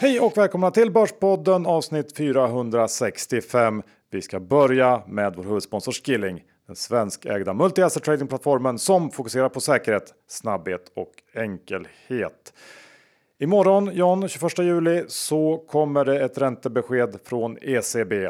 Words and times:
Hej 0.00 0.20
och 0.20 0.36
välkomna 0.36 0.70
till 0.70 0.90
Börspodden 0.90 1.66
avsnitt 1.66 2.16
465. 2.16 3.82
Vi 4.10 4.22
ska 4.22 4.40
börja 4.40 5.02
med 5.06 5.34
vår 5.36 5.44
huvudsponsor 5.44 5.92
Skilling, 5.92 6.42
den 6.66 6.76
svenskägda 6.76 7.52
multi-asset 7.52 8.02
tradingplattformen 8.02 8.78
som 8.78 9.10
fokuserar 9.10 9.48
på 9.48 9.60
säkerhet, 9.60 10.14
snabbhet 10.28 10.92
och 10.96 11.12
enkelhet. 11.34 12.52
Imorgon, 13.38 13.90
John, 13.94 14.28
21 14.28 14.58
juli, 14.58 15.04
så 15.08 15.64
kommer 15.68 16.04
det 16.04 16.24
ett 16.24 16.38
räntebesked 16.38 17.18
från 17.24 17.58
ECB. 17.62 18.28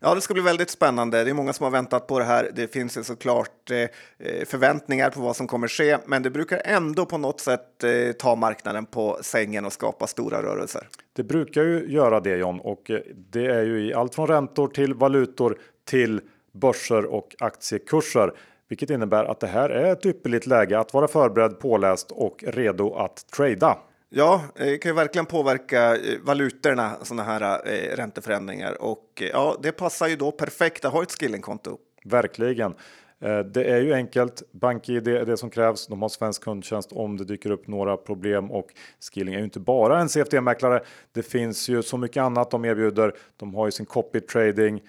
Ja, 0.00 0.14
det 0.14 0.20
ska 0.20 0.34
bli 0.34 0.42
väldigt 0.42 0.70
spännande. 0.70 1.24
Det 1.24 1.30
är 1.30 1.34
många 1.34 1.52
som 1.52 1.64
har 1.64 1.70
väntat 1.70 2.06
på 2.06 2.18
det 2.18 2.24
här. 2.24 2.50
Det 2.54 2.72
finns 2.72 2.98
ju 2.98 3.04
såklart 3.04 3.70
eh, 3.70 3.78
eh, 3.78 4.44
förväntningar 4.46 5.10
på 5.10 5.20
vad 5.20 5.36
som 5.36 5.46
kommer 5.46 5.68
ske, 5.68 5.98
men 6.06 6.22
det 6.22 6.30
brukar 6.30 6.62
ändå 6.64 7.06
på 7.06 7.18
något 7.18 7.40
sätt 7.40 7.84
eh, 7.84 8.12
ta 8.12 8.36
marknaden 8.36 8.86
på 8.86 9.18
sängen 9.22 9.64
och 9.64 9.72
skapa 9.72 10.06
stora 10.06 10.42
rörelser. 10.42 10.88
Det 11.12 11.22
brukar 11.22 11.62
ju 11.62 11.86
göra 11.88 12.20
det 12.20 12.36
John 12.36 12.60
och 12.60 12.90
det 13.14 13.46
är 13.46 13.62
ju 13.62 13.88
i 13.88 13.94
allt 13.94 14.14
från 14.14 14.26
räntor 14.26 14.68
till 14.68 14.94
valutor 14.94 15.58
till 15.84 16.20
börser 16.52 17.04
och 17.04 17.36
aktiekurser. 17.38 18.32
Vilket 18.68 18.90
innebär 18.90 19.24
att 19.24 19.40
det 19.40 19.46
här 19.46 19.70
är 19.70 19.92
ett 19.92 20.06
ypperligt 20.06 20.46
läge 20.46 20.78
att 20.78 20.94
vara 20.94 21.08
förberedd, 21.08 21.60
påläst 21.60 22.10
och 22.10 22.44
redo 22.46 22.94
att 22.94 23.30
trada. 23.36 23.78
Ja, 24.10 24.42
eh, 24.56 24.66
det 24.66 24.78
kan 24.78 24.90
ju 24.90 24.94
verkligen 24.96 25.26
påverka 25.26 25.96
eh, 25.96 26.18
valutorna, 26.22 26.96
sådana 27.02 27.22
här 27.22 27.68
eh, 27.68 27.96
ränteförändringar. 27.96 28.82
Och 28.82 29.22
eh, 29.22 29.28
ja, 29.28 29.56
det 29.62 29.72
passar 29.72 30.08
ju 30.08 30.16
då 30.16 30.30
perfekt 30.30 30.84
att 30.84 30.92
ha 30.92 31.02
ett 31.02 31.12
skillingkonto. 31.12 31.78
Verkligen. 32.04 32.74
Det 33.52 33.64
är 33.64 33.80
ju 33.80 33.94
enkelt. 33.94 34.42
BankID 34.52 35.08
är 35.08 35.24
det 35.24 35.36
som 35.36 35.50
krävs. 35.50 35.86
De 35.86 36.02
har 36.02 36.08
svensk 36.08 36.42
kundtjänst 36.42 36.92
om 36.92 37.16
det 37.16 37.24
dyker 37.24 37.50
upp 37.50 37.66
några 37.66 37.96
problem 37.96 38.50
och 38.50 38.66
Skilling 39.00 39.34
är 39.34 39.38
ju 39.38 39.44
inte 39.44 39.60
bara 39.60 40.00
en 40.00 40.08
CFD-mäklare. 40.08 40.80
Det 41.12 41.22
finns 41.22 41.68
ju 41.68 41.82
så 41.82 41.96
mycket 41.96 42.20
annat 42.20 42.50
de 42.50 42.64
erbjuder. 42.64 43.12
De 43.36 43.54
har 43.54 43.66
ju 43.66 43.70
sin 43.70 43.86
copy 43.86 44.20
trading. 44.20 44.82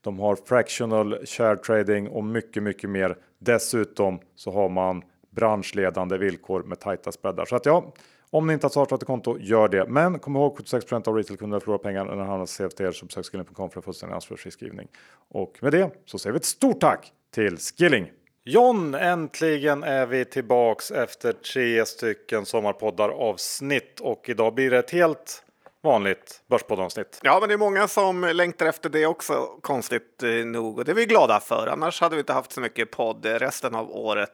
De 0.00 0.18
har 0.18 0.36
fractional 0.36 1.26
share 1.26 1.56
trading 1.56 2.08
och 2.08 2.24
mycket, 2.24 2.62
mycket 2.62 2.90
mer. 2.90 3.16
Dessutom 3.38 4.20
så 4.34 4.52
har 4.52 4.68
man 4.68 5.02
branschledande 5.30 6.18
villkor 6.18 6.62
med 6.62 6.80
tajta 6.80 7.12
spreadar. 7.12 7.44
Så 7.44 7.56
att 7.56 7.66
ja, 7.66 7.92
om 8.32 8.46
ni 8.46 8.52
inte 8.52 8.64
har 8.64 8.70
startat 8.70 9.02
ett 9.02 9.06
konto, 9.06 9.38
gör 9.40 9.68
det. 9.68 9.86
Men 9.88 10.18
kom 10.18 10.36
ihåg 10.36 10.56
76 10.56 10.86
% 10.86 11.08
av 11.08 11.16
retailkunderna 11.16 11.60
förlorar 11.60 11.78
pengar 11.78 12.04
när 12.04 12.16
de 12.16 12.26
handlar 12.26 12.46
CFD 12.46 12.92
så 12.92 13.06
besök 13.06 13.26
skilling.com 13.26 13.70
för 13.70 13.80
fullständig 13.80 14.14
ansvarsfri 14.14 14.50
skrivning. 14.50 14.88
Och 15.28 15.58
med 15.60 15.72
det 15.72 15.90
så 16.04 16.18
säger 16.18 16.32
vi 16.32 16.36
ett 16.36 16.44
stort 16.44 16.80
tack 16.80 17.12
till 17.34 17.56
Skilling! 17.58 18.10
John, 18.44 18.94
äntligen 18.94 19.82
är 19.82 20.06
vi 20.06 20.24
tillbaks 20.24 20.90
efter 20.90 21.32
tre 21.32 21.86
stycken 21.86 22.46
sommarpoddar 22.46 23.08
avsnitt 23.08 24.00
och 24.00 24.28
idag 24.28 24.54
blir 24.54 24.70
det 24.70 24.78
ett 24.78 24.90
helt 24.90 25.44
vanligt 25.82 26.42
Börspoddavsnitt. 26.46 27.20
Ja, 27.22 27.40
men 27.40 27.48
det 27.48 27.54
är 27.54 27.58
många 27.58 27.88
som 27.88 28.24
längtar 28.34 28.66
efter 28.66 28.90
det 28.90 29.06
också, 29.06 29.46
konstigt 29.60 30.22
eh, 30.22 30.30
nog. 30.30 30.78
Och 30.78 30.84
det 30.84 30.92
är 30.92 30.96
vi 30.96 31.06
glada 31.06 31.40
för. 31.40 31.66
Annars 31.66 32.00
hade 32.00 32.16
vi 32.16 32.20
inte 32.20 32.32
haft 32.32 32.52
så 32.52 32.60
mycket 32.60 32.90
podd 32.90 33.26
eh, 33.26 33.34
resten 33.34 33.74
av 33.74 33.90
året. 33.90 34.30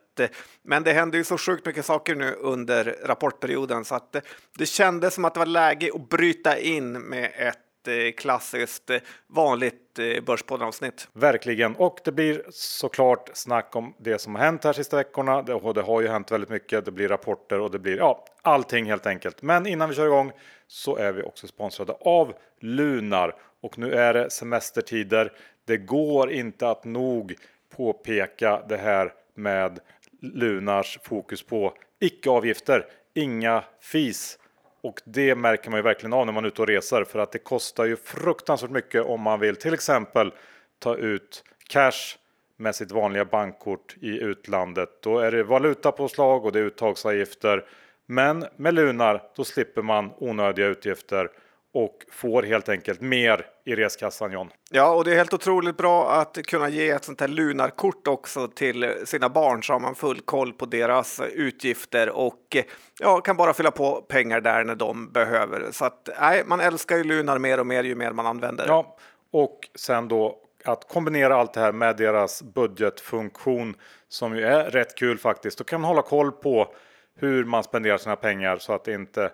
Men 0.62 0.82
det 0.82 0.92
händer 0.92 1.18
ju 1.18 1.24
så 1.24 1.38
sjukt 1.38 1.66
mycket 1.66 1.84
saker 1.84 2.14
nu 2.14 2.32
under 2.32 2.96
rapportperioden 3.04 3.84
så 3.84 3.94
att 3.94 4.14
eh, 4.14 4.22
det 4.58 4.66
kändes 4.66 5.14
som 5.14 5.24
att 5.24 5.34
det 5.34 5.40
var 5.40 5.46
läge 5.46 5.90
att 5.94 6.08
bryta 6.08 6.58
in 6.58 6.92
med 6.92 7.32
ett 7.36 7.67
klassiskt 8.16 8.90
eh, 8.90 8.98
vanligt 9.26 9.98
eh, 9.98 10.24
Börspodden-avsnitt. 10.24 11.08
Verkligen, 11.12 11.76
och 11.76 12.00
det 12.04 12.12
blir 12.12 12.42
såklart 12.50 13.30
snack 13.34 13.76
om 13.76 13.94
det 13.98 14.18
som 14.18 14.34
har 14.34 14.42
hänt 14.42 14.64
här 14.64 14.72
sista 14.72 14.96
veckorna. 14.96 15.42
Det, 15.42 15.54
och 15.54 15.74
det 15.74 15.82
har 15.82 16.00
ju 16.00 16.08
hänt 16.08 16.32
väldigt 16.32 16.50
mycket. 16.50 16.84
Det 16.84 16.90
blir 16.90 17.08
rapporter 17.08 17.60
och 17.60 17.70
det 17.70 17.78
blir 17.78 17.96
ja, 17.96 18.24
allting 18.42 18.86
helt 18.86 19.06
enkelt. 19.06 19.42
Men 19.42 19.66
innan 19.66 19.88
vi 19.88 19.94
kör 19.94 20.06
igång 20.06 20.32
så 20.66 20.96
är 20.96 21.12
vi 21.12 21.22
också 21.22 21.46
sponsrade 21.46 21.92
av 21.92 22.32
Lunar 22.60 23.34
och 23.60 23.78
nu 23.78 23.92
är 23.92 24.14
det 24.14 24.30
semestertider. 24.30 25.32
Det 25.64 25.76
går 25.76 26.32
inte 26.32 26.70
att 26.70 26.84
nog 26.84 27.34
påpeka 27.76 28.62
det 28.68 28.76
här 28.76 29.12
med 29.34 29.80
Lunars 30.20 30.98
fokus 31.02 31.42
på 31.42 31.74
icke-avgifter, 32.00 32.86
inga 33.14 33.64
fis. 33.80 34.38
Och 34.80 35.00
det 35.04 35.34
märker 35.34 35.70
man 35.70 35.78
ju 35.78 35.82
verkligen 35.82 36.12
av 36.12 36.26
när 36.26 36.32
man 36.32 36.44
är 36.44 36.48
ute 36.48 36.62
och 36.62 36.68
reser 36.68 37.04
för 37.04 37.18
att 37.18 37.32
det 37.32 37.38
kostar 37.38 37.84
ju 37.84 37.96
fruktansvärt 37.96 38.70
mycket 38.70 39.04
om 39.04 39.20
man 39.20 39.40
vill 39.40 39.56
till 39.56 39.74
exempel 39.74 40.32
ta 40.78 40.96
ut 40.96 41.44
cash 41.68 42.16
med 42.56 42.74
sitt 42.74 42.92
vanliga 42.92 43.24
bankkort 43.24 43.96
i 44.00 44.20
utlandet. 44.20 45.02
Då 45.02 45.18
är 45.18 45.32
det 45.32 45.42
valutapåslag 45.42 46.44
och 46.44 46.52
det 46.52 46.58
är 46.58 46.64
uttagsavgifter. 46.64 47.64
Men 48.06 48.44
med 48.56 48.74
Lunar 48.74 49.22
då 49.36 49.44
slipper 49.44 49.82
man 49.82 50.12
onödiga 50.18 50.66
utgifter 50.66 51.30
och 51.74 51.96
får 52.10 52.42
helt 52.42 52.68
enkelt 52.68 53.00
mer 53.00 53.46
i 53.64 53.74
reskassan 53.74 54.32
John. 54.32 54.50
Ja, 54.70 54.94
och 54.94 55.04
det 55.04 55.12
är 55.12 55.16
helt 55.16 55.34
otroligt 55.34 55.76
bra 55.76 56.10
att 56.10 56.38
kunna 56.46 56.68
ge 56.68 56.90
ett 56.90 57.04
sånt 57.04 57.20
här 57.20 57.28
Lunar-kort 57.28 58.08
också 58.08 58.48
till 58.48 58.94
sina 59.04 59.28
barn 59.28 59.62
så 59.62 59.72
har 59.72 59.80
man 59.80 59.94
full 59.94 60.20
koll 60.20 60.52
på 60.52 60.66
deras 60.66 61.20
utgifter 61.32 62.10
och 62.10 62.56
ja, 63.00 63.20
kan 63.20 63.36
bara 63.36 63.52
fylla 63.52 63.70
på 63.70 64.00
pengar 64.00 64.40
där 64.40 64.64
när 64.64 64.74
de 64.74 65.12
behöver. 65.12 65.66
Så 65.72 65.84
att 65.84 66.08
nej, 66.20 66.42
man 66.46 66.60
älskar 66.60 66.96
ju 66.96 67.04
Lunar 67.04 67.38
mer 67.38 67.60
och 67.60 67.66
mer 67.66 67.84
ju 67.84 67.94
mer 67.94 68.12
man 68.12 68.26
använder. 68.26 68.66
Ja, 68.66 68.96
och 69.30 69.58
sen 69.74 70.08
då 70.08 70.38
att 70.64 70.88
kombinera 70.88 71.36
allt 71.36 71.54
det 71.54 71.60
här 71.60 71.72
med 71.72 71.96
deras 71.96 72.42
budgetfunktion 72.42 73.76
som 74.08 74.36
ju 74.36 74.44
är 74.44 74.70
rätt 74.70 74.94
kul 74.94 75.18
faktiskt. 75.18 75.58
Då 75.58 75.64
kan 75.64 75.80
man 75.80 75.88
hålla 75.88 76.02
koll 76.02 76.32
på 76.32 76.74
hur 77.14 77.44
man 77.44 77.64
spenderar 77.64 77.98
sina 77.98 78.16
pengar 78.16 78.56
så 78.58 78.72
att 78.72 78.84
det 78.84 78.92
inte 78.92 79.30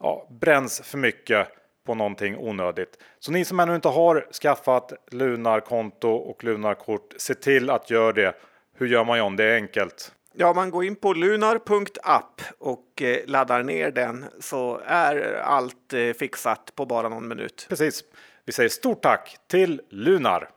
ja, 0.00 0.28
bränns 0.30 0.80
för 0.80 0.98
mycket 0.98 1.48
på 1.86 1.94
någonting 1.94 2.36
onödigt. 2.36 2.98
Så 3.18 3.32
ni 3.32 3.44
som 3.44 3.60
ännu 3.60 3.74
inte 3.74 3.88
har 3.88 4.26
skaffat 4.42 4.92
Lunar-konto 5.10 6.08
och 6.10 6.44
Lunar-kort, 6.44 7.14
se 7.16 7.34
till 7.34 7.70
att 7.70 7.90
göra 7.90 8.12
det. 8.12 8.34
Hur 8.78 8.86
gör 8.86 9.04
man 9.04 9.18
John? 9.18 9.36
Det 9.36 9.44
är 9.44 9.54
enkelt. 9.54 10.12
Ja, 10.38 10.52
man 10.52 10.70
går 10.70 10.84
in 10.84 10.96
på 10.96 11.12
lunar.app 11.12 12.42
och 12.58 13.02
eh, 13.02 13.18
laddar 13.26 13.62
ner 13.62 13.90
den 13.90 14.24
så 14.40 14.80
är 14.86 15.40
allt 15.42 15.92
eh, 15.92 16.12
fixat 16.12 16.72
på 16.74 16.86
bara 16.86 17.08
någon 17.08 17.28
minut. 17.28 17.66
Precis. 17.68 18.04
Vi 18.44 18.52
säger 18.52 18.68
stort 18.68 19.02
tack 19.02 19.36
till 19.48 19.80
Lunar. 19.90 20.48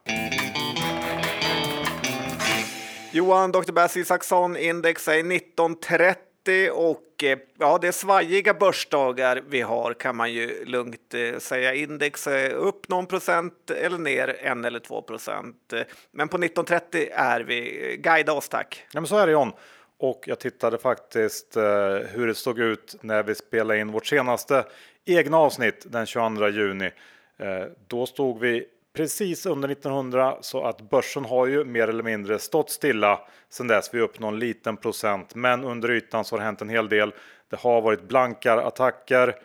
Johan, 3.12 3.52
Dr. 3.52 3.72
Bass 3.72 3.98
Isaksson, 3.98 4.58
index 4.58 5.08
är 5.08 5.12
1930 5.12 6.29
och 6.72 7.24
eh, 7.24 7.38
ja, 7.60 7.78
det 7.78 7.88
är 7.88 7.92
svajiga 7.92 8.54
börsdagar 8.54 9.44
vi 9.48 9.62
har 9.62 9.94
kan 9.94 10.16
man 10.16 10.34
ju 10.34 10.66
lugnt 10.66 11.14
eh, 11.14 11.40
säga. 11.40 11.74
Index 11.74 12.28
är 12.28 12.50
upp 12.50 12.90
någon 12.90 13.06
procent 13.06 13.72
eller 13.72 13.98
ner 13.98 14.38
en 14.40 14.66
eller 14.66 14.80
två 14.80 15.02
procent. 15.02 15.74
Men 16.12 16.28
på 16.28 16.38
1930 16.38 17.10
är 17.12 17.42
vi. 17.42 17.96
Guida 18.04 18.34
oss 18.34 18.50
tack. 18.50 18.86
Ja, 18.92 19.02
men 19.02 19.08
så 19.08 19.18
är 19.18 19.26
det 19.26 19.32
John. 19.32 19.52
Och 19.98 20.24
jag 20.28 20.40
tittade 20.40 20.78
faktiskt 20.78 21.58
hur 22.10 22.28
det 22.28 22.36
såg 22.36 22.60
ut 22.60 22.96
när 23.02 23.24
vi 23.24 23.36
spelade 23.36 23.80
in 23.80 23.92
vårt 23.92 24.06
senaste 24.06 24.66
egna 25.06 25.38
avsnitt 25.38 25.86
den 25.88 26.06
22 26.06 26.50
juni. 26.50 26.92
Då 27.88 28.06
stod 28.06 28.40
vi 28.40 28.66
precis 28.94 29.46
under 29.46 29.70
1900 29.70 30.38
så 30.42 30.64
att 30.64 30.82
börsen 30.82 31.26
har 31.26 31.46
ju 31.46 31.66
mer 31.66 31.88
eller 31.88 32.04
mindre 32.04 32.40
stått 32.40 32.70
stilla 32.70 33.20
sedan 33.50 33.68
dess. 33.68 33.94
Vi 33.94 34.00
är 34.00 34.04
upp 34.04 34.20
någon 34.20 34.40
liten 34.40 34.78
procent, 34.78 35.36
men 35.36 35.64
under 35.64 35.92
ytan 35.92 36.26
så 36.26 36.36
har 36.36 36.40
det 36.40 36.46
hänt 36.46 36.62
en 36.62 36.70
hel 36.70 36.90
del. 36.90 37.14
Det 37.50 37.60
har 37.60 37.82
varit 37.82 38.08
blankar 38.08 38.58
attacker, 38.58 39.36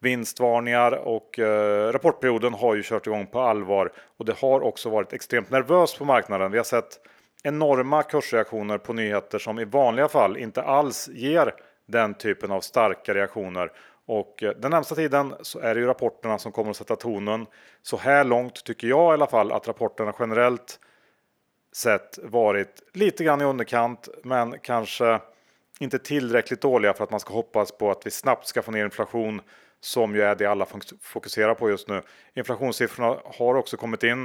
vinstvarningar 0.00 0.92
och 0.92 1.38
eh, 1.38 1.92
rapportperioden 1.92 2.54
har 2.54 2.74
ju 2.74 2.82
kört 2.82 3.06
igång 3.06 3.26
på 3.26 3.40
allvar 3.40 3.92
och 4.16 4.24
det 4.24 4.38
har 4.38 4.60
också 4.60 4.90
varit 4.90 5.12
extremt 5.12 5.50
nervöst 5.50 5.98
på 5.98 6.04
marknaden. 6.04 6.50
Vi 6.50 6.58
har 6.58 6.64
sett 6.64 7.00
enorma 7.42 8.02
kursreaktioner 8.02 8.78
på 8.78 8.92
nyheter 8.92 9.38
som 9.38 9.58
i 9.58 9.64
vanliga 9.64 10.08
fall 10.08 10.36
inte 10.36 10.62
alls 10.62 11.08
ger 11.08 11.54
den 11.86 12.14
typen 12.14 12.50
av 12.50 12.60
starka 12.60 13.14
reaktioner 13.14 13.72
och 14.08 14.42
eh, 14.42 14.52
den 14.56 14.70
närmsta 14.70 14.94
tiden 14.94 15.34
så 15.40 15.58
är 15.58 15.74
det 15.74 15.80
ju 15.80 15.86
rapporterna 15.86 16.38
som 16.38 16.52
kommer 16.52 16.70
att 16.70 16.76
sätta 16.76 16.96
tonen. 16.96 17.46
Så 17.82 17.96
här 17.96 18.24
långt 18.24 18.64
tycker 18.64 18.88
jag 18.88 19.12
i 19.12 19.14
alla 19.14 19.26
fall 19.26 19.52
att 19.52 19.68
rapporterna 19.68 20.12
generellt 20.18 20.80
sett 21.72 22.18
varit 22.22 22.82
lite 22.92 23.24
grann 23.24 23.40
i 23.40 23.44
underkant, 23.44 24.08
men 24.24 24.58
kanske 24.58 25.20
inte 25.80 25.98
tillräckligt 25.98 26.60
dåliga 26.60 26.92
för 26.92 27.04
att 27.04 27.10
man 27.10 27.20
ska 27.20 27.34
hoppas 27.34 27.72
på 27.72 27.90
att 27.90 28.06
vi 28.06 28.10
snabbt 28.10 28.46
ska 28.46 28.62
få 28.62 28.70
ner 28.70 28.84
inflation 28.84 29.40
som 29.80 30.14
ju 30.14 30.22
är 30.22 30.34
det 30.34 30.46
alla 30.46 30.66
fokuserar 31.02 31.54
på 31.54 31.70
just 31.70 31.88
nu. 31.88 32.02
Inflationssiffrorna 32.34 33.16
har 33.24 33.54
också 33.54 33.76
kommit 33.76 34.02
in 34.02 34.24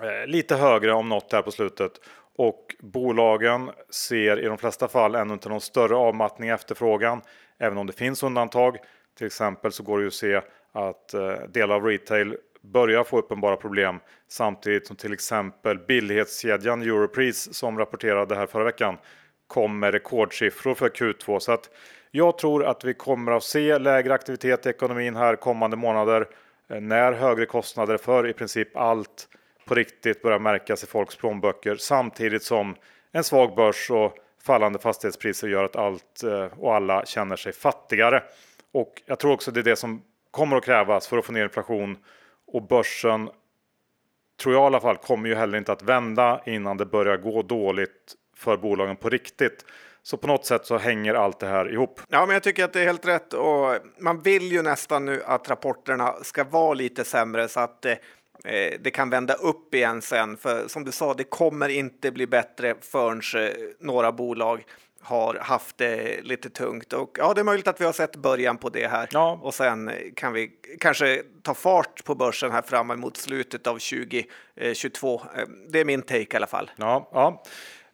eh, 0.00 0.26
lite 0.26 0.56
högre 0.56 0.92
om 0.92 1.08
något 1.08 1.32
här 1.32 1.42
på 1.42 1.50
slutet 1.50 1.92
och 2.36 2.74
bolagen 2.80 3.70
ser 3.90 4.40
i 4.40 4.44
de 4.44 4.58
flesta 4.58 4.88
fall 4.88 5.14
ännu 5.14 5.32
inte 5.32 5.48
någon 5.48 5.60
större 5.60 5.96
avmattning 5.96 6.48
i 6.48 6.52
efterfrågan. 6.52 7.22
Även 7.60 7.78
om 7.78 7.86
det 7.86 7.92
finns 7.92 8.22
undantag. 8.22 8.76
Till 9.18 9.26
exempel 9.26 9.72
så 9.72 9.82
går 9.82 9.98
det 9.98 10.02
ju 10.02 10.08
att 10.08 10.14
se 10.14 10.40
att 10.72 11.14
eh, 11.14 11.32
delar 11.48 11.74
av 11.74 11.84
retail 11.84 12.36
börjar 12.62 13.04
få 13.04 13.18
uppenbara 13.18 13.56
problem 13.56 14.00
samtidigt 14.28 14.86
som 14.86 14.96
till 14.96 15.12
exempel 15.12 15.78
billighetskedjan 15.78 16.82
Europris 16.82 17.54
som 17.54 17.78
rapporterade 17.78 18.34
här 18.34 18.46
förra 18.46 18.64
veckan 18.64 18.98
kom 19.46 19.78
med 19.78 19.92
rekordsiffror 19.92 20.74
för 20.74 20.88
Q2. 20.88 21.38
Så 21.38 21.52
att 21.52 21.70
Jag 22.10 22.38
tror 22.38 22.64
att 22.64 22.84
vi 22.84 22.94
kommer 22.94 23.32
att 23.32 23.42
se 23.42 23.78
lägre 23.78 24.14
aktivitet 24.14 24.66
i 24.66 24.68
ekonomin 24.68 25.16
här 25.16 25.36
kommande 25.36 25.76
månader 25.76 26.28
eh, 26.68 26.80
när 26.80 27.12
högre 27.12 27.46
kostnader 27.46 27.96
för 27.96 28.28
i 28.28 28.32
princip 28.32 28.76
allt 28.76 29.28
på 29.64 29.74
riktigt 29.74 30.22
börjar 30.22 30.38
märkas 30.38 30.84
i 30.84 30.86
folks 30.86 31.16
plånböcker 31.16 31.76
samtidigt 31.76 32.42
som 32.42 32.74
en 33.12 33.24
svag 33.24 33.54
börs 33.54 33.90
och 33.90 34.16
fallande 34.42 34.78
fastighetspriser 34.78 35.48
gör 35.48 35.64
att 35.64 35.76
allt 35.76 36.22
eh, 36.22 36.58
och 36.58 36.74
alla 36.74 37.06
känner 37.06 37.36
sig 37.36 37.52
fattigare. 37.52 38.22
Och 38.72 39.02
jag 39.06 39.18
tror 39.18 39.32
också 39.32 39.50
det 39.50 39.60
är 39.60 39.64
det 39.64 39.76
som 39.76 40.02
kommer 40.30 40.56
att 40.56 40.64
krävas 40.64 41.08
för 41.08 41.18
att 41.18 41.24
få 41.24 41.32
ner 41.32 41.44
inflation 41.44 41.96
och 42.46 42.62
börsen 42.62 43.30
tror 44.42 44.54
jag 44.54 44.62
i 44.62 44.66
alla 44.66 44.80
fall 44.80 44.96
kommer 44.96 45.28
ju 45.28 45.34
heller 45.34 45.58
inte 45.58 45.72
att 45.72 45.82
vända 45.82 46.40
innan 46.46 46.76
det 46.76 46.86
börjar 46.86 47.16
gå 47.16 47.42
dåligt 47.42 48.14
för 48.36 48.56
bolagen 48.56 48.96
på 48.96 49.08
riktigt. 49.08 49.64
Så 50.02 50.16
på 50.16 50.26
något 50.26 50.46
sätt 50.46 50.66
så 50.66 50.78
hänger 50.78 51.14
allt 51.14 51.38
det 51.38 51.46
här 51.46 51.72
ihop. 51.72 52.00
Ja, 52.08 52.26
men 52.26 52.34
jag 52.34 52.42
tycker 52.42 52.64
att 52.64 52.72
det 52.72 52.80
är 52.80 52.84
helt 52.84 53.06
rätt 53.06 53.32
och 53.32 53.76
man 53.98 54.20
vill 54.20 54.52
ju 54.52 54.62
nästan 54.62 55.04
nu 55.04 55.22
att 55.26 55.50
rapporterna 55.50 56.14
ska 56.22 56.44
vara 56.44 56.74
lite 56.74 57.04
sämre 57.04 57.48
så 57.48 57.60
att 57.60 57.84
eh, 57.84 57.94
det 58.80 58.90
kan 58.94 59.10
vända 59.10 59.34
upp 59.34 59.74
igen 59.74 60.02
sen. 60.02 60.36
För 60.36 60.68
som 60.68 60.84
du 60.84 60.92
sa, 60.92 61.14
det 61.14 61.24
kommer 61.24 61.68
inte 61.68 62.10
bli 62.10 62.26
bättre 62.26 62.74
förrän 62.80 63.46
eh, 63.46 63.52
några 63.80 64.12
bolag 64.12 64.64
har 65.02 65.34
haft 65.34 65.78
det 65.78 66.20
lite 66.22 66.50
tungt 66.50 66.92
och 66.92 67.16
ja, 67.18 67.34
det 67.34 67.40
är 67.40 67.44
möjligt 67.44 67.68
att 67.68 67.80
vi 67.80 67.84
har 67.84 67.92
sett 67.92 68.16
början 68.16 68.56
på 68.56 68.68
det 68.68 68.86
här 68.86 69.08
ja. 69.12 69.40
och 69.42 69.54
sen 69.54 69.90
kan 70.16 70.32
vi 70.32 70.50
kanske 70.80 71.22
ta 71.42 71.54
fart 71.54 72.04
på 72.04 72.14
börsen 72.14 72.52
här 72.52 72.62
fram 72.62 72.90
emot 72.90 73.16
slutet 73.16 73.66
av 73.66 73.72
2022. 73.72 75.22
Eh, 75.36 75.42
det 75.68 75.80
är 75.80 75.84
min 75.84 76.02
take 76.02 76.18
i 76.20 76.36
alla 76.36 76.46
fall. 76.46 76.70
Ja, 76.76 77.10
ja. 77.12 77.42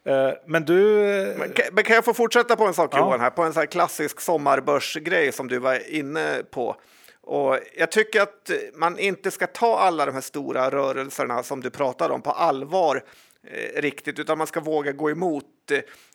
Eh, 0.05 0.33
men 0.45 0.65
du... 0.65 0.75
Men 1.39 1.51
kan, 1.51 1.65
men 1.71 1.83
kan 1.83 1.95
jag 1.95 2.05
få 2.05 2.13
fortsätta 2.13 2.55
på 2.55 2.65
en 2.65 2.73
sak 2.73 2.89
ja. 2.93 2.99
Johan 2.99 3.19
här, 3.19 3.29
på 3.29 3.43
en 3.43 3.53
här 3.53 3.65
klassisk 3.65 4.19
sommarbörsgrej 4.19 5.31
som 5.31 5.47
du 5.47 5.59
var 5.59 5.89
inne 5.89 6.43
på. 6.51 6.75
Och 7.27 7.59
jag 7.77 7.91
tycker 7.91 8.21
att 8.21 8.51
man 8.73 8.99
inte 8.99 9.31
ska 9.31 9.47
ta 9.47 9.79
alla 9.79 10.05
de 10.05 10.11
här 10.11 10.21
stora 10.21 10.69
rörelserna 10.69 11.43
som 11.43 11.61
du 11.61 11.69
pratar 11.69 12.09
om 12.09 12.21
på 12.21 12.31
allvar 12.31 13.03
eh, 13.47 13.81
riktigt, 13.81 14.19
utan 14.19 14.37
man 14.37 14.47
ska 14.47 14.59
våga 14.59 14.91
gå 14.91 15.11
emot. 15.11 15.45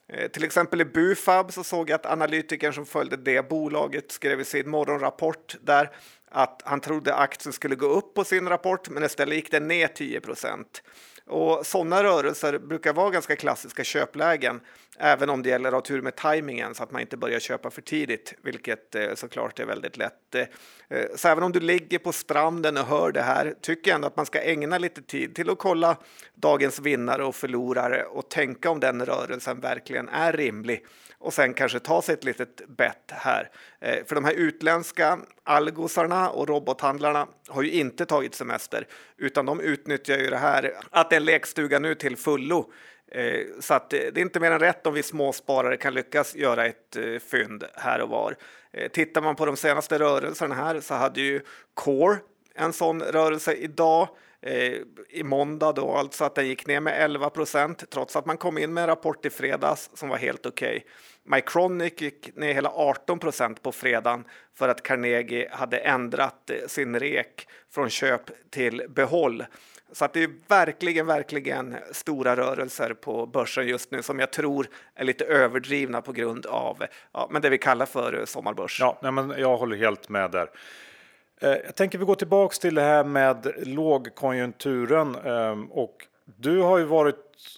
Eh, 0.09 0.29
till 0.29 0.45
exempel 0.45 0.81
i 0.81 0.85
Bufab 0.85 1.53
så 1.53 1.65
såg 1.65 1.91
jag 1.91 1.95
att 1.95 2.07
analytikern 2.07 2.73
som 2.73 2.87
följde 2.87 3.17
det 3.17 3.49
bolaget 3.49 4.13
skrev 4.13 4.41
i 4.41 4.45
sin 4.45 4.71
morgonrapport 4.71 5.57
där 5.61 5.91
att 6.31 6.63
han 6.65 6.81
trodde 6.81 7.15
aktien 7.15 7.53
skulle 7.53 7.75
gå 7.75 7.87
upp 7.87 8.15
på 8.15 8.25
sin 8.25 8.49
rapport, 8.49 8.89
men 8.89 9.05
istället 9.05 9.35
gick 9.35 9.51
den 9.51 9.69
ner 9.69 9.89
10 9.89 10.21
procent. 10.21 10.83
Och 11.27 11.67
sådana 11.67 12.03
rörelser 12.03 12.59
brukar 12.59 12.93
vara 12.93 13.11
ganska 13.11 13.37
klassiska 13.37 13.85
köplägen, 13.85 14.61
även 14.99 15.31
om 15.31 15.43
det 15.43 15.49
gäller 15.49 15.69
att 15.69 15.75
ha 15.75 15.81
tur 15.81 16.03
med 16.03 16.17
tajmingen 16.17 16.75
så 16.75 16.83
att 16.83 16.91
man 16.91 17.01
inte 17.01 17.17
börjar 17.17 17.41
köpa 17.41 17.71
för 17.71 17.83
tidigt, 17.83 18.35
vilket 18.43 18.95
eh, 18.95 19.15
såklart 19.15 19.59
är 19.59 19.65
väldigt 19.65 19.97
lätt. 19.97 20.35
Eh, 20.35 20.41
eh, 20.89 21.07
så 21.17 21.29
även 21.29 21.45
om 21.45 21.53
du 21.53 21.61
ligger 21.61 21.99
på 21.99 22.13
stranden 22.13 22.77
och 22.77 22.87
hör 22.87 23.13
det 23.13 23.23
här 23.23 23.55
tycker 23.61 23.91
jag 23.91 23.95
ändå 23.95 24.07
att 24.07 24.17
man 24.17 24.27
ska 24.27 24.41
ägna 24.41 24.79
lite 24.79 25.03
tid 25.03 25.35
till 25.35 25.51
att 25.51 25.59
kolla 25.59 25.97
dagens 26.35 26.81
vinnare 26.81 27.25
och 27.25 27.35
förlorare 27.35 28.05
och 28.05 28.31
tänka 28.31 28.71
om 28.71 28.81
den 28.81 29.07
rörelsen 29.07 29.61
verkligen 29.61 30.09
är 30.09 30.33
rimlig 30.33 30.87
och 31.19 31.35
sen 31.35 31.55
kanske 31.55 31.79
ta 31.79 32.03
sig 32.03 32.13
ett 32.15 32.25
litet 32.25 32.69
bett 32.69 33.11
här. 33.11 33.51
För 33.81 34.15
de 34.15 34.25
här 34.25 34.33
utländska 34.33 35.19
algosarna 35.45 36.31
och 36.31 36.49
robothandlarna 36.49 37.27
har 37.49 37.63
ju 37.63 37.71
inte 37.71 38.07
tagit 38.07 38.35
semester 38.35 38.87
utan 39.17 39.47
de 39.47 39.61
utnyttjar 39.61 40.19
ju 40.19 40.31
det 40.31 40.37
här 40.37 40.73
att 40.91 41.11
det 41.11 41.17
är 41.17 41.21
en 41.21 41.25
lekstuga 41.25 41.79
nu 41.79 41.95
till 41.95 42.17
fullo. 42.17 42.73
Eh, 43.15 43.47
så 43.61 43.75
att 43.75 43.93
eh, 43.93 43.99
det 43.99 44.21
är 44.21 44.23
inte 44.23 44.41
mer 44.41 44.51
än 44.51 44.59
rätt 44.59 44.87
om 44.87 44.95
vi 44.95 45.03
småsparare 45.03 45.77
kan 45.77 45.95
lyckas 45.95 46.35
göra 46.35 46.67
ett 46.67 46.97
eh, 46.97 47.19
fynd 47.19 47.65
här 47.75 48.01
och 48.01 48.09
var. 48.09 48.37
Tittar 48.93 49.23
man 49.23 49.37
på 49.37 49.47
de 49.47 49.57
senaste 49.57 49.99
rörelserna 49.99 50.55
här 50.55 50.81
så 50.81 50.95
hade 50.95 51.21
ju 51.21 51.41
Core 51.75 52.17
en 52.55 52.73
sån 52.73 53.03
rörelse 53.03 53.53
idag 53.55 54.09
i 55.09 55.23
måndag 55.23 55.73
då, 55.73 55.93
alltså 55.93 56.25
att 56.25 56.35
den 56.35 56.49
gick 56.49 56.67
ner 56.67 56.81
med 56.81 57.05
11 57.05 57.31
procent 57.31 57.91
trots 57.91 58.17
att 58.17 58.27
man 58.27 58.37
kom 58.37 58.59
in 58.59 58.75
med 58.75 58.83
en 58.83 58.89
rapport 58.89 59.27
i 59.27 59.31
fredags 59.31 59.91
som 59.95 60.09
var 60.09 60.17
helt 60.17 60.47
okej. 60.47 60.77
Okay. 60.77 61.37
Mycronic 61.37 62.01
gick 62.01 62.37
ner 62.37 62.55
hela 62.55 62.71
18 62.71 63.19
procent 63.19 63.63
på 63.63 63.73
fredagen 63.73 64.25
för 64.55 64.69
att 64.69 64.83
Carnegie 64.83 65.49
hade 65.53 65.79
ändrat 65.79 66.51
sin 66.67 67.01
rek 67.01 67.49
från 67.71 67.91
köp 67.91 68.51
till 68.51 68.83
behåll. 68.89 69.45
Så 69.93 70.05
att 70.05 70.13
det 70.13 70.23
är 70.23 70.31
verkligen, 70.49 71.07
verkligen 71.07 71.77
stora 71.93 72.37
rörelser 72.37 72.95
på 72.95 73.27
börsen 73.27 73.67
just 73.67 73.91
nu 73.91 74.03
som 74.03 74.19
jag 74.19 74.31
tror 74.31 74.67
är 74.95 75.05
lite 75.05 75.25
överdrivna 75.25 76.03
på 76.03 76.13
grund 76.13 76.47
av 76.47 76.85
ja, 77.13 77.29
men 77.31 77.43
det 77.43 77.51
vi 77.51 77.59
kallar 77.59 77.87
för 77.87 78.19
eh, 78.19 78.25
sommarbörs. 78.25 78.81
Ja, 78.81 78.99
nej, 79.03 79.13
men 79.13 79.35
jag 79.39 79.57
håller 79.57 79.77
helt 79.77 80.09
med 80.09 80.31
där. 80.31 80.51
Eh, 81.41 81.51
jag 81.51 81.75
tänker 81.75 81.99
vi 81.99 82.05
går 82.05 82.15
tillbaks 82.15 82.59
till 82.59 82.75
det 82.75 82.83
här 82.83 83.05
med 83.05 83.53
lågkonjunkturen 83.63 85.15
eh, 85.15 85.59
och 85.71 86.07
du 86.25 86.61
har 86.61 86.79
ju 86.79 86.85
varit 86.85 87.17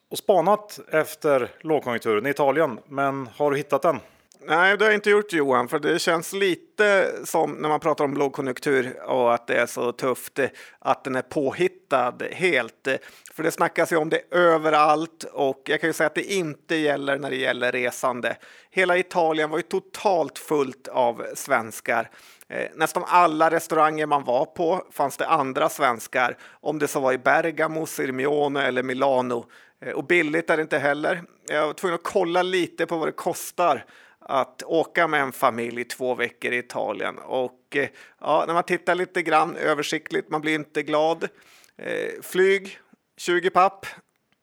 och 0.08 0.18
spanat 0.18 0.80
efter 0.90 1.50
lågkonjunkturen 1.60 2.26
i 2.26 2.30
Italien, 2.30 2.78
men 2.86 3.28
har 3.36 3.50
du 3.50 3.56
hittat 3.56 3.82
den? 3.82 4.00
Nej, 4.46 4.76
det 4.76 4.84
har 4.84 4.90
jag 4.90 4.98
inte 4.98 5.10
gjort 5.10 5.32
Johan, 5.32 5.68
för 5.68 5.78
det 5.78 5.98
känns 5.98 6.32
lite 6.32 7.12
som 7.24 7.52
när 7.52 7.68
man 7.68 7.80
pratar 7.80 8.04
om 8.04 8.14
lågkonjunktur 8.14 9.02
och 9.02 9.34
att 9.34 9.46
det 9.46 9.54
är 9.54 9.66
så 9.66 9.92
tufft 9.92 10.40
att 10.78 11.04
den 11.04 11.16
är 11.16 11.22
påhittad 11.22 12.14
helt. 12.32 12.88
För 13.34 13.42
det 13.42 13.50
snackas 13.50 13.92
ju 13.92 13.96
om 13.96 14.08
det 14.08 14.20
överallt 14.30 15.24
och 15.32 15.62
jag 15.64 15.80
kan 15.80 15.88
ju 15.88 15.92
säga 15.92 16.06
att 16.06 16.14
det 16.14 16.32
inte 16.32 16.76
gäller 16.76 17.18
när 17.18 17.30
det 17.30 17.36
gäller 17.36 17.72
resande. 17.72 18.36
Hela 18.70 18.98
Italien 18.98 19.50
var 19.50 19.58
ju 19.58 19.62
totalt 19.62 20.38
fullt 20.38 20.88
av 20.88 21.26
svenskar. 21.34 22.10
Eh, 22.48 22.68
nästan 22.74 23.04
alla 23.06 23.50
restauranger 23.50 24.06
man 24.06 24.24
var 24.24 24.44
på 24.44 24.86
fanns 24.92 25.16
det 25.16 25.26
andra 25.26 25.68
svenskar, 25.68 26.36
om 26.60 26.78
det 26.78 26.88
så 26.88 27.00
var 27.00 27.12
i 27.12 27.18
Bergamo, 27.18 27.86
Sirmione 27.86 28.66
eller 28.66 28.82
Milano. 28.82 29.46
Eh, 29.80 29.92
och 29.92 30.04
billigt 30.06 30.50
är 30.50 30.56
det 30.56 30.62
inte 30.62 30.78
heller. 30.78 31.22
Jag 31.48 31.66
var 31.66 31.72
tvungen 31.72 31.94
att 31.94 32.04
kolla 32.04 32.42
lite 32.42 32.86
på 32.86 32.96
vad 32.96 33.08
det 33.08 33.12
kostar 33.12 33.84
att 34.24 34.62
åka 34.62 35.08
med 35.08 35.20
en 35.20 35.32
familj 35.32 35.80
i 35.80 35.84
två 35.84 36.14
veckor 36.14 36.52
i 36.52 36.58
Italien. 36.58 37.18
Och 37.18 37.76
eh, 37.76 37.88
ja, 38.20 38.44
när 38.46 38.54
man 38.54 38.62
tittar 38.62 38.94
lite 38.94 39.22
grann 39.22 39.56
översiktligt, 39.56 40.30
man 40.30 40.40
blir 40.40 40.54
inte 40.54 40.82
glad. 40.82 41.28
Eh, 41.76 42.22
flyg 42.22 42.78
20 43.16 43.50
papp, 43.50 43.86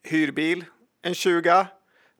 hyrbil 0.03 0.65
en 1.01 1.13
20, 1.13 1.65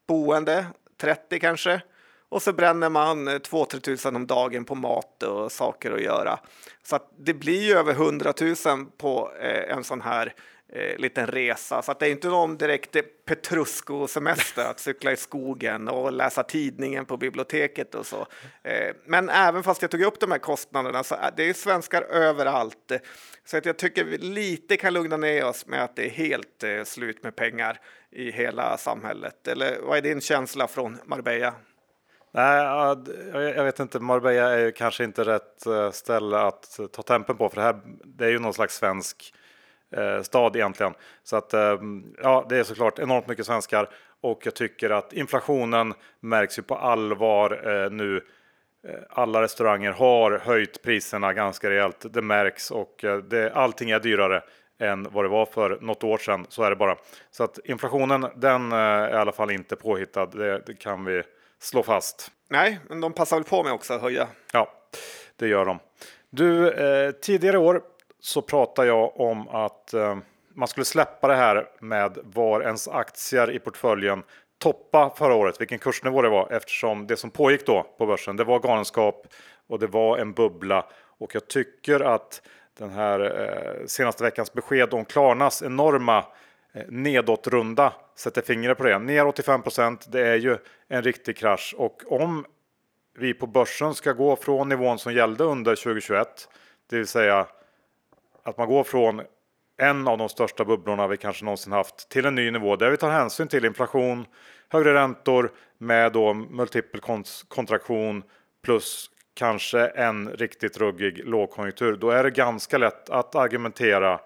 boende 0.08 0.66
30 1.02 1.40
kanske. 1.40 1.82
Och 2.30 2.42
så 2.42 2.54
bränner 2.54 2.90
man 2.90 3.28
eh, 3.28 3.32
2-3 3.32 3.80
tusen 3.80 4.16
om 4.16 4.28
dagen 4.28 4.66
på 4.66 4.76
mat 4.76 5.24
och 5.24 5.52
saker 5.52 5.92
att 5.92 6.02
göra. 6.02 6.40
Så 6.84 6.96
att 6.96 7.12
det 7.18 7.34
blir 7.34 7.62
ju 7.62 7.74
över 7.74 7.94
100 7.94 8.34
000 8.66 8.86
på 8.98 9.32
eh, 9.40 9.76
en 9.78 9.84
sån 9.84 10.02
här 10.02 10.34
eh, 10.72 10.98
liten 10.98 11.28
resa. 11.28 11.82
Så 11.82 11.92
att 11.92 12.00
det 12.00 12.08
är 12.08 12.12
inte 12.12 12.28
någon 12.28 12.58
direkt 12.58 12.96
Petrusco-semester 13.26 14.66
att 14.66 14.80
cykla 14.80 15.12
i 15.12 15.18
skogen 15.18 15.88
och 15.88 16.14
läsa 16.14 16.44
tidningen 16.44 17.06
på 17.06 17.18
biblioteket 17.18 17.96
och 17.96 18.06
så. 18.06 18.28
Eh, 18.64 18.96
men 19.06 19.30
även 19.30 19.64
fast 19.64 19.82
jag 19.82 19.92
tog 19.92 20.02
upp 20.02 20.20
de 20.20 20.32
här 20.32 20.40
kostnaderna 20.40 21.04
så 21.04 21.16
är 21.16 21.34
det 21.38 21.50
är 21.50 21.54
svenskar 21.54 22.02
överallt. 22.02 22.92
Så 23.46 23.58
att 23.58 23.66
jag 23.66 23.78
tycker 23.78 24.04
vi 24.04 24.18
lite 24.18 24.78
kan 24.78 24.94
lugna 24.94 25.18
ner 25.18 25.46
oss 25.46 25.68
med 25.68 25.84
att 25.84 25.96
det 25.96 26.06
är 26.06 26.10
helt 26.10 26.64
eh, 26.64 26.84
slut 26.84 27.24
med 27.24 27.36
pengar 27.36 27.80
i 28.12 28.32
hela 28.32 28.78
samhället. 28.78 29.48
Eller 29.48 29.80
vad 29.82 29.98
är 29.98 30.02
din 30.02 30.22
känsla 30.22 30.68
från 30.68 30.98
Marbella? 31.06 31.54
Nej, 32.34 32.66
jag 33.34 33.64
vet 33.64 33.80
inte. 33.80 34.00
Marbella 34.00 34.54
är 34.54 34.60
ju 34.60 34.72
kanske 34.72 35.04
inte 35.04 35.24
rätt 35.24 35.66
eh, 35.66 35.92
ställe 35.92 36.38
att 36.38 36.80
ta 36.92 37.02
tempen 37.02 37.38
på, 37.38 37.50
för 37.50 37.56
det 37.56 37.62
här 37.62 37.82
det 38.06 38.26
är 38.26 38.30
ju 38.30 38.40
någon 38.40 38.54
slags 38.54 38.76
svensk 38.76 39.34
eh, 39.92 40.22
stad 40.22 40.56
egentligen. 40.56 40.94
Så 41.24 41.36
att 41.36 41.54
ehm, 41.54 42.16
ja, 42.24 42.46
det 42.50 42.58
är 42.58 42.64
såklart 42.64 43.00
enormt 43.00 43.28
mycket 43.28 43.46
svenskar 43.46 43.90
och 44.22 44.46
jag 44.46 44.54
tycker 44.54 44.90
att 44.90 45.14
inflationen 45.14 45.94
märks 46.20 46.60
ju 46.60 46.64
på 46.64 46.76
allvar 46.76 47.62
eh, 47.66 47.92
nu. 47.92 48.22
Eh, 48.88 48.96
alla 49.10 49.42
restauranger 49.42 49.92
har 49.92 50.32
höjt 50.32 50.82
priserna 50.82 51.34
ganska 51.34 51.70
rejält. 51.70 52.06
Det 52.14 52.22
märks 52.22 52.72
och 52.72 53.06
det, 53.30 53.52
allting 53.54 53.90
är 53.90 54.00
dyrare 54.00 54.44
än 54.80 55.08
vad 55.12 55.26
det 55.26 55.30
var 55.30 55.46
för 55.46 55.78
något 55.82 56.04
år 56.04 56.18
sedan. 56.18 56.46
Så 56.50 56.64
är 56.64 56.70
det 56.70 56.76
bara. 56.76 56.96
Så 57.32 57.44
att 57.44 57.60
inflationen, 57.64 58.28
den 58.36 58.72
är 58.72 59.10
i 59.10 59.14
alla 59.14 59.32
fall 59.32 59.52
inte 59.52 59.76
påhittad. 59.76 60.26
Det, 60.26 60.64
det 60.66 60.74
kan 60.74 61.06
vi 61.06 61.24
slå 61.60 61.84
fast. 61.84 62.32
Nej, 62.50 62.80
men 62.90 63.02
de 63.02 63.14
passar 63.14 63.38
väl 63.38 63.44
på 63.44 63.64
med 63.64 63.74
också 63.74 63.94
att 63.94 64.02
höja. 64.02 64.28
Ja, 64.54 64.72
det 65.36 65.48
gör 65.48 65.66
de. 65.66 65.80
Du, 66.30 66.72
eh, 66.72 67.12
tidigare 67.12 67.58
år 67.58 67.82
så 68.22 68.42
pratade 68.42 68.88
jag 68.88 69.20
om 69.20 69.48
att 69.48 69.94
eh, 69.94 70.18
man 70.54 70.68
skulle 70.68 70.86
släppa 70.86 71.28
det 71.28 71.36
här 71.36 71.70
med 71.80 72.18
var 72.24 72.62
ens 72.62 72.88
aktier 72.88 73.52
i 73.52 73.60
portföljen 73.60 74.24
toppa 74.58 75.10
förra 75.18 75.36
året, 75.36 75.62
vilken 75.62 75.80
kursnivå 75.80 76.22
det 76.22 76.30
var 76.30 76.52
eftersom 76.52 77.08
det 77.08 77.18
som 77.18 77.30
pågick 77.30 77.66
då 77.66 77.84
på 77.98 78.06
börsen, 78.06 78.36
det 78.36 78.44
var 78.44 78.60
galenskap 78.60 79.28
och 79.68 79.80
det 79.80 79.88
var 79.88 80.18
en 80.18 80.34
bubbla 80.34 80.86
och 81.20 81.36
jag 81.36 81.48
tycker 81.48 82.00
att 82.00 82.42
den 82.78 82.90
här 82.90 83.20
eh, 83.20 83.86
senaste 83.86 84.24
veckans 84.24 84.54
besked 84.54 84.94
om 84.94 85.06
Klarnas 85.06 85.64
enorma 85.64 86.26
eh, 86.74 86.84
nedåtrunda 86.90 87.94
sätter 88.16 88.42
fingret 88.42 88.78
på 88.78 88.84
det. 88.84 89.00
Ner 89.00 89.26
85% 89.26 89.98
det 90.08 90.28
är 90.28 90.36
ju 90.36 90.58
en 90.88 91.02
riktig 91.02 91.38
krasch 91.38 91.76
och 91.78 92.12
om 92.12 92.46
vi 93.18 93.34
på 93.34 93.48
börsen 93.48 93.94
ska 93.94 94.12
gå 94.12 94.36
från 94.36 94.70
nivån 94.70 95.00
som 95.00 95.14
gällde 95.14 95.44
under 95.44 95.76
2021, 95.76 96.50
det 96.90 96.98
vill 96.98 97.08
säga 97.08 97.48
att 98.44 98.58
man 98.58 98.68
går 98.68 98.84
från 98.84 99.22
en 99.78 100.08
av 100.08 100.18
de 100.18 100.30
största 100.30 100.66
bubblorna 100.66 101.08
vi 101.08 101.18
kanske 101.18 101.46
någonsin 101.46 101.74
haft 101.74 102.10
till 102.10 102.26
en 102.26 102.36
ny 102.36 102.52
nivå 102.52 102.76
där 102.76 102.90
vi 102.90 102.98
tar 102.98 103.10
hänsyn 103.10 103.48
till 103.48 103.66
inflation, 103.66 104.26
högre 104.70 104.94
räntor 104.94 105.52
med 105.78 106.12
då 106.14 106.34
multipel 106.34 107.02
kontraktion 107.48 108.24
plus 108.64 109.10
kanske 109.34 109.88
en 109.88 110.30
riktigt 110.30 110.78
ruggig 110.78 111.26
lågkonjunktur. 111.26 111.96
Då 111.96 112.10
är 112.10 112.24
det 112.24 112.32
ganska 112.32 112.78
lätt 112.78 113.10
att 113.10 113.36
argumentera 113.36 114.20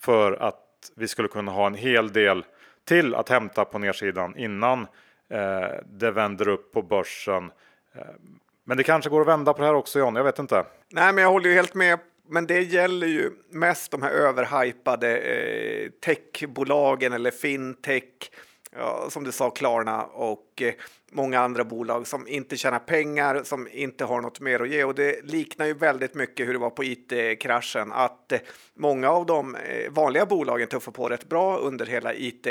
för 0.00 0.32
att 0.32 0.56
vi 0.96 1.08
skulle 1.08 1.28
kunna 1.28 1.52
ha 1.52 1.66
en 1.66 1.74
hel 1.74 2.12
del 2.12 2.44
till 2.88 3.14
att 3.14 3.28
hämta 3.28 3.64
på 3.64 3.78
nedsidan 3.78 4.36
innan 4.36 4.86
eh, 5.30 5.68
det 5.86 6.10
vänder 6.10 6.48
upp 6.48 6.72
på 6.72 6.82
börsen. 6.82 7.50
Eh, 7.94 8.02
men 8.64 8.76
det 8.76 8.82
kanske 8.82 9.10
går 9.10 9.20
att 9.20 9.26
vända 9.26 9.52
på 9.52 9.60
det 9.60 9.66
här 9.66 9.74
också 9.74 9.98
John, 9.98 10.16
jag 10.16 10.24
vet 10.24 10.38
inte. 10.38 10.64
Nej, 10.88 11.12
men 11.12 11.24
jag 11.24 11.30
håller 11.30 11.48
ju 11.48 11.54
helt 11.54 11.74
med 11.74 11.98
men 12.30 12.46
det 12.46 12.62
gäller 12.62 13.06
ju 13.06 13.30
mest 13.50 13.90
de 13.90 14.02
här 14.02 14.10
överhypade 14.10 15.18
eh, 15.18 15.90
techbolagen 15.90 17.12
eller 17.12 17.30
fintech, 17.30 18.30
ja, 18.76 19.06
som 19.10 19.24
du 19.24 19.32
sa 19.32 19.50
Klarna 19.50 20.04
och 20.04 20.62
eh, 20.62 20.74
många 21.10 21.40
andra 21.40 21.64
bolag 21.64 22.06
som 22.06 22.28
inte 22.28 22.56
tjänar 22.56 22.78
pengar, 22.78 23.42
som 23.44 23.68
inte 23.72 24.04
har 24.04 24.20
något 24.20 24.40
mer 24.40 24.62
att 24.62 24.68
ge. 24.68 24.84
Och 24.84 24.94
det 24.94 25.24
liknar 25.24 25.66
ju 25.66 25.74
väldigt 25.74 26.14
mycket 26.14 26.48
hur 26.48 26.52
det 26.52 26.58
var 26.58 26.70
på 26.70 26.84
it-kraschen, 26.84 27.92
att 27.92 28.32
eh, 28.32 28.38
många 28.74 29.10
av 29.10 29.26
de 29.26 29.54
eh, 29.54 29.90
vanliga 29.90 30.26
bolagen 30.26 30.68
tuffar 30.68 30.92
på 30.92 31.08
rätt 31.08 31.28
bra 31.28 31.58
under 31.58 31.86
hela 31.86 32.14
it 32.14 32.46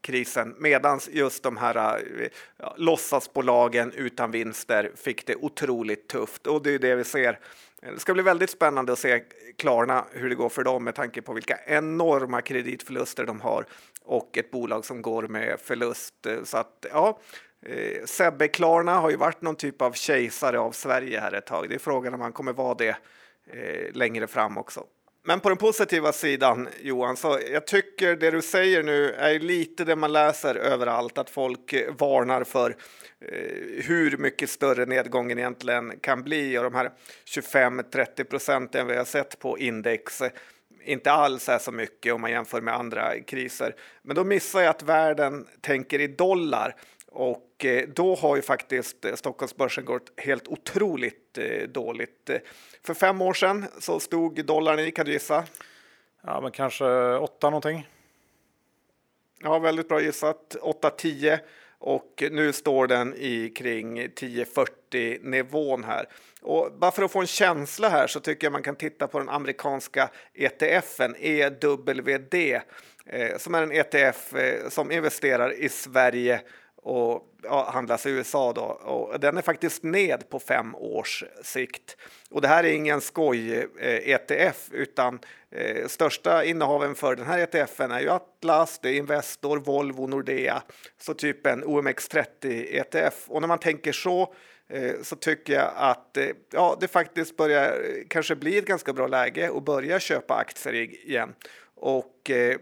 krisen 0.00 0.54
medan 0.58 1.00
just 1.10 1.42
de 1.42 1.56
här 1.56 1.76
eh, 1.76 2.28
ja, 2.56 2.74
låtsasbolagen 2.76 3.92
utan 3.92 4.30
vinster 4.30 4.92
fick 4.96 5.26
det 5.26 5.36
otroligt 5.36 6.08
tufft 6.08 6.46
och 6.46 6.62
det 6.62 6.74
är 6.74 6.78
det 6.78 6.94
vi 6.94 7.04
ser 7.04 7.38
Eh, 7.82 7.92
det 7.92 8.00
ska 8.00 8.14
bli 8.14 8.22
väldigt 8.22 8.50
spännande 8.50 8.92
att 8.92 8.98
se 8.98 9.22
Klarna 9.56 10.04
hur 10.12 10.28
det 10.28 10.34
går 10.34 10.48
för 10.48 10.64
dem 10.64 10.84
med 10.84 10.94
tanke 10.94 11.22
på 11.22 11.32
vilka 11.32 11.58
enorma 11.66 12.40
kreditförluster 12.40 13.26
de 13.26 13.40
har 13.40 13.66
och 14.02 14.38
ett 14.38 14.50
bolag 14.50 14.84
som 14.84 15.02
går 15.02 15.28
med 15.28 15.60
förlust. 15.60 16.26
Eh, 16.26 16.44
så 16.44 16.58
att 16.58 16.86
ja, 16.92 17.20
eh, 17.66 18.04
Sebbe 18.04 18.48
Klarna 18.48 18.94
har 18.94 19.10
ju 19.10 19.16
varit 19.16 19.42
någon 19.42 19.56
typ 19.56 19.82
av 19.82 19.92
kejsare 19.92 20.58
av 20.58 20.72
Sverige 20.72 21.20
här 21.20 21.32
ett 21.32 21.46
tag. 21.46 21.68
Det 21.68 21.74
är 21.74 21.78
frågan 21.78 22.14
om 22.14 22.20
han 22.20 22.32
kommer 22.32 22.52
vara 22.52 22.74
det 22.74 22.96
eh, 23.46 23.92
längre 23.92 24.26
fram 24.26 24.58
också. 24.58 24.84
Men 25.28 25.40
på 25.40 25.48
den 25.48 25.58
positiva 25.58 26.12
sidan 26.12 26.68
Johan, 26.80 27.16
så 27.16 27.40
jag 27.52 27.66
tycker 27.66 28.16
det 28.16 28.30
du 28.30 28.42
säger 28.42 28.82
nu 28.82 29.12
är 29.12 29.38
lite 29.38 29.84
det 29.84 29.96
man 29.96 30.12
läser 30.12 30.54
överallt, 30.54 31.18
att 31.18 31.30
folk 31.30 31.74
varnar 31.98 32.44
för 32.44 32.70
eh, 32.70 33.84
hur 33.84 34.16
mycket 34.16 34.50
större 34.50 34.86
nedgången 34.86 35.38
egentligen 35.38 35.98
kan 36.00 36.22
bli 36.22 36.58
och 36.58 36.62
de 36.62 36.74
här 36.74 36.90
25-30 37.26 38.24
procenten 38.24 38.86
vi 38.86 38.96
har 38.96 39.04
sett 39.04 39.38
på 39.38 39.58
index 39.58 40.20
eh, 40.20 40.30
inte 40.84 41.12
alls 41.12 41.48
är 41.48 41.58
så 41.58 41.72
mycket 41.72 42.14
om 42.14 42.20
man 42.20 42.30
jämför 42.30 42.60
med 42.60 42.74
andra 42.74 43.20
kriser. 43.20 43.74
Men 44.02 44.16
då 44.16 44.24
missar 44.24 44.60
jag 44.60 44.70
att 44.70 44.82
världen 44.82 45.46
tänker 45.60 46.00
i 46.00 46.06
dollar 46.06 46.74
och 47.18 47.64
eh, 47.64 47.88
då 47.88 48.14
har 48.14 48.36
ju 48.36 48.42
faktiskt 48.42 49.04
eh, 49.04 49.14
Stockholmsbörsen 49.14 49.84
gått 49.84 50.12
helt 50.16 50.48
otroligt 50.48 51.38
eh, 51.38 51.68
dåligt. 51.68 52.30
För 52.82 52.94
fem 52.94 53.22
år 53.22 53.32
sedan 53.32 53.64
så 53.78 54.00
stod 54.00 54.44
dollarn 54.44 54.78
i, 54.78 54.90
kan 54.90 55.06
du 55.06 55.12
gissa? 55.12 55.44
Ja, 56.22 56.40
men 56.40 56.50
kanske 56.50 57.14
åtta 57.16 57.50
någonting. 57.50 57.88
Ja, 59.42 59.58
väldigt 59.58 59.88
bra 59.88 60.00
gissat. 60.00 60.56
8-10 60.62 61.38
och 61.78 62.24
nu 62.30 62.52
står 62.52 62.86
den 62.86 63.14
i 63.14 63.52
kring 63.56 64.00
10-40 64.00 65.18
nivån 65.22 65.84
här. 65.84 66.08
Och 66.42 66.72
bara 66.72 66.90
för 66.90 67.02
att 67.02 67.12
få 67.12 67.20
en 67.20 67.26
känsla 67.26 67.88
här 67.88 68.06
så 68.06 68.20
tycker 68.20 68.46
jag 68.46 68.52
man 68.52 68.62
kan 68.62 68.76
titta 68.76 69.06
på 69.06 69.18
den 69.18 69.28
amerikanska 69.28 70.10
ETFen 70.34 71.16
EWD 71.18 72.34
eh, 73.06 73.36
som 73.38 73.54
är 73.54 73.62
en 73.62 73.72
ETF 73.72 74.34
eh, 74.34 74.68
som 74.68 74.90
investerar 74.90 75.52
i 75.52 75.68
Sverige 75.68 76.40
och 76.82 77.28
ja, 77.42 77.70
handlas 77.72 78.06
i 78.06 78.10
USA 78.10 78.52
då. 78.52 78.62
Och 78.62 79.20
den 79.20 79.38
är 79.38 79.42
faktiskt 79.42 79.82
ned 79.82 80.28
på 80.28 80.38
fem 80.38 80.74
års 80.74 81.24
sikt. 81.42 81.96
Och 82.30 82.40
det 82.40 82.48
här 82.48 82.64
är 82.64 82.72
ingen 82.72 83.00
skoj-ETF 83.00 84.72
eh, 84.72 84.80
utan 84.80 85.18
eh, 85.50 85.86
största 85.86 86.44
innehaven 86.44 86.94
för 86.94 87.16
den 87.16 87.26
här 87.26 87.38
ETFen 87.38 87.90
är 87.90 88.00
ju 88.00 88.10
Atlas, 88.10 88.78
det 88.82 88.88
är 88.88 88.94
Investor, 88.94 89.58
Volvo, 89.58 90.06
Nordea, 90.06 90.62
så 91.00 91.14
typ 91.14 91.46
en 91.46 91.64
OMX30 91.64 92.66
ETF. 92.80 93.24
Och 93.28 93.40
när 93.40 93.48
man 93.48 93.58
tänker 93.58 93.92
så 93.92 94.34
eh, 94.68 94.94
så 95.02 95.16
tycker 95.16 95.52
jag 95.52 95.70
att 95.76 96.16
eh, 96.16 96.28
ja, 96.50 96.76
det 96.80 96.88
faktiskt 96.88 97.36
börjar 97.36 97.72
eh, 97.72 98.04
kanske 98.08 98.36
bli 98.36 98.58
ett 98.58 98.66
ganska 98.66 98.92
bra 98.92 99.06
läge 99.06 99.50
att 99.56 99.64
börja 99.64 100.00
köpa 100.00 100.34
aktier 100.34 100.74
igen. 100.74 101.34
Och 101.74 102.30
eh, 102.30 102.56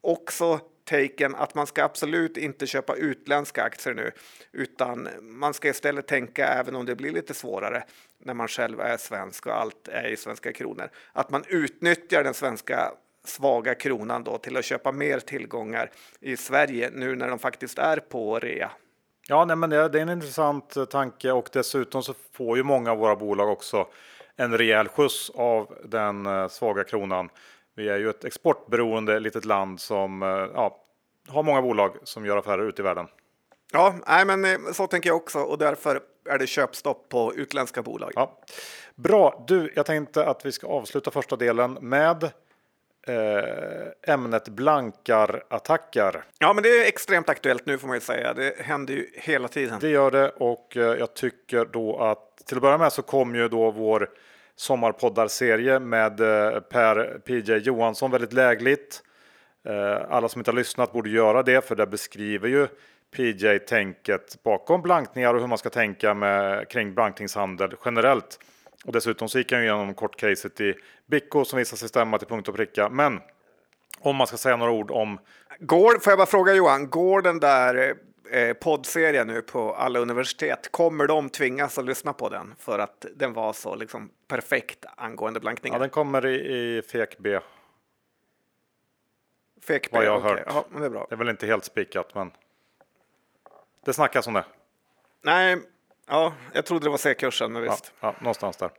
också 0.00 0.60
taken 0.84 1.34
att 1.34 1.54
man 1.54 1.66
ska 1.66 1.84
absolut 1.84 2.36
inte 2.36 2.66
köpa 2.66 2.94
utländska 2.94 3.62
aktier 3.62 3.94
nu, 3.94 4.12
utan 4.52 5.08
man 5.20 5.54
ska 5.54 5.68
istället 5.68 6.06
tänka, 6.06 6.46
även 6.46 6.76
om 6.76 6.86
det 6.86 6.96
blir 6.96 7.12
lite 7.12 7.34
svårare 7.34 7.84
när 8.24 8.34
man 8.34 8.48
själv 8.48 8.80
är 8.80 8.96
svensk 8.96 9.46
och 9.46 9.56
allt 9.56 9.88
är 9.88 10.08
i 10.08 10.16
svenska 10.16 10.52
kronor, 10.52 10.90
att 11.12 11.30
man 11.30 11.44
utnyttjar 11.48 12.24
den 12.24 12.34
svenska 12.34 12.92
svaga 13.24 13.74
kronan 13.74 14.24
då 14.24 14.38
till 14.38 14.56
att 14.56 14.64
köpa 14.64 14.92
mer 14.92 15.18
tillgångar 15.18 15.90
i 16.20 16.36
Sverige 16.36 16.90
nu 16.92 17.16
när 17.16 17.28
de 17.28 17.38
faktiskt 17.38 17.78
är 17.78 17.96
på 17.96 18.38
rea. 18.38 18.70
Ja, 19.28 19.44
nej, 19.44 19.56
men 19.56 19.70
det, 19.70 19.76
är 19.76 19.96
en 19.96 20.08
intressant 20.08 20.76
eh, 20.76 20.84
tanke 20.84 21.32
och 21.32 21.48
dessutom 21.52 22.02
så 22.02 22.14
får 22.32 22.56
ju 22.56 22.62
många 22.62 22.92
av 22.92 22.98
våra 22.98 23.16
bolag 23.16 23.50
också 23.50 23.86
en 24.36 24.58
rejäl 24.58 24.88
skjuts 24.88 25.30
av 25.30 25.74
den 25.84 26.26
eh, 26.26 26.48
svaga 26.48 26.84
kronan. 26.84 27.28
Vi 27.74 27.88
är 27.88 27.98
ju 27.98 28.10
ett 28.10 28.24
exportberoende 28.24 29.20
litet 29.20 29.44
land 29.44 29.80
som 29.80 30.22
eh, 30.22 30.28
ja, 30.28 30.78
har 31.28 31.42
många 31.42 31.62
bolag 31.62 31.96
som 32.02 32.26
gör 32.26 32.36
affärer 32.36 32.68
ute 32.68 32.82
i 32.82 32.84
världen. 32.84 33.06
Ja, 33.72 33.94
nej, 34.06 34.24
men 34.24 34.44
eh, 34.44 34.72
så 34.72 34.86
tänker 34.86 35.10
jag 35.10 35.16
också 35.16 35.38
och 35.38 35.58
därför 35.58 36.00
är 36.28 36.38
det 36.38 36.46
köpstopp 36.46 37.08
på 37.08 37.34
utländska 37.34 37.82
bolag. 37.82 38.12
Ja. 38.14 38.38
Bra, 38.94 39.44
du, 39.48 39.72
jag 39.76 39.86
tänkte 39.86 40.26
att 40.26 40.46
vi 40.46 40.52
ska 40.52 40.66
avsluta 40.66 41.10
första 41.10 41.36
delen 41.36 41.78
med 41.80 42.24
eh, 43.06 44.12
ämnet 44.14 44.48
blankarattacker. 44.48 46.24
Ja, 46.38 46.52
men 46.52 46.62
det 46.62 46.68
är 46.68 46.88
extremt 46.88 47.28
aktuellt 47.28 47.66
nu 47.66 47.78
får 47.78 47.88
man 47.88 47.96
ju 47.96 48.00
säga. 48.00 48.34
Det 48.34 48.54
händer 48.58 48.94
ju 48.94 49.06
hela 49.14 49.48
tiden. 49.48 49.78
Det 49.80 49.88
gör 49.88 50.10
det 50.10 50.28
och 50.30 50.76
eh, 50.76 50.82
jag 50.82 51.14
tycker 51.14 51.64
då 51.64 51.98
att 51.98 52.46
till 52.46 52.56
att 52.56 52.62
börja 52.62 52.78
med 52.78 52.92
så 52.92 53.02
kom 53.02 53.34
ju 53.34 53.48
då 53.48 53.70
vår 53.70 54.10
sommarpoddarserie 54.56 55.78
med 55.78 56.20
eh, 56.20 56.60
Per 56.60 57.18
PJ 57.18 57.52
Johansson 57.52 58.10
väldigt 58.10 58.32
lägligt. 58.32 59.02
Eh, 59.66 60.10
alla 60.10 60.28
som 60.28 60.40
inte 60.40 60.50
har 60.50 60.56
lyssnat 60.56 60.92
borde 60.92 61.10
göra 61.10 61.42
det 61.42 61.64
för 61.64 61.76
det 61.76 61.86
beskriver 61.86 62.48
ju 62.48 62.68
PJ 63.16 63.58
tänket 63.58 64.42
bakom 64.42 64.82
blankningar 64.82 65.34
och 65.34 65.40
hur 65.40 65.46
man 65.46 65.58
ska 65.58 65.70
tänka 65.70 66.14
med, 66.14 66.68
kring 66.68 66.94
blankningshandel 66.94 67.74
generellt. 67.84 68.38
Och 68.84 68.92
dessutom 68.92 69.28
så 69.28 69.38
gick 69.38 69.52
han 69.52 69.62
igenom 69.62 69.94
kortcaset 69.94 70.60
i 70.60 70.74
Bicko 71.06 71.44
som 71.44 71.58
visar 71.58 71.76
sig 71.76 71.88
stämma 71.88 72.18
till 72.18 72.28
punkt 72.28 72.48
och 72.48 72.54
pricka. 72.54 72.88
Men 72.88 73.20
om 74.00 74.16
man 74.16 74.26
ska 74.26 74.36
säga 74.36 74.56
några 74.56 74.72
ord 74.72 74.90
om. 74.90 75.18
Går, 75.58 76.00
får 76.00 76.10
jag 76.10 76.18
bara 76.18 76.26
fråga 76.26 76.54
Johan, 76.54 76.90
går 76.90 77.22
den 77.22 77.40
där 77.40 77.88
eh, 77.88 77.94
eh, 78.32 78.52
poddserien 78.52 79.26
nu 79.26 79.42
på 79.42 79.74
alla 79.74 79.98
universitet, 79.98 80.72
kommer 80.72 81.06
de 81.06 81.30
tvingas 81.30 81.78
att 81.78 81.84
lyssna 81.84 82.12
på 82.12 82.28
den 82.28 82.54
för 82.58 82.78
att 82.78 83.06
den 83.14 83.32
var 83.32 83.52
så 83.52 83.74
liksom 83.74 84.10
perfekt 84.28 84.84
angående 84.96 85.40
blankningar? 85.40 85.76
Ja, 85.76 85.80
den 85.80 85.90
kommer 85.90 86.26
i, 86.26 86.34
i 86.34 86.82
FEK 86.82 87.18
B. 87.18 87.38
FEK 89.62 89.90
B, 89.90 89.96
vad 89.96 90.04
jag 90.04 90.20
har 90.20 90.32
okay. 90.32 90.44
hört. 90.44 90.44
Ja, 90.46 90.64
men 90.70 90.80
det, 90.80 90.86
är 90.86 90.90
bra. 90.90 91.06
det 91.08 91.14
är 91.14 91.16
väl 91.16 91.28
inte 91.28 91.46
helt 91.46 91.64
spikat, 91.64 92.14
men 92.14 92.30
det 93.84 93.92
snackas 93.92 94.26
om 94.26 94.34
det. 94.34 94.44
Nej, 95.22 95.58
ja, 96.08 96.32
jag 96.52 96.66
trodde 96.66 96.86
det 96.86 96.90
var 96.90 96.98
C-kursen, 96.98 97.52
men 97.52 97.62
visst. 97.62 97.92
Ja, 98.00 98.08
ja, 98.08 98.14
någonstans 98.20 98.56
där. 98.56 98.70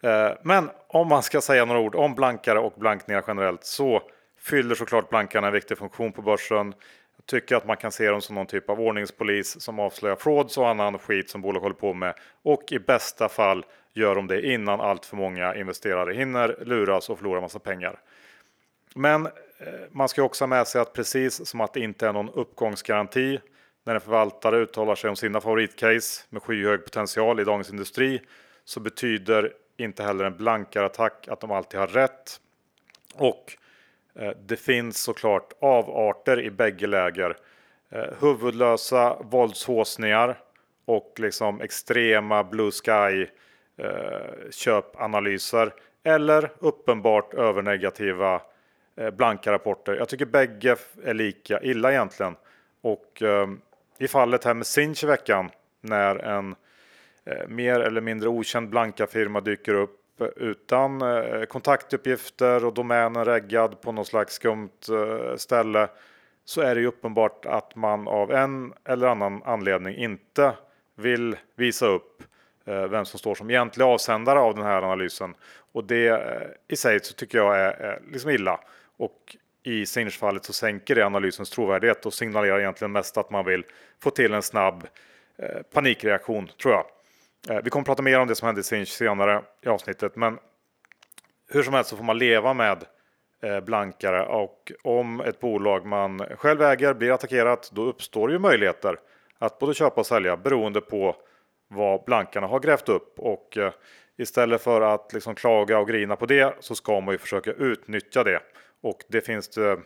Eh, 0.00 0.36
men 0.42 0.70
om 0.86 1.08
man 1.08 1.22
ska 1.22 1.40
säga 1.40 1.64
några 1.64 1.80
ord 1.80 1.94
om 1.94 2.14
blankare 2.14 2.58
och 2.58 2.72
blankningar 2.76 3.24
generellt 3.26 3.64
så 3.64 4.02
fyller 4.38 4.74
såklart 4.74 5.08
blankarna 5.08 5.46
en 5.46 5.52
viktig 5.52 5.78
funktion 5.78 6.12
på 6.12 6.22
börsen. 6.22 6.74
Tycker 7.26 7.56
att 7.56 7.66
man 7.66 7.76
kan 7.76 7.92
se 7.92 8.10
dem 8.10 8.20
som 8.20 8.34
någon 8.34 8.46
typ 8.46 8.70
av 8.70 8.80
ordningspolis 8.80 9.60
som 9.60 9.78
avslöjar 9.78 10.16
frauds 10.16 10.58
och 10.58 10.68
annan 10.68 10.98
skit 10.98 11.30
som 11.30 11.42
bolag 11.42 11.60
håller 11.60 11.74
på 11.74 11.94
med. 11.94 12.14
Och 12.42 12.72
i 12.72 12.78
bästa 12.78 13.28
fall 13.28 13.64
gör 13.92 14.14
de 14.14 14.26
det 14.26 14.46
innan 14.46 14.80
allt 14.80 15.06
för 15.06 15.16
många 15.16 15.54
investerare 15.54 16.14
hinner 16.14 16.56
luras 16.64 17.10
och 17.10 17.18
förlora 17.18 17.40
massa 17.40 17.58
pengar. 17.58 18.00
Men 18.94 19.26
eh, 19.26 19.32
man 19.90 20.08
ska 20.08 20.22
också 20.22 20.44
ha 20.44 20.48
med 20.48 20.68
sig 20.68 20.80
att 20.80 20.92
precis 20.92 21.46
som 21.46 21.60
att 21.60 21.74
det 21.74 21.80
inte 21.80 22.06
är 22.08 22.12
någon 22.12 22.30
uppgångsgaranti 22.30 23.40
när 23.84 23.94
en 23.94 24.00
förvaltare 24.00 24.56
uttalar 24.56 24.94
sig 24.94 25.10
om 25.10 25.16
sina 25.16 25.40
favoritcase 25.40 26.24
med 26.28 26.42
skyhög 26.42 26.84
potential 26.84 27.40
i 27.40 27.44
dagens 27.44 27.70
industri 27.70 28.20
så 28.64 28.80
betyder 28.80 29.52
inte 29.76 30.02
heller 30.02 30.24
en 30.24 30.36
blankare 30.36 30.86
attack 30.86 31.28
att 31.28 31.40
de 31.40 31.50
alltid 31.50 31.80
har 31.80 31.86
rätt. 31.86 32.40
Och 33.14 33.56
Eh, 34.18 34.32
det 34.46 34.56
finns 34.56 35.02
såklart 35.02 35.52
avarter 35.60 36.40
i 36.40 36.50
bägge 36.50 36.86
läger. 36.86 37.36
Eh, 37.90 38.04
huvudlösa 38.20 39.16
våldshåsningar 39.20 40.38
och 40.84 41.14
liksom 41.16 41.60
extrema 41.60 42.44
blue 42.44 42.70
sky 42.70 43.26
eh, 43.76 44.50
köpanalyser 44.50 45.74
eller 46.02 46.50
uppenbart 46.58 47.34
övernegativa 47.34 48.40
blanka 49.12 49.52
rapporter. 49.52 49.94
Jag 49.94 50.08
tycker 50.08 50.26
bägge 50.26 50.76
är 51.04 51.14
lika 51.14 51.60
illa 51.62 51.92
egentligen. 51.92 52.36
Och 52.80 53.22
eh, 53.22 53.48
i 53.98 54.08
fallet 54.08 54.44
här 54.44 54.54
med 54.54 54.66
Sinch 54.66 55.04
i 55.04 55.06
veckan 55.06 55.50
när 55.80 56.16
en 56.16 56.54
eh, 57.24 57.48
mer 57.48 57.80
eller 57.80 58.00
mindre 58.00 58.28
okänd 58.28 58.68
blanka 58.68 59.06
firma 59.06 59.40
dyker 59.40 59.74
upp 59.74 60.00
utan 60.36 61.02
eh, 61.02 61.44
kontaktuppgifter 61.44 62.64
och 62.64 62.74
domänen 62.74 63.24
reggad 63.24 63.80
på 63.80 63.92
något 63.92 64.06
slags 64.06 64.34
skumt 64.34 64.88
eh, 64.90 65.36
ställe 65.36 65.88
så 66.44 66.60
är 66.60 66.74
det 66.74 66.80
ju 66.80 66.86
uppenbart 66.86 67.46
att 67.46 67.76
man 67.76 68.08
av 68.08 68.32
en 68.32 68.72
eller 68.84 69.06
annan 69.06 69.42
anledning 69.42 69.96
inte 69.96 70.52
vill 70.94 71.36
visa 71.56 71.86
upp 71.86 72.22
eh, 72.64 72.86
vem 72.86 73.04
som 73.04 73.18
står 73.18 73.34
som 73.34 73.50
egentlig 73.50 73.84
avsändare 73.84 74.38
av 74.38 74.54
den 74.54 74.64
här 74.64 74.82
analysen. 74.82 75.34
Och 75.72 75.84
det 75.84 76.08
eh, 76.08 76.48
i 76.68 76.76
sig 76.76 77.00
så 77.00 77.14
tycker 77.14 77.38
jag 77.38 77.56
är, 77.56 77.72
är 77.72 78.02
liksom 78.12 78.30
illa. 78.30 78.60
Och 78.96 79.36
i 79.62 79.86
Sinch-fallet 79.86 80.44
så 80.44 80.52
sänker 80.52 80.94
det 80.94 81.06
analysens 81.06 81.50
trovärdighet 81.50 82.06
och 82.06 82.14
signalerar 82.14 82.60
egentligen 82.60 82.92
mest 82.92 83.16
att 83.16 83.30
man 83.30 83.44
vill 83.44 83.64
få 84.02 84.10
till 84.10 84.34
en 84.34 84.42
snabb 84.42 84.86
eh, 85.36 85.62
panikreaktion, 85.72 86.50
tror 86.62 86.74
jag. 86.74 86.84
Eh, 87.50 87.60
vi 87.64 87.70
kommer 87.70 87.82
att 87.82 87.86
prata 87.86 88.02
mer 88.02 88.20
om 88.20 88.28
det 88.28 88.34
som 88.34 88.46
hände 88.46 88.60
i 88.60 88.64
Sinch 88.64 88.88
senare 88.88 89.42
i 89.62 89.68
avsnittet, 89.68 90.16
men 90.16 90.38
hur 91.50 91.62
som 91.62 91.74
helst 91.74 91.90
så 91.90 91.96
får 91.96 92.04
man 92.04 92.18
leva 92.18 92.54
med 92.54 92.84
eh, 93.42 93.60
blankare. 93.60 94.26
Och 94.26 94.72
om 94.84 95.20
ett 95.20 95.40
bolag 95.40 95.86
man 95.86 96.18
själv 96.18 96.62
äger 96.62 96.94
blir 96.94 97.12
attackerat, 97.12 97.70
då 97.72 97.82
uppstår 97.82 98.30
ju 98.30 98.38
möjligheter 98.38 98.96
att 99.38 99.58
både 99.58 99.74
köpa 99.74 100.00
och 100.00 100.06
sälja 100.06 100.36
beroende 100.36 100.80
på 100.80 101.16
vad 101.68 102.04
blankarna 102.04 102.46
har 102.46 102.60
grävt 102.60 102.88
upp. 102.88 103.18
Och 103.18 103.56
eh, 103.56 103.72
istället 104.16 104.62
för 104.62 104.80
att 104.80 105.12
liksom 105.12 105.34
klaga 105.34 105.78
och 105.78 105.88
grina 105.88 106.16
på 106.16 106.26
det 106.26 106.56
så 106.60 106.74
ska 106.74 107.00
man 107.00 107.14
ju 107.14 107.18
försöka 107.18 107.52
utnyttja 107.52 108.24
det. 108.24 108.40
Och 108.82 108.98
det 109.08 109.20
finns 109.20 109.48
det 109.48 109.78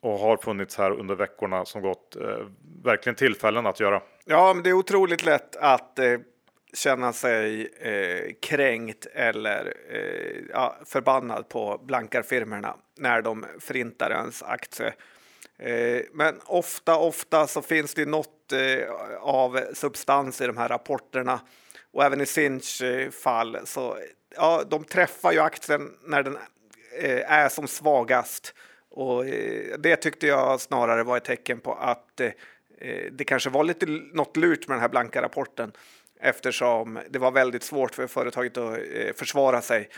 och 0.00 0.18
har 0.18 0.36
funnits 0.36 0.78
här 0.78 0.90
under 0.90 1.14
veckorna 1.14 1.64
som 1.64 1.82
gått 1.82 2.16
eh, 2.16 2.46
verkligen 2.84 3.16
tillfällen 3.16 3.66
att 3.66 3.80
göra. 3.80 4.02
Ja, 4.24 4.54
men 4.54 4.62
det 4.62 4.70
är 4.70 4.74
otroligt 4.74 5.24
lätt 5.24 5.56
att 5.56 5.98
eh, 5.98 6.18
känna 6.72 7.12
sig 7.12 7.70
eh, 7.80 8.32
kränkt 8.42 9.06
eller 9.12 9.74
eh, 9.90 10.42
ja, 10.50 10.76
förbannad 10.86 11.48
på 11.48 11.80
blankarfirmorna 11.84 12.76
när 12.98 13.22
de 13.22 13.46
förintar 13.60 14.10
ens 14.10 14.42
aktie. 14.42 14.94
Eh, 15.58 16.02
men 16.12 16.40
ofta, 16.44 16.96
ofta 16.96 17.46
så 17.46 17.62
finns 17.62 17.94
det 17.94 18.06
något 18.06 18.52
eh, 18.52 18.90
av 19.20 19.60
substans 19.72 20.40
i 20.40 20.46
de 20.46 20.56
här 20.56 20.68
rapporterna. 20.68 21.40
Och 21.92 22.04
även 22.04 22.20
i 22.20 22.26
Sinch 22.26 22.82
eh, 22.82 23.10
fall 23.10 23.58
så 23.64 23.98
ja, 24.36 24.62
de 24.70 24.84
träffar 24.84 25.32
ju 25.32 25.38
aktien 25.38 25.90
när 26.04 26.22
den 26.22 26.38
eh, 26.98 27.32
är 27.32 27.48
som 27.48 27.68
svagast. 27.68 28.54
Och 28.90 29.26
eh, 29.26 29.78
det 29.78 29.96
tyckte 29.96 30.26
jag 30.26 30.60
snarare 30.60 31.02
var 31.02 31.16
ett 31.16 31.24
tecken 31.24 31.60
på 31.60 31.74
att 31.74 32.20
eh, 32.20 32.30
det 33.12 33.24
kanske 33.24 33.50
var 33.50 33.64
lite 33.64 33.86
något 34.12 34.36
lurt 34.36 34.68
med 34.68 34.74
den 34.74 34.80
här 34.80 34.88
blanka 34.88 35.22
rapporten 35.22 35.72
eftersom 36.22 36.98
det 37.10 37.18
var 37.18 37.30
väldigt 37.30 37.62
svårt 37.62 37.94
för 37.94 38.06
företaget 38.06 38.56
att 38.56 38.78
eh, 38.78 39.12
försvara 39.16 39.60
sig 39.60 39.88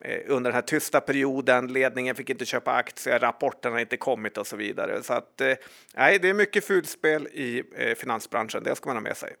eh, 0.00 0.20
under 0.26 0.50
den 0.50 0.54
här 0.54 0.62
tysta 0.62 1.00
perioden. 1.00 1.72
Ledningen 1.72 2.14
fick 2.14 2.30
inte 2.30 2.44
köpa 2.44 2.72
aktier, 2.72 3.18
rapporterna 3.18 3.80
inte 3.80 3.96
kommit 3.96 4.38
och 4.38 4.46
så 4.46 4.56
vidare. 4.56 5.02
Så 5.02 5.12
att 5.12 5.40
eh, 5.40 5.54
nej, 5.94 6.18
det 6.18 6.28
är 6.28 6.34
mycket 6.34 6.64
fulspel 6.64 7.26
i 7.26 7.62
finansbranschen. 7.96 8.62
Det 8.62 8.76
ska 8.76 8.88
man 8.88 8.96
ha 8.96 9.02
med 9.02 9.16
sig. 9.16 9.34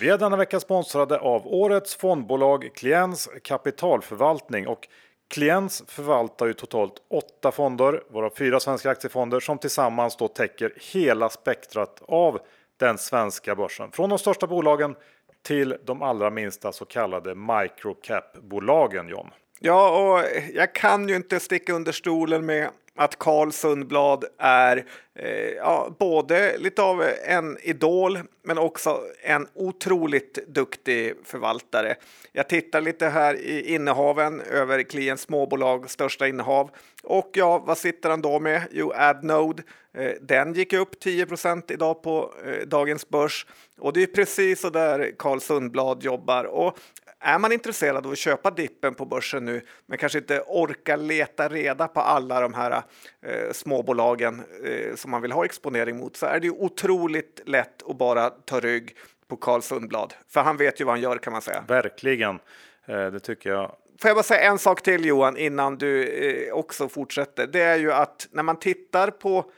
Vi 0.00 0.08
är 0.08 0.18
denna 0.18 0.36
vecka 0.36 0.60
sponsrade 0.60 1.18
av 1.18 1.46
årets 1.46 1.94
fondbolag 1.94 2.70
Kliens 2.74 3.28
kapitalförvaltning 3.42 4.66
och 4.66 4.88
Kliens 5.28 5.82
förvaltar 5.86 6.46
ju 6.46 6.52
totalt 6.52 6.94
åtta 7.10 7.52
fonder, 7.52 8.02
varav 8.10 8.32
fyra 8.36 8.60
svenska 8.60 8.90
aktiefonder 8.90 9.40
som 9.40 9.58
tillsammans 9.58 10.16
då 10.16 10.28
täcker 10.28 10.72
hela 10.92 11.28
spektrat 11.28 12.02
av 12.08 12.40
den 12.84 12.98
svenska 12.98 13.54
börsen. 13.54 13.90
Från 13.92 14.10
de 14.10 14.18
största 14.18 14.46
bolagen 14.46 14.96
till 15.42 15.76
de 15.84 16.02
allra 16.02 16.30
minsta 16.30 16.72
så 16.72 16.84
kallade 16.84 17.34
microcap-bolagen, 17.34 19.08
John. 19.08 19.30
Ja, 19.60 20.00
och 20.00 20.24
jag 20.54 20.74
kan 20.74 21.08
ju 21.08 21.16
inte 21.16 21.40
sticka 21.40 21.72
under 21.72 21.92
stolen 21.92 22.46
med 22.46 22.68
att 22.96 23.18
Carl 23.18 23.52
Sundblad 23.52 24.24
är 24.38 24.84
eh, 25.14 25.48
ja, 25.48 25.96
både 25.98 26.58
lite 26.58 26.82
av 26.82 27.04
en 27.26 27.58
idol 27.62 28.18
men 28.42 28.58
också 28.58 29.00
en 29.22 29.46
otroligt 29.54 30.38
duktig 30.48 31.14
förvaltare. 31.24 31.94
Jag 32.32 32.48
tittar 32.48 32.80
lite 32.80 33.08
här 33.08 33.34
i 33.34 33.74
innehaven 33.74 34.40
över 34.40 34.82
Klients 34.82 35.22
småbolag 35.22 35.90
största 35.90 36.28
innehav 36.28 36.70
och 37.04 37.30
ja, 37.32 37.58
vad 37.58 37.78
sitter 37.78 38.10
han 38.10 38.22
då 38.22 38.40
med? 38.40 38.62
Jo, 38.70 38.92
Adnode. 38.94 39.62
Eh, 39.94 40.12
den 40.20 40.52
gick 40.52 40.72
upp 40.72 41.04
10% 41.04 41.72
idag 41.72 42.02
på 42.02 42.34
eh, 42.46 42.66
dagens 42.66 43.08
börs 43.08 43.46
och 43.78 43.92
det 43.92 44.02
är 44.02 44.06
precis 44.06 44.60
så 44.60 44.70
där 44.70 45.12
Carl 45.18 45.40
Sundblad 45.40 46.02
jobbar 46.02 46.44
och 46.44 46.78
är 47.20 47.38
man 47.38 47.52
intresserad 47.52 48.06
av 48.06 48.12
att 48.12 48.18
köpa 48.18 48.50
dippen 48.50 48.94
på 48.94 49.06
börsen 49.06 49.44
nu 49.44 49.60
men 49.86 49.98
kanske 49.98 50.18
inte 50.18 50.40
orkar 50.46 50.96
leta 50.96 51.48
reda 51.48 51.88
på 51.88 52.00
alla 52.00 52.40
de 52.40 52.54
här 52.54 52.82
eh, 53.22 53.52
småbolagen 53.52 54.42
eh, 54.64 54.94
som 54.94 55.10
man 55.10 55.22
vill 55.22 55.32
ha 55.32 55.44
exponering 55.44 55.96
mot 55.96 56.16
så 56.16 56.26
är 56.26 56.40
det 56.40 56.46
ju 56.46 56.52
otroligt 56.52 57.40
lätt 57.46 57.82
att 57.88 57.98
bara 57.98 58.30
ta 58.30 58.60
rygg 58.60 58.96
på 59.28 59.36
Carl 59.36 59.62
Sundblad. 59.62 60.14
För 60.28 60.40
han 60.40 60.56
vet 60.56 60.80
ju 60.80 60.84
vad 60.84 60.92
han 60.92 61.00
gör 61.00 61.18
kan 61.18 61.32
man 61.32 61.42
säga. 61.42 61.64
Verkligen, 61.68 62.38
eh, 62.86 63.06
det 63.06 63.20
tycker 63.20 63.50
jag. 63.50 63.76
Får 64.00 64.08
jag 64.08 64.16
bara 64.16 64.22
säga 64.22 64.50
en 64.50 64.58
sak 64.58 64.82
till 64.82 65.04
Johan 65.04 65.36
innan 65.36 65.78
du 65.78 66.08
eh, 66.08 66.54
också 66.54 66.88
fortsätter. 66.88 67.46
Det 67.46 67.62
är 67.62 67.76
ju 67.76 67.92
att 67.92 68.28
när 68.30 68.42
man 68.42 68.58
tittar 68.58 69.10
på 69.10 69.50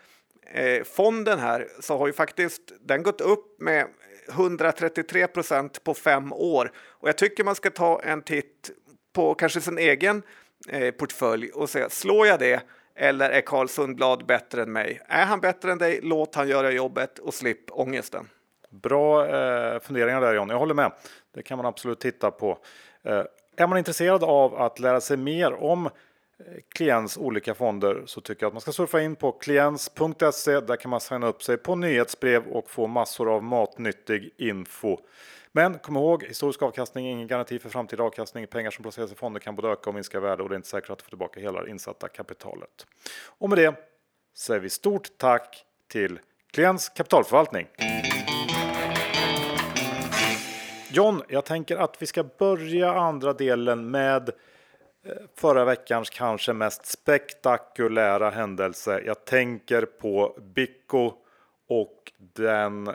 eh, 0.52 0.84
fonden 0.84 1.38
här 1.38 1.68
så 1.80 1.98
har 1.98 2.06
ju 2.06 2.12
faktiskt 2.12 2.72
den 2.80 3.02
gått 3.02 3.20
upp 3.20 3.60
med 3.60 3.86
133 4.28 5.26
procent 5.26 5.84
på 5.84 5.94
fem 5.94 6.32
år. 6.32 6.72
Och 6.76 7.08
jag 7.08 7.18
tycker 7.18 7.44
man 7.44 7.54
ska 7.54 7.70
ta 7.70 8.00
en 8.02 8.22
titt 8.22 8.70
på 9.12 9.34
kanske 9.34 9.60
sin 9.60 9.78
egen 9.78 10.22
eh, 10.68 10.90
portfölj 10.90 11.50
och 11.50 11.70
se, 11.70 11.90
slår 11.90 12.26
jag 12.26 12.38
det 12.38 12.62
eller 12.94 13.30
är 13.30 13.40
Carl 13.40 13.68
Sundblad 13.68 14.26
bättre 14.26 14.62
än 14.62 14.72
mig? 14.72 15.00
Är 15.06 15.24
han 15.24 15.40
bättre 15.40 15.72
än 15.72 15.78
dig, 15.78 16.00
låt 16.02 16.34
han 16.34 16.48
göra 16.48 16.70
jobbet 16.70 17.18
och 17.18 17.34
slipp 17.34 17.70
ångesten. 17.70 18.28
Bra 18.70 19.26
eh, 19.26 19.80
funderingar 19.80 20.20
där 20.20 20.34
John, 20.34 20.50
jag 20.50 20.58
håller 20.58 20.74
med. 20.74 20.92
Det 21.34 21.42
kan 21.42 21.56
man 21.56 21.66
absolut 21.66 22.00
titta 22.00 22.30
på. 22.30 22.58
Eh, 23.02 23.22
är 23.56 23.66
man 23.66 23.78
intresserad 23.78 24.24
av 24.24 24.54
att 24.54 24.78
lära 24.78 25.00
sig 25.00 25.16
mer 25.16 25.52
om 25.54 25.86
eh, 25.86 25.92
Klients 26.68 27.16
olika 27.16 27.54
fonder 27.54 28.02
så 28.06 28.20
tycker 28.20 28.42
jag 28.42 28.48
att 28.48 28.54
man 28.54 28.60
ska 28.60 28.72
surfa 28.72 29.00
in 29.00 29.16
på 29.16 29.32
kliens.se. 29.32 30.60
Där 30.60 30.76
kan 30.76 30.90
man 30.90 31.00
signa 31.00 31.26
upp 31.26 31.42
sig 31.42 31.56
på 31.56 31.74
nyhetsbrev 31.74 32.46
och 32.46 32.70
få 32.70 32.86
massor 32.86 33.34
av 33.34 33.42
matnyttig 33.42 34.30
info. 34.36 34.98
Men 35.52 35.78
kom 35.78 35.96
ihåg, 35.96 36.24
historisk 36.24 36.62
avkastning 36.62 37.06
är 37.06 37.10
ingen 37.12 37.26
garanti 37.26 37.58
för 37.58 37.68
framtida 37.68 38.02
avkastning. 38.02 38.46
Pengar 38.46 38.70
som 38.70 38.82
placeras 38.82 39.12
i 39.12 39.14
fonder 39.14 39.40
kan 39.40 39.56
både 39.56 39.68
öka 39.68 39.90
och 39.90 39.94
minska 39.94 40.20
värde 40.20 40.42
och 40.42 40.48
det 40.48 40.54
är 40.54 40.56
inte 40.56 40.68
säkert 40.68 40.90
att 40.90 40.98
du 40.98 41.02
får 41.04 41.08
tillbaka 41.08 41.40
hela 41.40 41.62
det 41.62 41.70
insatta 41.70 42.08
kapitalet. 42.08 42.86
Och 43.38 43.48
med 43.48 43.58
det 43.58 43.74
säger 44.36 44.60
vi 44.60 44.70
stort 44.70 45.08
tack 45.18 45.64
till 45.88 46.18
Kliens 46.52 46.88
kapitalförvaltning. 46.88 47.66
John, 50.96 51.22
jag 51.28 51.44
tänker 51.44 51.76
att 51.76 52.02
vi 52.02 52.06
ska 52.06 52.24
börja 52.38 52.92
andra 52.92 53.32
delen 53.32 53.90
med 53.90 54.28
eh, 54.28 55.12
förra 55.34 55.64
veckans 55.64 56.10
kanske 56.10 56.52
mest 56.52 56.86
spektakulära 56.86 58.30
händelse. 58.30 59.02
Jag 59.06 59.24
tänker 59.24 59.82
på 59.82 60.38
Bicko 60.54 61.12
och 61.68 62.12
den 62.34 62.88
eh, 62.88 62.94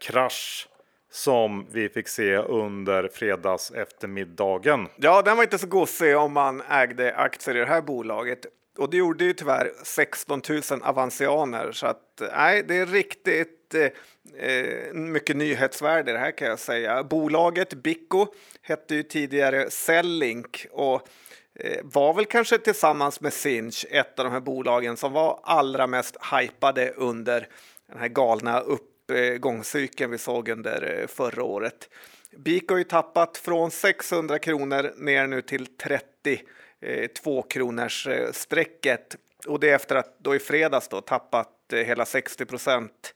krasch 0.00 0.68
som 1.10 1.66
vi 1.70 1.88
fick 1.88 2.08
se 2.08 2.36
under 2.36 3.08
fredags 3.08 3.70
eftermiddagen. 3.70 4.88
Ja, 4.96 5.22
den 5.22 5.36
var 5.36 5.44
inte 5.44 5.58
så 5.58 5.66
gosig 5.66 6.16
om 6.16 6.32
man 6.32 6.62
ägde 6.70 7.14
aktier 7.14 7.56
i 7.56 7.58
det 7.58 7.66
här 7.66 7.82
bolaget. 7.82 8.46
Och 8.78 8.90
det 8.90 8.96
gjorde 8.96 9.24
ju 9.24 9.32
tyvärr 9.32 9.72
16 9.82 10.42
000 10.48 10.60
avancianer 10.82 11.72
så 11.72 11.86
att 11.86 12.20
eh, 12.20 12.28
nej, 12.36 12.64
det 12.68 12.76
är 12.76 12.86
riktigt 12.86 13.61
Eh, 13.74 13.90
eh, 14.36 14.92
mycket 14.92 15.36
nyhetsvärde 15.36 16.12
det 16.12 16.18
här 16.18 16.30
kan 16.30 16.48
jag 16.48 16.58
säga. 16.58 17.04
Bolaget 17.04 17.74
Bicco 17.74 18.26
hette 18.62 18.94
ju 18.94 19.02
tidigare 19.02 19.70
Cellink 19.70 20.66
och 20.70 21.08
eh, 21.54 21.80
var 21.82 22.14
väl 22.14 22.24
kanske 22.24 22.58
tillsammans 22.58 23.20
med 23.20 23.32
Sinch 23.32 23.86
ett 23.90 24.18
av 24.18 24.24
de 24.24 24.32
här 24.32 24.40
bolagen 24.40 24.96
som 24.96 25.12
var 25.12 25.40
allra 25.42 25.86
mest 25.86 26.16
hypade 26.32 26.90
under 26.90 27.48
den 27.88 27.98
här 27.98 28.08
galna 28.08 28.60
uppgångscykeln 28.60 30.10
vi 30.10 30.18
såg 30.18 30.48
under 30.48 30.98
eh, 31.00 31.06
förra 31.06 31.42
året. 31.42 31.88
BIK 32.36 32.70
har 32.70 32.78
ju 32.78 32.84
tappat 32.84 33.38
från 33.38 33.70
600 33.70 34.38
kronor 34.38 34.92
ner 34.96 35.26
nu 35.26 35.42
till 35.42 35.66
32 35.66 37.42
kronors 37.42 38.08
strecket 38.32 39.16
och 39.46 39.60
det 39.60 39.70
efter 39.70 39.96
att 39.96 40.18
då 40.18 40.34
i 40.34 40.38
fredags 40.38 40.88
då 40.88 41.00
tappat 41.00 41.48
hela 41.70 42.04
60 42.04 42.44
procent 42.44 43.14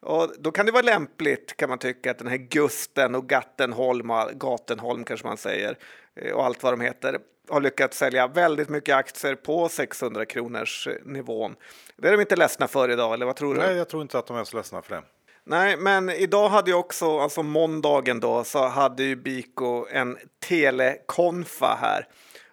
och 0.00 0.32
då 0.38 0.52
kan 0.52 0.66
det 0.66 0.72
vara 0.72 0.82
lämpligt 0.82 1.56
kan 1.56 1.68
man 1.68 1.78
tycka 1.78 2.10
att 2.10 2.18
den 2.18 2.26
här 2.26 2.36
Gusten 2.36 3.14
och 3.14 3.28
Gattenholm, 3.28 4.12
Gatenholm 4.34 5.04
kanske 5.04 5.26
man 5.26 5.36
säger, 5.36 5.78
eh, 6.16 6.32
och 6.32 6.44
allt 6.44 6.62
vad 6.62 6.72
de 6.72 6.80
heter, 6.80 7.18
har 7.48 7.60
lyckats 7.60 7.98
sälja 7.98 8.26
väldigt 8.26 8.68
mycket 8.68 8.94
aktier 8.94 9.34
på 9.34 9.68
600 9.68 10.26
kronors 10.26 10.88
nivån. 11.04 11.56
Det 11.96 12.08
är 12.08 12.12
de 12.12 12.20
inte 12.20 12.36
ledsna 12.36 12.68
för 12.68 12.90
idag, 12.90 13.14
eller 13.14 13.26
vad 13.26 13.36
tror 13.36 13.54
du? 13.54 13.60
Nej, 13.60 13.76
jag 13.76 13.88
tror 13.88 14.02
inte 14.02 14.18
att 14.18 14.26
de 14.26 14.36
är 14.36 14.44
så 14.44 14.56
ledsna 14.56 14.82
för 14.82 14.94
det. 14.94 15.02
Nej, 15.44 15.76
men 15.76 16.10
idag 16.10 16.48
hade 16.48 16.70
ju 16.70 16.76
också, 16.76 17.18
alltså 17.18 17.42
måndagen 17.42 18.20
då, 18.20 18.44
så 18.44 18.66
hade 18.66 19.02
ju 19.02 19.16
Biko 19.16 19.86
en 19.90 20.18
telekonfa 20.48 21.78
här. 21.80 22.06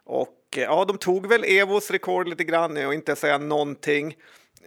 Och 0.04 0.38
ja, 0.56 0.86
de 0.86 0.98
tog 0.98 1.28
väl 1.28 1.44
Evos 1.44 1.92
rekord 1.92 2.28
lite 2.28 2.44
grann 2.44 2.86
och 2.86 2.94
inte 2.94 3.16
säga 3.16 3.38
någonting. 3.38 4.16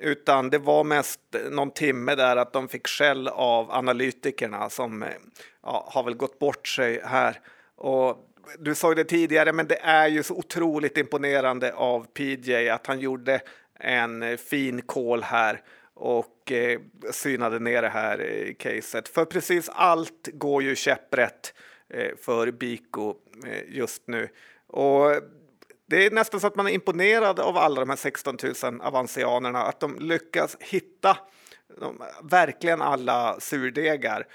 Utan 0.01 0.51
det 0.51 0.59
var 0.59 0.85
mest 0.85 1.21
någon 1.51 1.71
timme 1.71 2.15
där 2.15 2.37
att 2.37 2.53
de 2.53 2.69
fick 2.69 2.87
skäll 2.89 3.29
av 3.29 3.71
analytikerna 3.71 4.71
som 4.71 5.03
eh, 5.03 5.09
ja, 5.63 5.89
har 5.93 6.03
väl 6.03 6.15
gått 6.15 6.39
bort 6.39 6.69
sig 6.69 7.01
här. 7.05 7.41
Och 7.77 8.29
du 8.59 8.75
sa 8.75 8.95
det 8.95 9.05
tidigare, 9.05 9.53
men 9.53 9.67
det 9.67 9.79
är 9.83 10.09
ju 10.09 10.23
så 10.23 10.35
otroligt 10.35 10.99
imponerande 10.99 11.73
av 11.75 12.07
PJ 12.15 12.69
att 12.69 12.87
han 12.87 13.01
gjorde 13.01 13.41
en 13.81 14.23
eh, 14.23 14.37
fin 14.37 14.83
call 14.83 15.23
här 15.23 15.63
och 15.95 16.53
eh, 16.53 16.81
synade 17.13 17.59
ner 17.59 17.83
det 17.83 17.89
här 17.89 18.19
eh, 18.19 18.55
caset. 18.55 19.09
För 19.09 19.25
precis 19.25 19.69
allt 19.69 20.29
går 20.33 20.63
ju 20.63 20.77
käpprätt 20.77 21.55
eh, 21.89 22.17
för 22.21 22.51
Biko 22.51 23.15
eh, 23.47 23.77
just 23.77 24.03
nu. 24.07 24.29
Och 24.67 25.11
det 25.89 26.07
är 26.07 26.11
nästan 26.11 26.41
så 26.41 26.47
att 26.47 26.57
man 26.57 26.67
är 26.67 26.71
imponerad 26.71 27.41
av 27.41 27.57
alla 27.57 27.81
de 27.81 27.89
här 27.89 27.97
16 27.97 28.37
000 28.63 28.81
avansianerna, 28.81 29.63
att 29.63 29.81
de 29.81 29.97
lyckas 29.99 30.57
hitta 30.61 31.19
de, 31.81 32.03
verkligen 32.23 32.83
alla 32.83 33.41
surdegar. 33.41 34.27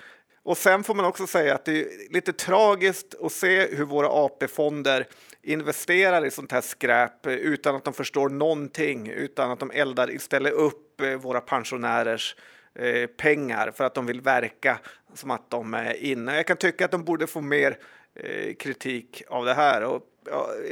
Och 0.44 0.58
sen 0.58 0.84
får 0.84 0.96
man 0.96 1.06
också 1.06 1.28
säga 1.28 1.56
att 1.56 1.66
det 1.66 1.80
är 1.82 2.14
lite 2.14 2.34
tragiskt 2.34 3.16
att 3.22 3.32
se 3.32 3.76
hur 3.76 3.86
våra 3.86 4.08
AP-fonder 4.10 5.08
investerar 5.42 6.26
i 6.26 6.32
sånt 6.32 6.52
här 6.52 6.62
skräp 6.62 7.26
eh, 7.26 7.34
utan 7.34 7.76
att 7.76 7.84
de 7.84 7.94
förstår 7.94 8.30
någonting, 8.30 9.10
utan 9.10 9.52
att 9.52 9.60
de 9.60 9.72
eldar 9.72 10.12
istället 10.12 10.54
upp 10.54 11.02
eh, 11.02 11.14
våra 11.14 11.42
pensionärers 11.42 12.36
eh, 12.76 13.08
pengar 13.08 13.72
för 13.72 13.84
att 13.84 13.96
de 13.96 14.06
vill 14.06 14.22
verka 14.22 14.80
som 15.14 15.32
att 15.32 15.50
de 15.50 15.74
är 15.74 15.94
inne. 15.94 16.36
Jag 16.36 16.48
kan 16.48 16.58
tycka 16.58 16.86
att 16.86 16.92
de 16.92 17.04
borde 17.04 17.28
få 17.28 17.42
mer 17.42 17.78
eh, 18.16 18.54
kritik 18.54 19.24
av 19.30 19.46
det 19.46 19.54
här. 19.54 19.84
Och, 19.84 20.02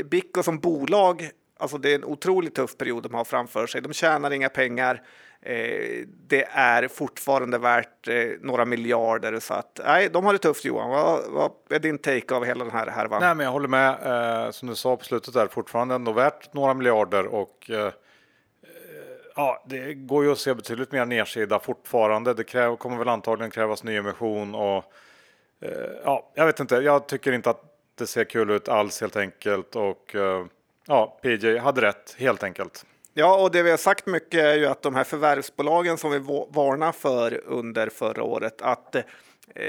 Bicko 0.06 0.44
som 0.44 0.60
bolag, 0.60 1.30
alltså 1.58 1.78
det 1.78 1.92
är 1.92 1.96
en 1.96 2.06
otroligt 2.06 2.56
tuff 2.56 2.78
period 2.78 3.04
de 3.04 3.14
har 3.14 3.24
framför 3.24 3.68
sig. 3.68 3.82
De 3.82 3.94
tjänar 3.94 4.32
inga 4.32 4.50
pengar. 4.50 5.02
Eh, 5.42 6.06
det 6.28 6.44
är 6.52 6.88
fortfarande 6.88 7.58
värt 7.58 8.08
eh, 8.08 8.16
några 8.42 8.66
miljarder. 8.66 9.40
Så 9.40 9.54
att, 9.54 9.80
nej, 9.86 10.10
de 10.10 10.26
har 10.26 10.34
det 10.34 10.40
tufft 10.40 10.66
Johan. 10.66 10.90
Vad, 10.90 11.32
vad 11.32 11.52
är 11.70 11.80
din 11.80 11.98
take 11.98 12.36
av 12.36 12.46
hela 12.46 12.64
den 12.64 12.74
här 12.74 12.88
härvan? 12.88 13.22
Nej, 13.22 13.36
men 13.36 13.44
jag 13.44 13.52
håller 13.52 13.68
med. 13.68 13.90
Eh, 14.46 14.52
som 14.52 14.68
du 14.68 14.76
sa 14.76 14.98
på 14.98 15.04
slutet 15.04 15.34
där, 15.34 15.48
fortfarande 15.48 15.96
ändå 15.96 16.12
värt 16.12 16.54
några 16.54 16.74
miljarder 16.74 17.26
och 17.26 17.70
eh, 17.70 17.86
eh 17.86 17.92
ja, 19.36 19.64
det 19.68 19.94
går 19.94 20.24
ju 20.24 20.32
att 20.32 20.40
se 20.40 20.54
betydligt 20.54 20.92
mer 20.92 21.06
nedsida 21.06 21.60
fortfarande. 21.60 22.34
Det 22.34 22.44
kräver, 22.44 22.76
kommer 22.76 22.98
väl 22.98 23.08
antagligen 23.08 23.52
krävas 23.52 23.84
nyemission 23.84 24.56
och 24.56 24.84
eh, 25.62 25.72
ja, 26.04 26.32
jag 26.36 26.46
vet 26.46 26.60
inte. 26.60 26.76
Jag 26.76 27.08
tycker 27.08 27.32
inte 27.32 27.50
att 27.50 27.71
det 28.02 28.08
ser 28.08 28.24
kul 28.24 28.50
ut 28.50 28.70
alls 28.70 29.02
helt 29.02 29.16
enkelt 29.16 29.76
och 29.76 30.16
eh, 30.16 30.46
ja, 30.88 31.20
PJ 31.22 31.58
hade 31.58 31.82
rätt 31.82 32.16
helt 32.18 32.44
enkelt. 32.44 32.86
Ja, 33.14 33.44
och 33.44 33.52
det 33.52 33.64
vi 33.64 33.70
har 33.70 33.78
sagt 33.78 34.06
mycket 34.06 34.44
är 34.44 34.54
ju 34.54 34.66
att 34.66 34.82
de 34.82 34.96
här 34.96 35.04
förvärvsbolagen 35.04 35.98
som 35.98 36.12
vi 36.12 36.20
varnade 36.50 36.94
för 36.94 37.42
under 37.46 37.90
förra 37.90 38.24
året, 38.24 38.62
att 38.62 38.96
eh, 38.96 39.04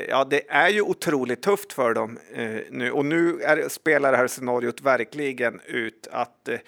ja, 0.09 0.25
det 0.25 0.51
är 0.51 0.68
ju 0.68 0.83
otroligt 0.83 1.42
tufft 1.42 1.73
för 1.73 1.95
dem 1.95 2.18
eh, 2.35 2.61
nu 2.71 2.92
och 2.92 3.05
nu 3.05 3.40
är, 3.42 3.68
spelar 3.68 4.12
det 4.12 4.18
här 4.18 4.27
scenariot 4.27 4.81
verkligen 4.81 5.61
ut 5.66 6.09
att 6.12 6.49
eh, 6.49 6.59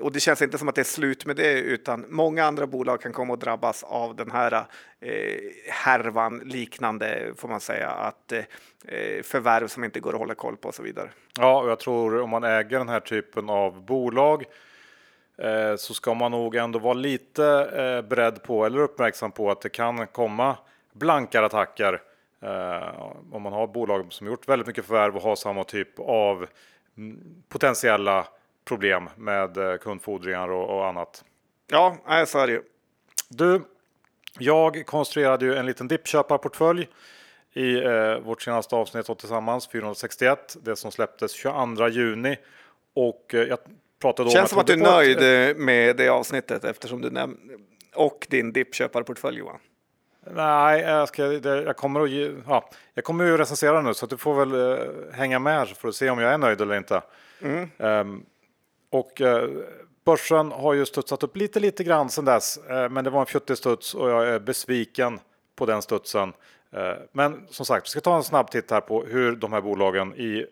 och 0.00 0.12
det 0.12 0.20
känns 0.20 0.42
inte 0.42 0.58
som 0.58 0.68
att 0.68 0.74
det 0.74 0.80
är 0.80 0.84
slut 0.84 1.26
med 1.26 1.36
det, 1.36 1.52
utan 1.52 2.04
många 2.08 2.44
andra 2.44 2.66
bolag 2.66 3.00
kan 3.00 3.12
komma 3.12 3.34
att 3.34 3.40
drabbas 3.40 3.82
av 3.82 4.16
den 4.16 4.30
här 4.30 4.52
eh, 5.00 5.40
härvan 5.68 6.38
liknande, 6.38 7.32
får 7.36 7.48
man 7.48 7.60
säga, 7.60 7.90
att 7.90 8.32
eh, 8.32 9.22
förvärv 9.22 9.68
som 9.68 9.84
inte 9.84 10.00
går 10.00 10.12
att 10.12 10.18
hålla 10.18 10.34
koll 10.34 10.56
på 10.56 10.68
och 10.68 10.74
så 10.74 10.82
vidare. 10.82 11.10
Ja, 11.38 11.62
och 11.62 11.70
jag 11.70 11.78
tror 11.78 12.20
om 12.20 12.30
man 12.30 12.44
äger 12.44 12.78
den 12.78 12.88
här 12.88 13.00
typen 13.00 13.50
av 13.50 13.84
bolag 13.84 14.44
Eh, 15.38 15.76
så 15.76 15.94
ska 15.94 16.14
man 16.14 16.30
nog 16.30 16.56
ändå 16.56 16.78
vara 16.78 16.94
lite 16.94 17.46
eh, 17.72 18.08
beredd 18.08 18.42
på 18.42 18.64
eller 18.64 18.78
uppmärksam 18.78 19.32
på 19.32 19.50
att 19.50 19.60
det 19.60 19.68
kan 19.68 20.06
komma 20.06 20.56
blankare 20.92 21.46
attacker 21.46 22.02
eh, 22.42 23.12
om 23.32 23.42
man 23.42 23.52
har 23.52 23.66
bolag 23.66 24.12
som 24.12 24.26
gjort 24.26 24.48
väldigt 24.48 24.66
mycket 24.66 24.84
förvärv 24.84 25.16
och 25.16 25.22
har 25.22 25.36
samma 25.36 25.64
typ 25.64 25.98
av 25.98 26.46
mm, 26.96 27.42
potentiella 27.48 28.26
problem 28.64 29.08
med 29.16 29.80
kundfordringar 29.80 30.48
och, 30.48 30.76
och 30.76 30.86
annat. 30.86 31.24
Ja, 31.70 31.96
så 32.26 32.38
är 32.38 32.46
det 32.46 32.52
ju. 32.52 32.62
Du, 33.28 33.62
jag 34.38 34.86
konstruerade 34.86 35.44
ju 35.44 35.54
en 35.54 35.66
liten 35.66 35.88
dippköparportfölj 35.88 36.88
i 37.52 37.74
eh, 37.74 38.18
vårt 38.18 38.42
senaste 38.42 38.76
avsnitt 38.76 39.18
tillsammans, 39.18 39.68
461, 39.68 40.56
det 40.62 40.76
som 40.76 40.92
släpptes 40.92 41.32
22 41.32 41.88
juni. 41.88 42.36
Och 42.94 43.34
eh, 43.34 43.40
jag 43.40 43.58
pratade 44.00 44.28
om. 44.28 44.32
Känns 44.32 44.50
som 44.50 44.58
att 44.58 44.66
du 44.66 44.72
är 44.72 44.76
nöjd 44.76 45.18
ett... 45.22 45.56
med 45.56 45.96
det 45.96 46.08
avsnittet 46.08 46.64
eftersom 46.64 47.00
du 47.00 47.10
nämnde 47.10 47.54
och 47.94 48.26
din 48.30 48.52
dippköparportfölj 48.52 49.38
Johan. 49.38 49.58
Nej, 50.30 50.80
jag, 50.80 51.08
ska, 51.08 51.32
jag, 51.32 51.76
kommer 51.76 52.00
att 52.00 52.10
ge, 52.10 52.32
ja, 52.46 52.70
jag 52.94 53.04
kommer 53.04 53.24
ju 53.24 53.36
recensera 53.36 53.82
nu 53.82 53.94
så 53.94 54.06
att 54.06 54.10
du 54.10 54.16
får 54.16 54.34
väl 54.34 54.54
uh, 54.54 55.12
hänga 55.12 55.38
med 55.38 55.68
så 55.68 55.74
får 55.74 55.88
du 55.88 55.92
se 55.92 56.10
om 56.10 56.18
jag 56.18 56.32
är 56.32 56.38
nöjd 56.38 56.60
eller 56.60 56.76
inte. 56.76 57.02
Mm. 57.42 57.70
Um, 57.78 58.26
och 58.94 59.20
eh, 59.20 59.48
börsen 60.04 60.52
har 60.52 60.74
ju 60.74 60.86
studsat 60.86 61.22
upp 61.22 61.36
lite, 61.36 61.60
lite 61.60 61.84
grann 61.84 62.10
sedan 62.10 62.24
dess, 62.24 62.56
eh, 62.56 62.88
men 62.88 63.04
det 63.04 63.10
var 63.10 63.20
en 63.20 63.26
fjuttig 63.26 63.58
studs 63.58 63.94
och 63.94 64.10
jag 64.10 64.28
är 64.28 64.40
besviken 64.40 65.20
på 65.56 65.66
den 65.66 65.82
studsen. 65.82 66.32
Eh, 66.72 66.94
men 67.12 67.46
som 67.50 67.66
sagt, 67.66 67.86
vi 67.86 67.90
ska 67.90 68.00
ta 68.00 68.16
en 68.16 68.22
snabb 68.22 68.50
titt 68.50 68.70
här 68.70 68.80
på 68.80 69.04
hur 69.04 69.36
de 69.36 69.52
här 69.52 69.60
bolagen 69.60 70.14
i 70.14 70.46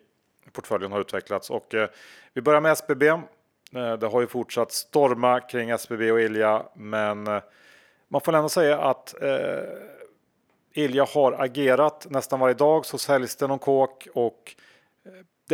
portföljen 0.51 0.91
har 0.91 0.99
utvecklats 0.99 1.49
och 1.49 1.75
vi 2.33 2.41
börjar 2.41 2.61
med 2.61 2.71
SBB. 2.71 3.05
Det 3.99 4.07
har 4.07 4.21
ju 4.21 4.27
fortsatt 4.27 4.71
storma 4.71 5.39
kring 5.39 5.69
SBB 5.69 6.11
och 6.11 6.21
Ilja, 6.21 6.63
men 6.73 7.23
man 8.07 8.21
får 8.21 8.35
ändå 8.35 8.49
säga 8.49 8.77
att 8.79 9.15
Ilja 10.73 11.05
har 11.13 11.31
agerat 11.31 12.07
nästan 12.09 12.39
varje 12.39 12.53
dag 12.53 12.85
så 12.85 12.97
säljs 12.97 13.35
det 13.35 13.47
någon 13.47 13.59
kåk 13.59 14.07
och 14.13 14.55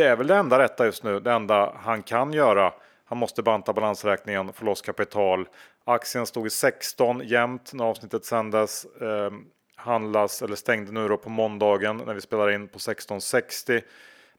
det 0.00 0.06
är 0.06 0.16
väl 0.16 0.26
det 0.26 0.36
enda 0.36 0.58
rätta 0.58 0.84
just 0.84 1.02
nu. 1.02 1.20
Det 1.20 1.32
enda 1.32 1.72
han 1.76 2.02
kan 2.02 2.32
göra. 2.32 2.72
Han 3.04 3.18
måste 3.18 3.42
banta 3.42 3.72
balansräkningen, 3.72 4.52
få 4.52 4.64
loss 4.64 4.82
kapital. 4.82 5.48
Aktien 5.84 6.26
stod 6.26 6.46
i 6.46 6.50
16 6.50 7.22
jämnt 7.24 7.72
när 7.72 7.84
avsnittet 7.84 8.24
sändes. 8.24 8.84
Eh, 8.84 9.30
handlas 9.76 10.42
eller 10.42 10.56
stängde 10.56 10.92
nu 10.92 11.08
då 11.08 11.16
på 11.16 11.30
måndagen 11.30 12.02
när 12.06 12.14
vi 12.14 12.20
spelar 12.20 12.50
in 12.50 12.68
på 12.68 12.78
16.60 12.78 13.82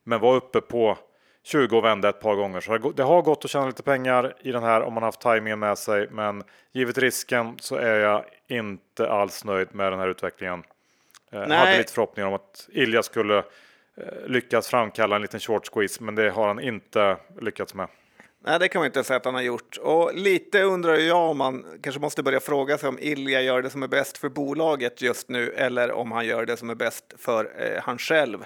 men 0.04 0.20
var 0.20 0.34
uppe 0.34 0.60
på 0.60 0.98
20 1.42 1.76
och 1.76 1.84
vände 1.84 2.08
ett 2.08 2.20
par 2.20 2.34
gånger. 2.34 2.60
Så 2.60 2.78
det 2.78 3.02
har 3.02 3.22
gått 3.22 3.44
att 3.44 3.50
tjäna 3.50 3.66
lite 3.66 3.82
pengar 3.82 4.34
i 4.40 4.52
den 4.52 4.62
här 4.62 4.82
om 4.82 4.94
man 4.94 5.02
haft 5.02 5.20
tajmingen 5.20 5.58
med 5.58 5.78
sig. 5.78 6.08
Men 6.10 6.44
givet 6.72 6.98
risken 6.98 7.56
så 7.58 7.76
är 7.76 8.00
jag 8.00 8.24
inte 8.48 9.10
alls 9.10 9.44
nöjd 9.44 9.68
med 9.74 9.92
den 9.92 10.00
här 10.00 10.08
utvecklingen. 10.08 10.62
Jag 11.30 11.50
eh, 11.50 11.56
hade 11.56 11.78
lite 11.78 11.92
förhoppningar 11.92 12.28
om 12.28 12.34
att 12.34 12.68
Ilja 12.72 13.02
skulle 13.02 13.44
Eh, 13.96 14.26
lyckats 14.26 14.68
framkalla 14.68 15.16
en 15.16 15.22
liten 15.22 15.40
short 15.40 15.66
squeeze, 15.72 16.02
men 16.02 16.14
det 16.14 16.30
har 16.30 16.48
han 16.48 16.60
inte 16.60 17.16
lyckats 17.40 17.74
med. 17.74 17.88
Nej, 18.44 18.58
det 18.58 18.68
kan 18.68 18.80
man 18.80 18.86
inte 18.86 19.04
säga 19.04 19.16
att 19.16 19.24
han 19.24 19.34
har 19.34 19.42
gjort. 19.42 19.76
Och 19.76 20.14
lite 20.14 20.62
undrar 20.62 20.96
jag 20.96 21.30
om 21.30 21.38
man 21.38 21.64
kanske 21.82 22.00
måste 22.00 22.22
börja 22.22 22.40
fråga 22.40 22.78
sig 22.78 22.88
om 22.88 22.98
Ilja 22.98 23.40
gör 23.42 23.62
det 23.62 23.70
som 23.70 23.82
är 23.82 23.88
bäst 23.88 24.18
för 24.18 24.28
bolaget 24.28 25.02
just 25.02 25.28
nu 25.28 25.50
eller 25.50 25.92
om 25.92 26.12
han 26.12 26.26
gör 26.26 26.46
det 26.46 26.56
som 26.56 26.70
är 26.70 26.74
bäst 26.74 27.14
för 27.18 27.52
eh, 27.58 27.82
han 27.82 27.98
själv 27.98 28.44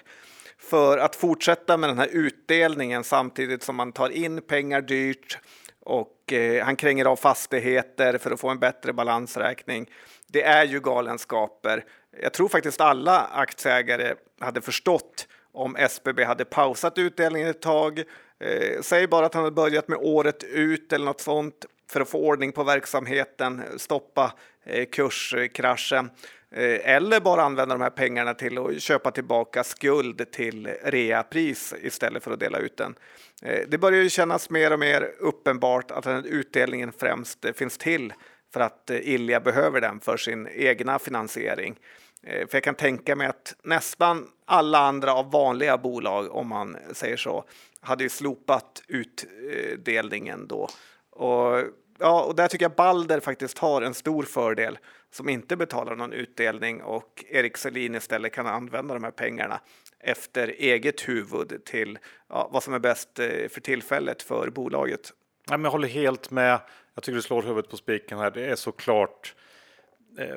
för 0.58 0.98
att 0.98 1.16
fortsätta 1.16 1.76
med 1.76 1.90
den 1.90 1.98
här 1.98 2.08
utdelningen 2.12 3.04
samtidigt 3.04 3.62
som 3.62 3.76
man 3.76 3.92
tar 3.92 4.10
in 4.10 4.42
pengar 4.42 4.80
dyrt 4.80 5.38
och 5.80 6.32
eh, 6.32 6.64
han 6.64 6.76
kränger 6.76 7.04
av 7.04 7.16
fastigheter 7.16 8.18
för 8.18 8.30
att 8.30 8.40
få 8.40 8.48
en 8.48 8.58
bättre 8.58 8.92
balansräkning. 8.92 9.90
Det 10.26 10.42
är 10.42 10.64
ju 10.64 10.80
galenskaper. 10.80 11.84
Jag 12.22 12.32
tror 12.32 12.48
faktiskt 12.48 12.80
alla 12.80 13.20
aktieägare 13.32 14.14
hade 14.40 14.60
förstått 14.60 15.28
om 15.56 15.76
SBB 15.76 16.24
hade 16.24 16.44
pausat 16.44 16.98
utdelningen 16.98 17.48
ett 17.48 17.60
tag. 17.62 17.98
Eh, 18.40 18.80
säg 18.82 19.06
bara 19.06 19.26
att 19.26 19.34
han 19.34 19.42
hade 19.42 19.54
börjat 19.54 19.88
med 19.88 19.98
året 20.02 20.44
ut 20.44 20.92
eller 20.92 21.04
något 21.04 21.20
sånt 21.20 21.66
för 21.90 22.00
att 22.00 22.08
få 22.08 22.18
ordning 22.18 22.52
på 22.52 22.64
verksamheten, 22.64 23.62
stoppa 23.76 24.32
eh, 24.64 24.84
kurskraschen. 24.84 26.10
Eh, 26.50 26.94
eller 26.94 27.20
bara 27.20 27.42
använda 27.42 27.74
de 27.74 27.82
här 27.82 27.90
pengarna 27.90 28.34
till 28.34 28.58
att 28.58 28.82
köpa 28.82 29.10
tillbaka 29.10 29.64
skuld 29.64 30.30
till 30.32 30.68
reapris 30.84 31.74
istället 31.82 32.24
för 32.24 32.30
att 32.30 32.40
dela 32.40 32.58
ut 32.58 32.76
den. 32.76 32.94
Eh, 33.42 33.60
det 33.68 33.78
börjar 33.78 34.02
ju 34.02 34.08
kännas 34.08 34.50
mer 34.50 34.72
och 34.72 34.78
mer 34.78 35.10
uppenbart 35.18 35.90
att 35.90 36.04
den 36.04 36.14
här 36.14 36.26
utdelningen 36.26 36.92
främst 36.98 37.44
eh, 37.44 37.52
finns 37.52 37.78
till 37.78 38.12
för 38.56 38.60
att 38.60 38.90
eh, 38.90 39.08
Ilja 39.08 39.40
behöver 39.40 39.80
den 39.80 40.00
för 40.00 40.16
sin 40.16 40.48
egna 40.48 40.98
finansiering. 40.98 41.78
Eh, 42.22 42.48
för 42.48 42.56
jag 42.56 42.62
kan 42.62 42.74
tänka 42.74 43.16
mig 43.16 43.26
att 43.26 43.54
nästan 43.62 44.28
alla 44.44 44.78
andra 44.78 45.14
av 45.14 45.30
vanliga 45.30 45.78
bolag, 45.78 46.30
om 46.32 46.48
man 46.48 46.76
säger 46.92 47.16
så, 47.16 47.44
hade 47.80 48.04
ju 48.04 48.08
slopat 48.08 48.82
utdelningen 48.88 50.46
då. 50.48 50.68
Och, 51.10 51.62
ja, 51.98 52.22
och 52.24 52.36
där 52.36 52.48
tycker 52.48 52.64
jag 52.64 52.74
Balder 52.74 53.20
faktiskt 53.20 53.58
har 53.58 53.82
en 53.82 53.94
stor 53.94 54.22
fördel 54.22 54.78
som 55.10 55.28
inte 55.28 55.56
betalar 55.56 55.96
någon 55.96 56.12
utdelning 56.12 56.82
och 56.82 57.24
Erik 57.28 57.56
Selin 57.56 57.94
istället 57.94 58.32
kan 58.32 58.46
använda 58.46 58.94
de 58.94 59.04
här 59.04 59.10
pengarna 59.10 59.60
efter 60.00 60.48
eget 60.48 61.08
huvud 61.08 61.64
till 61.64 61.98
ja, 62.28 62.48
vad 62.52 62.62
som 62.62 62.74
är 62.74 62.78
bäst 62.78 63.18
eh, 63.18 63.48
för 63.48 63.60
tillfället 63.60 64.22
för 64.22 64.50
bolaget. 64.50 65.12
Ja, 65.48 65.56
men 65.56 65.64
jag 65.64 65.70
håller 65.70 65.88
helt 65.88 66.30
med. 66.30 66.60
Jag 66.96 67.02
tycker 67.02 67.16
du 67.16 67.22
slår 67.22 67.42
huvudet 67.42 67.70
på 67.70 67.76
spiken 67.76 68.18
här. 68.18 68.30
Det 68.30 68.44
är 68.44 68.56
såklart 68.56 69.34
eh, 70.18 70.36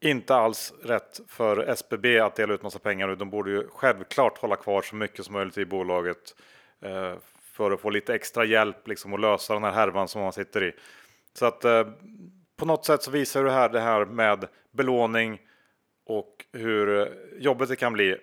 inte 0.00 0.34
alls 0.34 0.74
rätt 0.82 1.20
för 1.28 1.58
SBB 1.58 2.18
att 2.18 2.36
dela 2.36 2.54
ut 2.54 2.62
massa 2.62 2.78
pengar. 2.78 3.08
nu. 3.08 3.16
De 3.16 3.30
borde 3.30 3.50
ju 3.50 3.68
självklart 3.68 4.38
hålla 4.38 4.56
kvar 4.56 4.82
så 4.82 4.96
mycket 4.96 5.24
som 5.24 5.32
möjligt 5.32 5.58
i 5.58 5.64
bolaget 5.64 6.34
eh, 6.80 7.14
för 7.42 7.70
att 7.70 7.80
få 7.80 7.90
lite 7.90 8.14
extra 8.14 8.44
hjälp 8.44 8.88
liksom, 8.88 9.14
att 9.14 9.20
lösa 9.20 9.54
den 9.54 9.64
här 9.64 9.72
härvan 9.72 10.08
som 10.08 10.22
man 10.22 10.32
sitter 10.32 10.64
i. 10.64 10.72
Så 11.32 11.46
att 11.46 11.64
eh, 11.64 11.88
på 12.56 12.66
något 12.66 12.86
sätt 12.86 13.02
så 13.02 13.10
visar 13.10 13.44
du 13.44 13.50
här 13.50 13.68
det 13.68 13.80
här 13.80 14.04
med 14.04 14.48
belåning 14.70 15.40
och 16.06 16.44
hur 16.52 17.00
eh, 17.00 17.06
jobbigt 17.38 17.68
det 17.68 17.76
kan 17.76 17.92
bli 17.92 18.16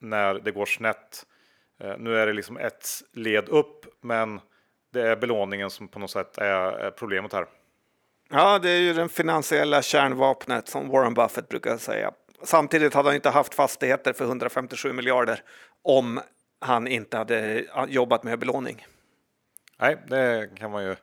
när 0.00 0.34
det 0.34 0.50
går 0.50 0.66
snett. 0.66 1.26
Eh, 1.80 1.98
nu 1.98 2.16
är 2.16 2.26
det 2.26 2.32
liksom 2.32 2.56
ett 2.56 2.88
led 3.12 3.48
upp, 3.48 3.86
men 4.00 4.40
det 4.92 5.02
är 5.02 5.16
belåningen 5.16 5.70
som 5.70 5.88
på 5.88 5.98
något 5.98 6.10
sätt 6.10 6.38
är 6.38 6.90
problemet 6.90 7.32
här. 7.32 7.46
Ja, 8.30 8.58
det 8.58 8.70
är 8.70 8.80
ju 8.80 8.92
den 8.92 9.08
finansiella 9.08 9.82
kärnvapnet 9.82 10.68
som 10.68 10.88
Warren 10.88 11.14
Buffett 11.14 11.48
brukar 11.48 11.76
säga. 11.76 12.12
Samtidigt 12.42 12.94
hade 12.94 13.08
han 13.08 13.16
inte 13.16 13.30
haft 13.30 13.54
fastigheter 13.54 14.12
för 14.12 14.24
157 14.24 14.92
miljarder 14.92 15.42
om 15.82 16.20
han 16.60 16.86
inte 16.86 17.16
hade 17.16 17.64
jobbat 17.88 18.22
med 18.22 18.38
belåning. 18.38 18.86
Nej, 19.78 19.96
det 20.06 20.50
kan 20.56 20.70
man 20.70 20.84
ju 20.84 20.96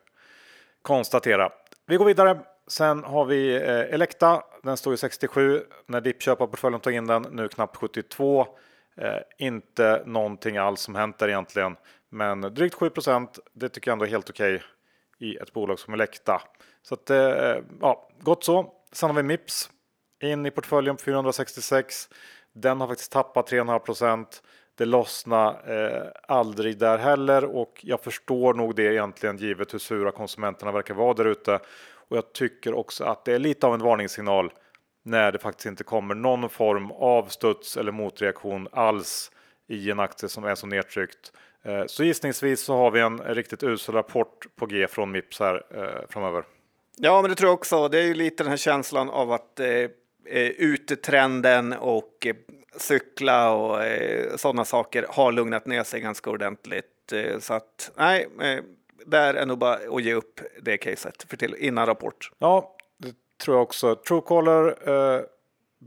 konstatera. 0.82 1.50
Vi 1.86 1.98
går 1.98 2.06
vidare. 2.06 2.40
Sen 2.68 3.04
har 3.04 3.26
vi 3.26 3.56
eh, 3.56 3.94
Elekta. 3.94 4.44
Den 4.64 4.78
står 4.78 4.94
i 4.94 4.98
67 4.98 5.64
när 5.86 6.02
dippköparportföljen 6.02 6.80
tog 6.80 6.94
in 6.94 7.08
den. 7.08 7.28
Nu 7.32 7.48
knappt 7.48 7.76
72. 7.76 8.48
Eh, 8.98 9.18
inte 9.38 10.04
någonting 10.06 10.58
alls 10.58 10.82
som 10.82 10.96
hänt 10.96 11.18
där 11.18 11.28
egentligen, 11.28 11.76
men 12.16 12.42
drygt 12.42 12.76
7% 12.76 13.40
Det 13.54 13.70
tycker 13.70 13.92
jag 13.92 13.94
ändå 13.94 14.06
är 14.06 14.10
helt 14.10 14.30
okej 14.30 14.56
okay 14.56 14.68
i 15.18 15.36
ett 15.36 15.54
bolag 15.54 15.80
som 15.80 15.94
Elekta. 15.94 16.42
Så 16.82 16.94
att, 16.94 17.10
eh, 17.10 17.58
ja, 17.82 18.10
gott 18.20 18.44
så. 18.44 18.74
Sen 18.92 19.10
har 19.10 19.16
vi 19.16 19.24
Mips 19.24 19.70
in 20.24 20.46
i 20.46 20.52
portföljen 20.52 20.96
på 20.96 21.04
466. 21.04 22.10
Den 22.54 22.82
har 22.82 22.88
faktiskt 22.88 23.12
tappat 23.12 23.52
3,5% 23.52 24.42
Det 24.76 24.86
lossnade 24.86 25.76
eh, 25.76 26.36
aldrig 26.36 26.78
där 26.78 26.98
heller 26.98 27.46
och 27.46 27.82
jag 27.84 28.02
förstår 28.04 28.54
nog 28.54 28.76
det 28.76 28.94
egentligen 28.94 29.38
givet 29.38 29.74
hur 29.74 29.80
sura 29.80 30.12
konsumenterna 30.12 30.72
verkar 30.72 30.94
vara 30.94 31.14
där 31.14 31.26
ute. 31.26 31.60
Och 32.10 32.18
jag 32.18 32.34
tycker 32.34 32.74
också 32.74 33.04
att 33.04 33.26
det 33.26 33.34
är 33.34 33.40
lite 33.40 33.68
av 33.68 33.74
en 33.74 33.82
varningssignal 33.82 34.54
när 35.04 35.32
det 35.32 35.40
faktiskt 35.40 35.66
inte 35.66 35.84
kommer 35.84 36.16
någon 36.16 36.50
form 36.50 36.92
av 36.92 37.28
studs 37.28 37.78
eller 37.78 37.92
motreaktion 37.92 38.68
alls 38.72 39.32
i 39.68 39.92
en 39.92 40.00
aktie 40.00 40.30
som 40.30 40.44
är 40.44 40.56
så 40.56 40.68
nedtryckt. 40.68 41.32
Eh, 41.66 41.86
så 41.86 42.04
gissningsvis 42.04 42.62
så 42.62 42.76
har 42.76 42.92
vi 42.92 43.00
en 43.00 43.20
riktigt 43.20 43.64
usel 43.64 43.96
rapport 43.96 44.48
på 44.56 44.66
G 44.66 44.88
från 44.88 45.12
Mips 45.12 45.40
här 45.40 45.66
eh, 45.76 46.10
framöver. 46.10 46.44
Ja, 46.98 47.22
men 47.22 47.30
det 47.30 47.36
tror 47.36 47.48
jag 47.48 47.54
också. 47.54 47.88
Det 47.88 48.00
är 48.00 48.04
ju 48.04 48.14
lite 48.14 48.44
den 48.44 48.50
här 48.50 48.58
känslan 48.58 49.10
av 49.10 49.32
att 49.32 49.60
eh, 49.60 49.68
eh 49.68 50.50
utetrenden 50.58 51.74
och 51.74 52.28
eh, 52.28 52.36
cykla 52.78 53.54
och 53.54 53.84
eh, 53.84 54.36
sådana 54.36 54.66
saker 54.66 55.06
har 55.10 55.32
lugnat 55.32 55.66
ner 55.66 55.84
sig 55.84 56.02
ganska 56.02 56.30
ordentligt. 56.30 57.12
Eh, 57.12 57.40
så 57.40 57.54
att 57.54 57.92
nej, 57.96 58.28
eh, 58.42 58.64
där 59.06 59.34
är 59.34 59.46
nog 59.46 59.58
bara 59.58 59.74
att 59.74 60.04
ge 60.04 60.14
upp 60.14 60.42
det 60.62 60.78
caset 60.78 61.26
för 61.30 61.38
till, 61.38 61.56
innan 61.56 61.86
rapport. 61.86 62.32
Ja, 62.38 62.76
det 62.98 63.14
tror 63.44 63.58
jag 63.58 63.64
också. 63.64 63.96
Truecaller 63.96 64.76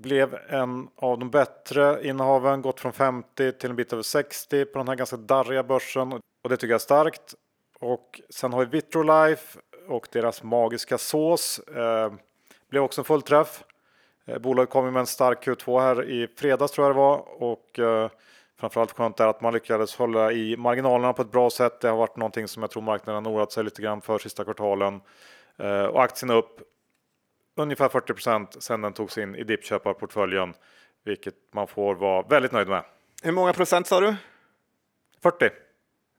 blev 0.00 0.38
en 0.48 0.88
av 0.96 1.18
de 1.18 1.30
bättre 1.30 2.08
innehaven, 2.08 2.62
gått 2.62 2.80
från 2.80 2.92
50 2.92 3.52
till 3.52 3.70
en 3.70 3.76
bit 3.76 3.92
över 3.92 4.02
60 4.02 4.64
på 4.64 4.78
den 4.78 4.88
här 4.88 4.94
ganska 4.94 5.16
darriga 5.16 5.62
börsen 5.62 6.12
och 6.12 6.48
det 6.48 6.56
tycker 6.56 6.72
jag 6.72 6.78
är 6.78 6.78
starkt. 6.78 7.34
Och 7.80 8.20
sen 8.30 8.52
har 8.52 8.64
vi 8.64 8.70
Vitrolife 8.70 9.58
och 9.88 10.08
deras 10.12 10.42
magiska 10.42 10.98
sås. 10.98 11.58
Eh, 11.58 12.12
blev 12.70 12.82
också 12.82 13.00
en 13.00 13.04
fullträff. 13.04 13.64
Eh, 14.26 14.38
bolaget 14.38 14.70
kom 14.70 14.92
med 14.92 15.00
en 15.00 15.06
stark 15.06 15.46
Q2 15.46 15.80
här 15.80 16.04
i 16.10 16.28
fredags 16.36 16.72
tror 16.72 16.86
jag 16.86 16.96
det 16.96 16.98
var 16.98 17.42
och 17.42 17.78
eh, 17.78 18.10
framförallt 18.60 18.92
skönt 18.92 19.20
är 19.20 19.26
att 19.26 19.40
man 19.40 19.54
lyckades 19.54 19.96
hålla 19.96 20.32
i 20.32 20.56
marginalerna 20.56 21.12
på 21.12 21.22
ett 21.22 21.32
bra 21.32 21.50
sätt. 21.50 21.80
Det 21.80 21.88
har 21.88 21.96
varit 21.96 22.16
någonting 22.16 22.48
som 22.48 22.62
jag 22.62 22.70
tror 22.70 22.82
marknaden 22.82 23.26
har 23.26 23.32
oroat 23.32 23.52
sig 23.52 23.64
lite 23.64 23.82
grann 23.82 24.00
för 24.00 24.18
sista 24.18 24.44
kvartalen 24.44 25.00
eh, 25.56 25.84
och 25.84 26.02
aktien 26.02 26.30
upp 26.30 26.60
ungefär 27.58 27.88
40% 27.88 28.60
sedan 28.60 28.80
den 28.80 28.92
togs 28.92 29.18
in 29.18 29.34
i 29.34 29.44
dippköparportföljen, 29.44 30.54
vilket 31.04 31.34
man 31.52 31.66
får 31.66 31.94
vara 31.94 32.22
väldigt 32.22 32.52
nöjd 32.52 32.68
med. 32.68 32.84
Hur 33.22 33.32
många 33.32 33.52
procent 33.52 33.86
sa 33.86 34.00
du? 34.00 34.16
40. 35.22 35.50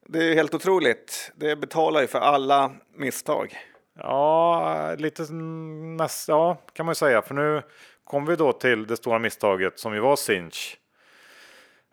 Det 0.08 0.24
är 0.24 0.36
helt 0.36 0.54
otroligt. 0.54 1.32
Det 1.36 1.56
betalar 1.56 2.02
ju 2.02 2.08
för 2.08 2.20
alla 2.20 2.72
misstag. 2.94 3.58
Ja, 3.94 4.96
lite 4.98 5.34
näst, 5.34 6.28
ja, 6.28 6.58
kan 6.74 6.86
man 6.86 6.92
ju 6.92 6.96
säga. 6.96 7.22
För 7.22 7.36
nu 7.36 7.62
kommer 8.04 8.28
vi 8.28 8.36
då 8.36 8.54
till 8.54 8.88
det 8.88 8.98
stora 8.98 9.20
misstaget 9.20 9.80
som 9.80 9.94
ju 9.94 10.00
var 10.00 10.16
Sinch. 10.16 10.78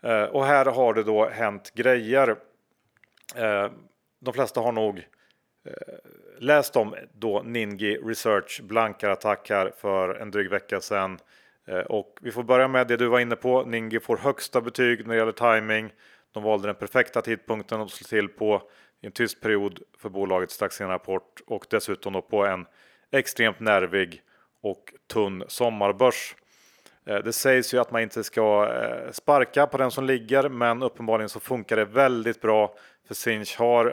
Eh, 0.02 0.22
och 0.22 0.46
här 0.46 0.64
har 0.66 0.94
det 0.94 1.02
då 1.02 1.28
hänt 1.28 1.72
grejer. 1.74 2.28
Eh, 3.36 3.70
de 4.20 4.34
flesta 4.34 4.60
har 4.60 4.72
nog 4.72 5.06
Eh, 5.66 5.98
läst 6.38 6.76
om 6.76 6.94
då 7.12 7.42
Ningi 7.42 7.96
Research 7.96 8.60
blankarattack 8.62 9.50
här 9.50 9.72
för 9.76 10.14
en 10.14 10.30
dryg 10.30 10.50
vecka 10.50 10.80
sedan. 10.80 11.18
Eh, 11.66 11.78
och 11.78 12.18
vi 12.20 12.32
får 12.32 12.42
börja 12.42 12.68
med 12.68 12.86
det 12.86 12.96
du 12.96 13.06
var 13.06 13.20
inne 13.20 13.36
på. 13.36 13.64
Ningi 13.64 14.00
får 14.00 14.16
högsta 14.16 14.60
betyg 14.60 15.06
när 15.06 15.14
det 15.14 15.18
gäller 15.18 15.56
timing. 15.58 15.92
De 16.32 16.42
valde 16.42 16.68
den 16.68 16.74
perfekta 16.74 17.22
tidpunkten 17.22 17.80
att 17.80 17.90
slå 17.90 18.06
till 18.06 18.28
på 18.28 18.62
i 19.00 19.06
en 19.06 19.12
tyst 19.12 19.40
period 19.40 19.80
för 19.98 20.08
bolaget 20.08 20.50
strax 20.50 20.80
innan 20.80 20.90
rapport 20.90 21.40
och 21.46 21.66
dessutom 21.70 22.12
då 22.12 22.22
på 22.22 22.46
en 22.46 22.66
extremt 23.12 23.60
nervig 23.60 24.22
och 24.62 24.94
tunn 25.12 25.44
sommarbörs. 25.48 26.34
Eh, 27.06 27.18
det 27.18 27.32
sägs 27.32 27.74
ju 27.74 27.78
att 27.78 27.90
man 27.90 28.02
inte 28.02 28.24
ska 28.24 28.72
sparka 29.12 29.66
på 29.66 29.78
den 29.78 29.90
som 29.90 30.04
ligger, 30.04 30.48
men 30.48 30.82
uppenbarligen 30.82 31.28
så 31.28 31.40
funkar 31.40 31.76
det 31.76 31.84
väldigt 31.84 32.40
bra 32.40 32.74
för 33.06 33.14
Sinch 33.14 33.58
har, 33.58 33.90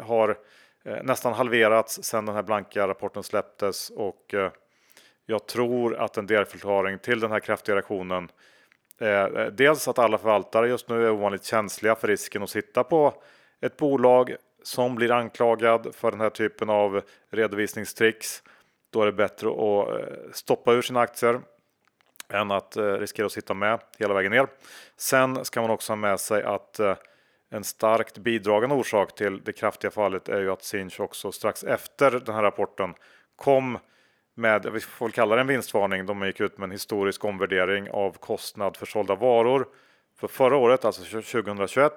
har 0.00 0.38
Eh, 0.84 1.02
nästan 1.02 1.32
halverats 1.32 2.02
sedan 2.02 2.26
den 2.26 2.34
här 2.34 2.42
blanka 2.42 2.88
rapporten 2.88 3.22
släpptes 3.22 3.90
och 3.90 4.34
eh, 4.34 4.50
jag 5.26 5.46
tror 5.46 5.96
att 5.96 6.16
en 6.16 6.26
delförklaring 6.26 6.98
till 6.98 7.20
den 7.20 7.30
här 7.30 7.40
kraftiga 7.40 7.74
reaktionen 7.74 8.28
är 8.98 9.50
dels 9.50 9.88
att 9.88 9.98
alla 9.98 10.18
förvaltare 10.18 10.68
just 10.68 10.88
nu 10.88 11.06
är 11.06 11.10
ovanligt 11.10 11.44
känsliga 11.44 11.94
för 11.94 12.08
risken 12.08 12.42
att 12.42 12.50
sitta 12.50 12.84
på 12.84 13.14
ett 13.60 13.76
bolag 13.76 14.36
som 14.62 14.94
blir 14.94 15.12
anklagad 15.12 15.94
för 15.94 16.10
den 16.10 16.20
här 16.20 16.30
typen 16.30 16.70
av 16.70 17.02
redovisningstricks. 17.30 18.42
Då 18.90 19.02
är 19.02 19.06
det 19.06 19.12
bättre 19.12 19.48
att 19.48 19.88
stoppa 20.36 20.72
ur 20.72 20.82
sina 20.82 21.00
aktier 21.00 21.40
än 22.28 22.50
att 22.50 22.76
riskera 22.76 23.26
att 23.26 23.32
sitta 23.32 23.54
med 23.54 23.80
hela 23.98 24.14
vägen 24.14 24.32
ner. 24.32 24.46
Sen 24.96 25.44
ska 25.44 25.60
man 25.60 25.70
också 25.70 25.92
ha 25.92 25.96
med 25.96 26.20
sig 26.20 26.42
att 26.42 26.80
en 27.52 27.64
starkt 27.64 28.18
bidragande 28.18 28.74
orsak 28.74 29.14
till 29.14 29.44
det 29.44 29.52
kraftiga 29.52 29.90
fallet 29.90 30.28
är 30.28 30.40
ju 30.40 30.52
att 30.52 30.62
Sinch 30.62 31.00
också 31.00 31.32
strax 31.32 31.64
efter 31.64 32.10
den 32.10 32.34
här 32.34 32.42
rapporten 32.42 32.94
kom 33.36 33.78
med, 34.34 34.66
vi 34.72 34.80
får 34.80 35.06
väl 35.06 35.12
kalla 35.12 35.34
det 35.34 35.40
en 35.40 35.46
vinstvarning. 35.46 36.06
De 36.06 36.26
gick 36.26 36.40
ut 36.40 36.58
med 36.58 36.64
en 36.66 36.70
historisk 36.70 37.24
omvärdering 37.24 37.90
av 37.90 38.12
kostnad 38.12 38.76
för 38.76 38.86
sålda 38.86 39.14
varor 39.14 39.68
för 40.16 40.28
förra 40.28 40.56
året, 40.56 40.84
alltså 40.84 41.02
2021. 41.02 41.92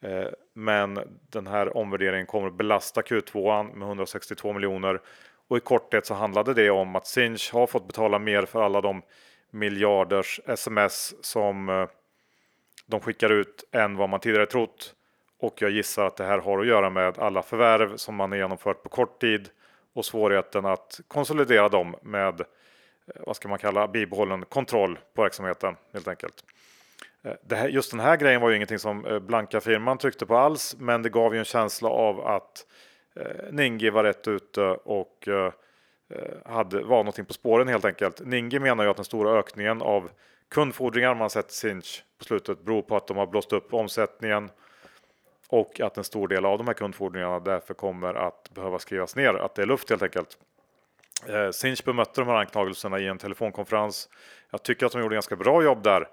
Eh, 0.00 0.26
men 0.52 1.18
den 1.30 1.46
här 1.46 1.76
omvärderingen 1.76 2.26
kommer 2.26 2.48
att 2.48 2.54
belasta 2.54 3.00
Q2 3.00 3.62
med 3.74 3.88
162 3.88 4.52
miljoner 4.52 5.00
och 5.48 5.56
i 5.56 5.60
korthet 5.60 6.06
så 6.06 6.14
handlade 6.14 6.54
det 6.54 6.70
om 6.70 6.96
att 6.96 7.06
Sinch 7.06 7.52
har 7.52 7.66
fått 7.66 7.86
betala 7.86 8.18
mer 8.18 8.42
för 8.44 8.62
alla 8.62 8.80
de 8.80 9.02
miljarders 9.50 10.40
sms 10.46 11.24
som 11.24 11.68
eh, 11.68 11.86
de 12.90 13.00
skickar 13.00 13.30
ut 13.30 13.64
än 13.72 13.96
vad 13.96 14.08
man 14.08 14.20
tidigare 14.20 14.46
trott. 14.46 14.94
Och 15.38 15.62
jag 15.62 15.70
gissar 15.70 16.04
att 16.04 16.16
det 16.16 16.24
här 16.24 16.38
har 16.38 16.60
att 16.60 16.66
göra 16.66 16.90
med 16.90 17.18
alla 17.18 17.42
förvärv 17.42 17.96
som 17.96 18.14
man 18.14 18.32
har 18.32 18.38
genomfört 18.38 18.82
på 18.82 18.88
kort 18.88 19.20
tid 19.20 19.48
och 19.94 20.04
svårigheten 20.04 20.66
att 20.66 21.00
konsolidera 21.08 21.68
dem 21.68 21.96
med 22.02 22.40
eh, 22.40 22.46
vad 23.26 23.36
ska 23.36 23.48
man 23.48 23.58
kalla 23.58 23.88
bibehållen 23.88 24.44
kontroll 24.44 24.98
på 25.14 25.22
verksamheten 25.22 25.76
helt 25.92 26.08
enkelt. 26.08 26.44
Eh, 27.22 27.56
här, 27.56 27.68
just 27.68 27.90
den 27.90 28.00
här 28.00 28.16
grejen 28.16 28.40
var 28.40 28.50
ju 28.50 28.56
ingenting 28.56 28.78
som 28.78 29.06
eh, 29.06 29.18
blanka 29.18 29.60
firman 29.60 29.98
tryckte 29.98 30.26
på 30.26 30.36
alls, 30.36 30.76
men 30.78 31.02
det 31.02 31.08
gav 31.08 31.34
ju 31.34 31.38
en 31.38 31.44
känsla 31.44 31.88
av 31.88 32.26
att 32.26 32.66
Ningi 33.50 33.90
var 33.90 34.04
rätt 34.04 34.28
ute 34.28 34.62
och 34.70 35.28
eh, 35.28 35.52
Eh, 36.10 36.52
hade, 36.52 36.82
var 36.82 36.96
någonting 36.96 37.24
på 37.24 37.32
spåren 37.32 37.68
helt 37.68 37.84
enkelt. 37.84 38.20
Ningi 38.24 38.58
menar 38.58 38.84
ju 38.84 38.90
att 38.90 38.96
den 38.96 39.04
stora 39.04 39.38
ökningen 39.38 39.82
av 39.82 40.10
kundfordringar 40.48 41.14
man 41.14 41.30
sett 41.30 41.50
Sinch 41.50 42.04
på 42.18 42.24
slutet 42.24 42.64
beror 42.64 42.82
på 42.82 42.96
att 42.96 43.06
de 43.06 43.16
har 43.16 43.26
blåst 43.26 43.52
upp 43.52 43.74
omsättningen 43.74 44.50
och 45.48 45.80
att 45.80 45.96
en 45.98 46.04
stor 46.04 46.28
del 46.28 46.44
av 46.44 46.58
de 46.58 46.66
här 46.66 46.74
kundfordringarna 46.74 47.40
därför 47.40 47.74
kommer 47.74 48.14
att 48.14 48.50
behöva 48.54 48.78
skrivas 48.78 49.16
ner, 49.16 49.34
att 49.34 49.54
det 49.54 49.62
är 49.62 49.66
luft 49.66 49.90
helt 49.90 50.02
enkelt. 50.02 50.38
Eh, 51.26 51.50
Sinch 51.50 51.84
bemötte 51.84 52.20
de 52.20 52.26
här 52.26 52.36
anklagelserna 52.36 52.98
i 52.98 53.06
en 53.06 53.18
telefonkonferens. 53.18 54.08
Jag 54.50 54.62
tycker 54.62 54.86
att 54.86 54.92
de 54.92 55.00
gjorde 55.00 55.14
ganska 55.16 55.36
bra 55.36 55.62
jobb 55.62 55.82
där. 55.82 56.08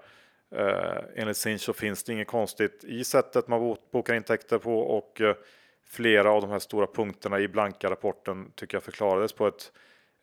Eh, 0.54 1.02
enligt 1.16 1.36
Sinch 1.36 1.60
så 1.60 1.72
finns 1.72 2.04
det 2.04 2.12
inget 2.12 2.28
konstigt 2.28 2.84
i 2.84 3.04
sättet 3.04 3.48
man 3.48 3.76
bokar 3.92 4.14
intäkter 4.14 4.58
på 4.58 4.80
och 4.80 5.20
eh, 5.20 5.36
flera 5.86 6.30
av 6.30 6.40
de 6.40 6.50
här 6.50 6.58
stora 6.58 6.86
punkterna 6.86 7.38
i 7.38 7.48
blanka 7.48 7.90
rapporten 7.90 8.52
tycker 8.54 8.76
jag 8.76 8.82
förklarades 8.82 9.32
på 9.32 9.46
ett, 9.46 9.72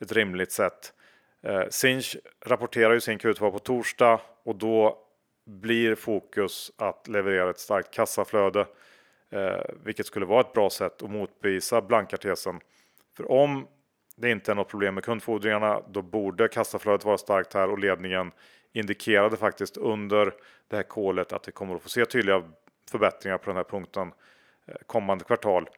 ett 0.03 0.11
rimligt 0.11 0.51
sätt. 0.51 0.93
Eh, 1.41 1.63
Sinch 1.69 2.17
rapporterar 2.45 2.93
ju 2.93 3.01
sin 3.01 3.19
Q2 3.19 3.51
på 3.51 3.59
torsdag 3.59 4.21
och 4.43 4.55
då 4.55 4.97
blir 5.45 5.95
fokus 5.95 6.71
att 6.77 7.07
leverera 7.07 7.49
ett 7.49 7.59
starkt 7.59 7.93
kassaflöde, 7.93 8.67
eh, 9.29 9.61
vilket 9.83 10.05
skulle 10.05 10.25
vara 10.25 10.41
ett 10.41 10.53
bra 10.53 10.69
sätt 10.69 11.03
att 11.03 11.11
motbevisa 11.11 11.81
blankartesen. 11.81 12.59
För 13.17 13.31
om 13.31 13.67
det 14.15 14.29
inte 14.29 14.51
är 14.51 14.55
något 14.55 14.69
problem 14.69 14.95
med 14.95 15.03
kundfordringarna, 15.03 15.81
då 15.89 16.01
borde 16.01 16.47
kassaflödet 16.47 17.05
vara 17.05 17.17
starkt 17.17 17.53
här 17.53 17.69
och 17.69 17.79
ledningen 17.79 18.31
indikerade 18.71 19.37
faktiskt 19.37 19.77
under 19.77 20.33
det 20.67 20.75
här 20.75 20.83
kolet 20.83 21.33
att 21.33 21.47
vi 21.47 21.51
kommer 21.51 21.75
att 21.75 21.81
få 21.81 21.89
se 21.89 22.05
tydliga 22.05 22.43
förbättringar 22.91 23.37
på 23.37 23.45
den 23.45 23.55
här 23.57 23.63
punkten 23.63 24.13
eh, 24.65 24.75
kommande 24.85 25.23
kvartal. 25.23 25.69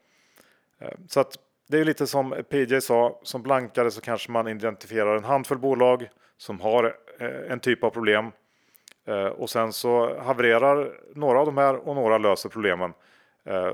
Eh, 0.80 0.92
så 1.08 1.20
att 1.20 1.40
det 1.67 1.80
är 1.80 1.86
lite 1.86 2.08
som 2.08 2.43
PJ 2.49 2.82
sa, 2.82 3.19
som 3.23 3.41
blankare 3.41 3.91
så 3.91 4.01
kanske 4.01 4.32
man 4.32 4.47
identifierar 4.47 5.17
en 5.17 5.23
handfull 5.23 5.58
bolag 5.58 6.10
som 6.38 6.62
har 6.62 6.95
eh, 7.19 7.51
en 7.51 7.60
typ 7.60 7.84
av 7.84 7.89
problem 7.89 8.32
eh, 9.06 9.25
och 9.25 9.49
sen 9.49 9.73
så 9.73 10.19
havererar 10.19 10.91
några 11.15 11.39
av 11.39 11.45
de 11.45 11.58
här 11.58 11.75
och 11.75 11.95
några 11.95 12.17
löser 12.17 12.49
problemen. 12.49 12.93
Eh, 13.43 13.71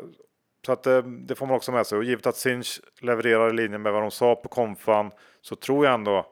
så 0.66 0.72
att 0.72 0.84
det 1.08 1.36
får 1.36 1.46
man 1.46 1.56
också 1.56 1.72
med 1.72 1.88
sig 1.88 1.98
och 1.98 2.04
givet 2.04 2.28
att 2.28 2.36
Sinch 2.36 2.82
levererar 3.00 3.50
i 3.50 3.54
linje 3.54 3.78
med 3.78 3.94
vad 3.94 4.02
de 4.02 4.12
sa 4.12 4.36
på 4.36 4.50
konfan 4.50 5.12
så 5.42 5.56
tror 5.56 5.86
jag 5.86 5.94
ändå 5.94 6.26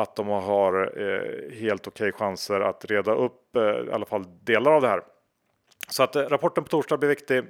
att 0.00 0.16
de 0.16 0.28
har 0.28 1.00
eh, 1.00 1.52
helt 1.58 1.86
okej 1.86 2.08
okay 2.08 2.18
chanser 2.18 2.60
att 2.60 2.84
reda 2.84 3.14
upp 3.14 3.56
eh, 3.56 3.62
i 3.62 3.92
alla 3.92 4.06
fall 4.06 4.24
delar 4.42 4.72
av 4.72 4.82
det 4.82 4.88
här. 4.88 5.02
Så 5.88 6.02
att 6.02 6.16
eh, 6.16 6.22
rapporten 6.22 6.64
på 6.64 6.70
torsdag 6.70 6.96
blir 6.96 7.08
viktig 7.08 7.44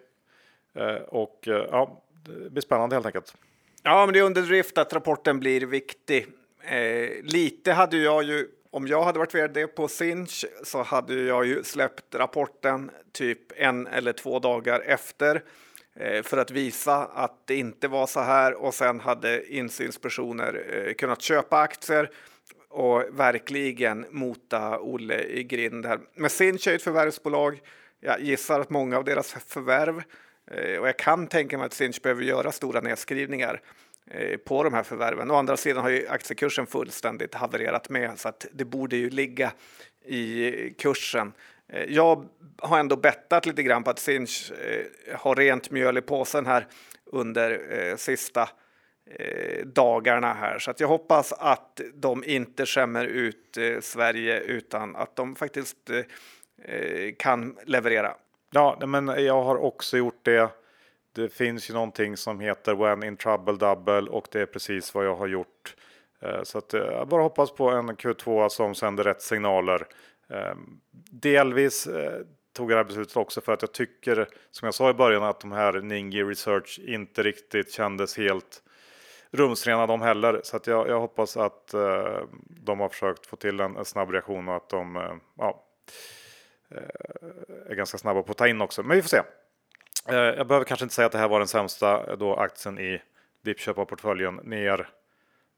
och 1.09 1.39
ja, 1.71 2.03
det 2.29 2.51
blir 2.51 2.63
spännande 2.63 2.97
helt 2.97 3.07
enkelt. 3.07 3.35
Ja, 3.83 4.07
men 4.07 4.13
det 4.13 4.19
är 4.19 4.25
underdrift 4.25 4.79
att 4.79 4.93
rapporten 4.93 5.41
blir 5.41 5.61
viktig. 5.61 6.27
Eh, 6.63 7.23
lite 7.23 7.73
hade 7.73 7.97
jag 7.97 8.23
ju, 8.23 8.49
om 8.71 8.87
jag 8.87 9.03
hade 9.03 9.19
varit 9.19 9.35
vd 9.35 9.67
på 9.67 9.89
Sinch 9.89 10.45
så 10.65 10.83
hade 10.83 11.15
jag 11.15 11.47
ju 11.47 11.65
släppt 11.65 12.15
rapporten 12.15 12.91
typ 13.13 13.39
en 13.57 13.87
eller 13.87 14.13
två 14.13 14.39
dagar 14.39 14.81
efter 14.81 15.43
eh, 15.95 16.23
för 16.23 16.37
att 16.37 16.51
visa 16.51 16.97
att 16.97 17.47
det 17.47 17.57
inte 17.57 17.89
var 17.89 18.07
så 18.07 18.21
här 18.21 18.55
och 18.55 18.75
sen 18.75 19.01
hade 19.01 19.55
insynspersoner 19.55 20.65
eh, 20.73 20.95
kunnat 20.95 21.23
köpa 21.23 21.59
aktier 21.59 22.11
och 22.69 23.05
verkligen 23.13 24.07
mota 24.11 24.79
Olle 24.79 25.23
i 25.23 25.45
grind 25.45 25.87
här. 25.87 26.01
Men 26.15 26.31
Sinch 26.31 26.69
är 26.69 26.75
ett 26.75 26.83
förvärvsbolag. 26.83 27.61
Jag 28.01 28.21
gissar 28.21 28.61
att 28.61 28.71
många 28.71 28.99
av 28.99 29.05
deras 29.05 29.33
förvärv 29.33 29.99
eh, 29.99 30.05
Eh, 30.51 30.81
och 30.81 30.89
jag 30.89 30.97
kan 30.97 31.27
tänka 31.27 31.59
mig 31.59 31.67
att 31.67 31.73
Sinch 31.73 32.03
behöver 32.03 32.23
göra 32.23 32.53
stora 32.53 32.81
nedskrivningar 32.81 33.61
eh, 34.11 34.37
på 34.37 34.63
de 34.63 34.75
här 34.75 34.83
förvärven. 34.83 35.31
Å 35.31 35.35
andra 35.35 35.57
sidan 35.57 35.83
har 35.83 35.91
ju 35.91 36.09
aktiekursen 36.09 36.67
fullständigt 36.67 37.35
havererat 37.35 37.89
med 37.89 38.19
så 38.19 38.29
att 38.29 38.47
det 38.53 38.65
borde 38.65 38.97
ju 38.97 39.11
ligga 39.11 39.53
i 40.05 40.51
kursen. 40.79 41.33
Eh, 41.69 41.85
jag 41.85 42.29
har 42.59 42.79
ändå 42.79 42.97
bettat 42.97 43.47
lite 43.47 43.63
grann 43.63 43.85
på 43.85 43.91
att 43.91 43.99
Sinch 43.99 44.53
har 45.15 45.37
rent 45.37 45.71
mjöl 45.71 45.99
i 45.99 46.03
påsen 46.03 46.47
här 46.47 46.67
under 47.07 47.97
sista 47.97 48.49
dagarna 49.65 50.35
här. 50.35 50.59
Så 50.59 50.71
att 50.71 50.81
jag 50.81 50.89
hoppas 50.89 51.33
att 51.33 51.81
de 51.95 52.25
inte 52.25 52.67
skämmer 52.67 53.05
ut 53.05 53.59
Sverige 53.81 54.41
utan 54.41 54.97
att 54.97 55.17
de 55.17 55.37
faktiskt 55.37 55.91
kan 57.19 57.57
leverera. 57.65 58.15
Ja, 58.51 58.79
men 58.87 59.09
jag 59.09 59.43
har 59.43 59.57
också 59.57 59.97
gjort 59.97 60.25
det. 60.25 60.51
Det 61.13 61.29
finns 61.29 61.71
ju 61.71 61.75
någonting 61.75 62.17
som 62.17 62.41
heter 62.41 62.75
When 62.75 63.03
in 63.03 63.17
trouble 63.17 63.57
double 63.57 64.11
och 64.11 64.29
det 64.31 64.41
är 64.41 64.47
precis 64.47 64.95
vad 64.95 65.07
jag 65.07 65.17
har 65.17 65.27
gjort. 65.27 65.75
Eh, 66.21 66.43
så 66.43 66.59
att 66.59 66.75
eh, 66.75 66.81
jag 66.81 67.09
bara 67.09 67.23
hoppas 67.23 67.51
på 67.51 67.71
en 67.71 67.91
Q2 67.91 68.49
som 68.49 68.75
sänder 68.75 69.05
rätt 69.05 69.23
signaler. 69.23 69.87
Ehm, 70.29 70.81
delvis 71.11 71.87
eh, 71.87 72.21
tog 72.53 72.71
jag 72.71 72.77
det 72.77 72.81
här 72.81 72.85
beslutet 72.85 73.17
också 73.17 73.41
för 73.41 73.53
att 73.53 73.63
jag 73.63 73.73
tycker, 73.73 74.29
som 74.51 74.67
jag 74.67 74.75
sa 74.75 74.91
i 74.91 74.95
början, 74.95 75.23
att 75.23 75.41
de 75.41 75.53
här 75.53 75.73
Ningi 75.73 76.23
Research 76.23 76.81
inte 76.83 77.23
riktigt 77.23 77.73
kändes 77.73 78.17
helt 78.17 78.63
rumsrena 79.31 79.87
de 79.87 80.03
heller. 80.03 80.41
Så 80.45 80.57
att 80.57 80.67
jag, 80.67 80.89
jag 80.89 81.01
hoppas 81.01 81.37
att 81.37 81.75
de 82.49 82.81
har 82.81 82.89
försökt 82.89 83.27
få 83.27 83.37
till 83.37 83.61
en, 83.61 83.77
en 83.77 83.85
snabb 83.85 84.11
reaktion 84.11 84.49
och 84.49 84.57
att 84.57 84.69
de 84.69 85.21
ja, 85.39 85.65
är 87.69 87.75
ganska 87.75 87.99
snabba 87.99 88.23
på 88.23 88.31
att 88.31 88.39
ta 88.39 88.49
in 88.49 88.61
också. 88.61 88.83
Men 88.83 88.97
vi 88.97 89.03
får 89.03 89.09
se. 89.09 89.23
Eh, 90.09 90.17
jag 90.17 90.47
behöver 90.47 90.65
kanske 90.65 90.85
inte 90.85 90.95
säga 90.95 91.07
att 91.07 91.13
det 91.13 91.19
här 91.19 91.29
var 91.29 91.39
den 91.39 91.49
sämsta 91.49 92.17
då 92.17 92.35
aktien 92.37 92.79
i 92.79 93.03
dippköparportföljen 93.45 94.35
ner 94.35 94.89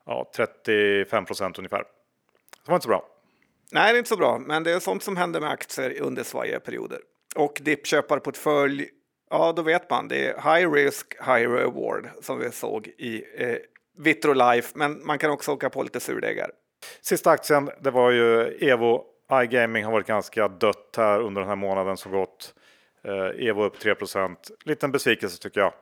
ja, 0.07 0.31
35 0.37 1.25
procent 1.25 1.59
ungefär. 1.59 1.85
Det 2.65 2.71
var 2.71 2.75
inte 2.75 2.85
så 2.85 2.89
bra. 2.89 3.07
Nej, 3.73 3.93
det 3.93 3.97
är 3.97 3.99
inte 3.99 4.09
så 4.09 4.17
bra, 4.17 4.39
men 4.39 4.63
det 4.63 4.73
är 4.73 4.81
sånt 4.81 5.03
som 5.03 5.17
händer 5.17 5.41
med 5.41 5.51
aktier 5.51 6.01
under 6.01 6.23
svajiga 6.23 6.61
perioder. 6.61 6.99
Och 7.37 7.59
dippköparportfölj 7.61 8.89
Ja, 9.31 9.53
då 9.53 9.63
vet 9.63 9.91
man. 9.91 10.09
Det 10.09 10.27
är 10.27 10.35
high 10.35 10.73
risk, 10.73 11.15
high 11.19 11.51
reward 11.51 12.09
som 12.21 12.39
vi 12.39 12.51
såg 12.51 12.87
i 12.87 13.25
eh, 13.37 13.57
Vitrolife, 13.99 14.73
men 14.75 15.07
man 15.07 15.19
kan 15.19 15.31
också 15.31 15.53
åka 15.53 15.71
på 15.71 15.83
lite 15.83 16.01
surdegar. 16.01 16.51
Sista 17.01 17.31
aktien, 17.31 17.71
det 17.81 17.91
var 17.91 18.11
ju 18.11 18.57
Evo. 18.61 19.05
iGaming 19.33 19.85
har 19.85 19.93
varit 19.93 20.07
ganska 20.07 20.49
dött 20.49 20.95
här 20.97 21.21
under 21.21 21.41
den 21.41 21.49
här 21.49 21.57
månaden 21.57 21.97
som 21.97 22.13
gått. 22.13 22.55
Eh, 23.05 23.49
Evo 23.49 23.65
upp 23.65 23.83
3% 23.83 24.37
Liten 24.65 24.93
besvikelse 24.93 25.43
tycker 25.43 25.61
jag. 25.61 25.73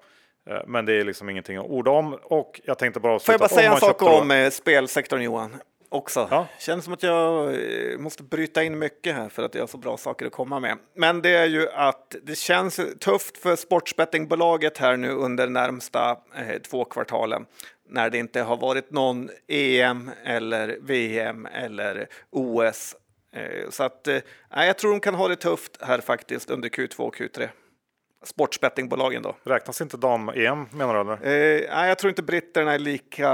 Eh, 0.51 0.63
men 0.67 0.87
det 0.87 0.93
är 0.93 1.05
liksom 1.05 1.29
ingenting 1.29 1.57
att 1.57 1.67
orda 1.67 1.91
om 1.91 2.19
och 2.23 2.61
jag 2.65 2.79
tänkte 2.79 3.01
bara 3.01 3.19
Får 3.19 3.33
jag 3.33 3.41
bara 3.41 3.49
säga 3.49 3.73
en 3.73 3.81
sak 3.81 4.03
om 4.03 4.29
då... 4.29 4.51
spelsektorn 4.51 5.23
Johan? 5.23 5.57
också. 5.89 6.29
Ja. 6.31 6.47
Känns 6.59 6.85
som 6.85 6.95
att 6.95 7.03
jag 7.03 7.55
eh, 7.55 7.99
måste 7.99 8.23
bryta 8.23 8.63
in 8.63 8.79
mycket 8.79 9.15
här 9.15 9.29
för 9.29 9.43
att 9.43 9.55
jag 9.55 9.63
har 9.63 9.67
så 9.67 9.79
bra 9.79 9.97
saker 9.97 10.27
att 10.27 10.33
komma 10.33 10.61
med. 10.61 10.79
Men 10.95 11.23
det 11.23 11.31
är 11.31 11.47
ju 11.47 11.69
att 11.69 12.17
det 12.23 12.39
känns 12.39 12.81
tufft 13.01 13.39
för 13.39 13.57
sportsbettingbolaget 13.57 14.79
här 14.79 14.97
nu 14.97 15.11
under 15.11 15.49
närmsta 15.49 16.11
eh, 16.37 16.59
två 16.71 16.85
kvartalen 16.85 17.47
när 17.89 18.11
det 18.11 18.19
inte 18.19 18.41
har 18.41 18.57
varit 18.57 18.91
någon 18.91 19.31
EM 19.49 20.11
eller 20.25 20.79
VM 20.81 21.47
eller 21.47 22.09
OS. 22.31 22.97
Eh, 23.39 23.71
så 23.71 23.83
att 23.83 24.09
eh, 24.09 24.21
jag 24.51 24.79
tror 24.79 24.91
de 24.91 25.01
kan 25.01 25.15
ha 25.15 25.29
det 25.29 25.37
tufft 25.37 25.83
här 25.83 26.01
faktiskt 26.01 26.51
under 26.51 26.69
Q2 26.69 27.01
och 27.01 27.17
Q3 27.17 27.49
sportsbettingbolagen 28.23 29.23
då. 29.23 29.37
Räknas 29.45 29.81
inte 29.81 29.97
dam-EM 29.97 30.67
menar 30.73 30.95
du? 30.95 31.01
Eller? 31.01 31.13
Eh, 31.13 31.77
nej, 31.77 31.89
jag 31.89 31.99
tror 31.99 32.09
inte 32.09 32.23
britterna 32.23 32.75
är 32.75 32.79
lika 32.79 33.31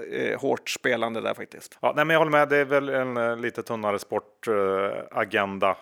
eh, 0.00 0.40
hårt 0.40 0.70
spelande 0.70 1.20
där 1.20 1.34
faktiskt. 1.34 1.78
Ja, 1.82 1.92
nej, 1.96 2.04
men 2.04 2.14
jag 2.14 2.20
håller 2.20 2.32
med, 2.32 2.48
det 2.48 2.56
är 2.56 2.64
väl 2.64 2.88
en 2.88 3.16
eh, 3.16 3.36
lite 3.36 3.62
tunnare 3.62 3.98
sportagenda. 3.98 5.76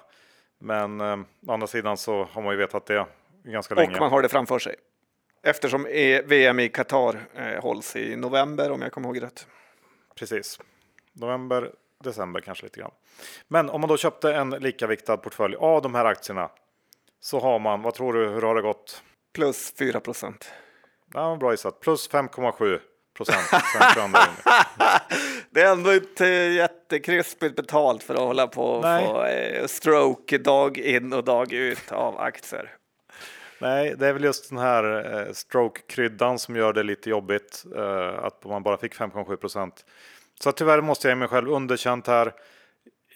Men 0.58 1.00
å 1.00 1.24
andra 1.48 1.66
sidan 1.66 1.96
så 1.96 2.28
har 2.32 2.42
man 2.42 2.52
ju 2.52 2.58
vetat 2.58 2.86
det 2.86 3.06
ganska 3.44 3.74
länge. 3.74 3.94
Och 3.94 4.00
man 4.00 4.10
har 4.10 4.22
det 4.22 4.28
framför 4.28 4.58
sig. 4.58 4.74
Eftersom 5.42 5.86
e 5.86 6.22
VM 6.22 6.60
i 6.60 6.68
Qatar 6.68 7.20
hålls 7.60 7.96
i 7.96 8.16
november 8.16 8.70
om 8.70 8.82
jag 8.82 8.92
kommer 8.92 9.08
ihåg 9.08 9.22
rätt. 9.22 9.46
Precis. 10.14 10.60
November, 11.12 11.72
december 12.04 12.40
kanske 12.40 12.64
lite 12.64 12.80
grann. 12.80 12.90
Men 13.48 13.70
om 13.70 13.80
man 13.80 13.88
då 13.88 13.96
köpte 13.96 14.34
en 14.34 14.50
likaviktad 14.50 15.16
portfölj 15.16 15.56
av 15.56 15.82
de 15.82 15.94
här 15.94 16.04
aktierna 16.04 16.50
så 17.20 17.40
har 17.40 17.58
man, 17.58 17.82
vad 17.82 17.94
tror 17.94 18.12
du, 18.12 18.28
hur 18.28 18.42
har 18.42 18.54
det 18.54 18.62
gått? 18.62 19.02
Plus 19.34 19.74
4 19.78 20.00
procent. 20.00 20.52
Ja, 21.14 21.36
bra 21.40 21.50
gissat, 21.50 21.80
plus 21.80 22.10
5,7 22.10 22.80
procent. 23.16 23.50
det 25.50 25.62
är 25.62 25.72
ändå 25.72 25.94
inte 25.94 26.26
jättekrispigt 26.26 27.56
betalt 27.56 28.02
för 28.02 28.14
att 28.14 28.20
hålla 28.20 28.46
på 28.46 28.64
och 28.64 28.82
få 28.82 29.24
eh, 29.24 29.66
stroke 29.66 30.38
dag 30.38 30.78
in 30.78 31.12
och 31.12 31.24
dag 31.24 31.52
ut 31.52 31.92
av 31.92 32.18
aktier. 32.18 32.72
Nej, 33.60 33.94
det 33.98 34.06
är 34.06 34.12
väl 34.12 34.24
just 34.24 34.48
den 34.48 34.58
här 34.58 35.14
eh, 35.14 35.32
stroke-kryddan 35.32 36.38
som 36.38 36.56
gör 36.56 36.72
det 36.72 36.82
lite 36.82 37.10
jobbigt 37.10 37.64
eh, 37.76 38.24
att 38.24 38.44
man 38.44 38.62
bara 38.62 38.76
fick 38.76 38.94
5,7 38.94 39.36
procent. 39.36 39.84
Så 40.40 40.52
tyvärr 40.52 40.80
måste 40.80 41.08
jag 41.08 41.16
ge 41.16 41.18
mig 41.18 41.28
själv 41.28 41.50
underkänt 41.50 42.06
här. 42.06 42.32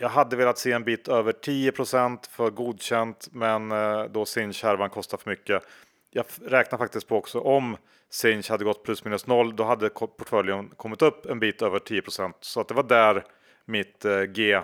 Jag 0.01 0.09
hade 0.09 0.37
velat 0.37 0.59
se 0.59 0.73
en 0.73 0.85
bit 0.85 1.09
över 1.09 1.33
10% 1.33 2.31
för 2.31 2.51
godkänt, 2.51 3.29
men 3.33 3.73
eh, 3.73 4.05
då 4.05 4.25
Sinch-härvan 4.25 4.91
kostar 4.91 5.19
för 5.19 5.31
mycket. 5.31 5.63
jag 6.11 6.25
räknar 6.45 6.79
faktiskt 6.79 7.09
på 7.09 7.17
också 7.17 7.41
om 7.41 7.77
Sinch 8.11 8.51
hade 8.51 8.65
gått 8.65 8.83
plus 8.83 9.05
minus 9.05 9.27
noll, 9.27 9.57
då 9.57 9.65
hade 9.65 9.89
portföljen 9.89 10.69
kommit 10.69 11.03
upp 11.03 11.27
en 11.27 11.41
bit 11.41 11.63
över 11.63 11.79
10% 11.79 12.33
Så 12.41 12.61
att 12.61 12.69
det 12.69 12.75
var 12.75 12.83
där 12.83 13.25
mitt 13.65 14.05
eh, 14.05 14.23
G 14.23 14.53
eh, 14.55 14.63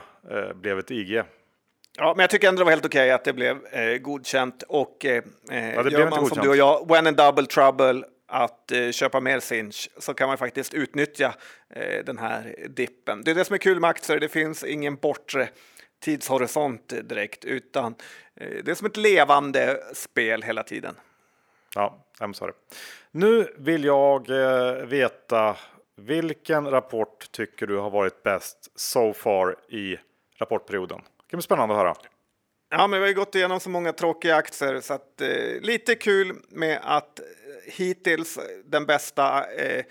blev 0.55 0.79
ett 0.79 0.91
IG. 0.91 1.23
Ja, 1.99 2.13
men 2.17 2.23
jag 2.23 2.31
tycker 2.31 2.49
ändå 2.49 2.59
det 2.59 2.65
var 2.65 2.73
helt 2.73 2.87
okej 2.87 3.01
okay 3.01 3.11
att 3.11 3.25
det 3.25 3.33
blev 3.33 3.67
eh, 3.67 3.99
godkänt 3.99 4.63
och 4.69 5.05
eh, 5.05 5.23
eh 5.51 5.75
ja, 5.75 5.83
det 5.83 5.91
gör 5.91 6.11
man 6.11 6.27
som 6.27 6.39
du 6.43 6.49
och 6.49 6.57
jag, 6.57 6.89
when 6.89 7.07
in 7.07 7.15
double 7.15 7.47
trouble, 7.47 8.05
att 8.27 8.73
eh, 8.73 8.91
köpa 8.91 9.21
mer 9.21 9.41
Sinch 9.41 9.91
så 9.99 10.15
kan 10.15 10.29
man 10.29 10.39
faktiskt 10.39 10.75
utnyttja 10.75 11.35
eh, 11.71 12.05
den 12.05 12.19
här 12.19 12.55
dippen. 12.69 13.23
Det 13.25 13.31
är 13.31 13.35
det 13.35 13.45
som 13.45 13.55
är 13.55 13.59
kul 13.59 13.81
med 13.81 13.91
aktier. 13.91 14.21
Det 14.21 14.29
finns 14.29 14.65
ingen 14.65 14.97
bortre 14.97 15.49
tidshorisont 16.01 16.89
direkt, 16.89 17.45
utan 17.45 17.95
eh, 18.35 18.65
det 18.65 18.71
är 18.71 18.75
som 18.75 18.87
ett 18.87 18.97
levande 18.97 19.83
spel 19.95 20.43
hela 20.43 20.63
tiden. 20.63 20.95
Ja, 21.75 22.07
I'm 22.19 22.33
sorry. 22.33 22.53
Nu 23.11 23.55
vill 23.59 23.85
jag 23.85 24.29
veta 24.87 25.57
vilken 25.97 26.71
rapport 26.71 27.33
tycker 27.33 27.67
du 27.67 27.77
har 27.77 27.91
varit 27.91 28.23
bäst 28.23 28.71
so 28.75 29.13
far 29.13 29.57
i 29.69 29.99
rapportperioden? 30.39 30.99
Det 30.99 31.31
kan 31.31 31.39
bli 31.39 31.43
spännande 31.43 31.75
att 31.75 31.81
höra. 31.81 31.95
Ja, 32.71 32.87
men 32.87 33.01
vi 33.01 33.07
har 33.07 33.15
gått 33.15 33.35
igenom 33.35 33.61
så 33.61 33.71
många 33.71 33.93
tråkiga 33.93 34.37
aktier 34.37 34.81
så 34.81 34.95
att 34.95 35.23
lite 35.61 35.95
kul 35.95 36.37
med 36.49 36.81
att 36.83 37.21
hittills 37.67 38.39
den 38.65 38.87
bästa 38.87 39.47
eh, 39.55 39.85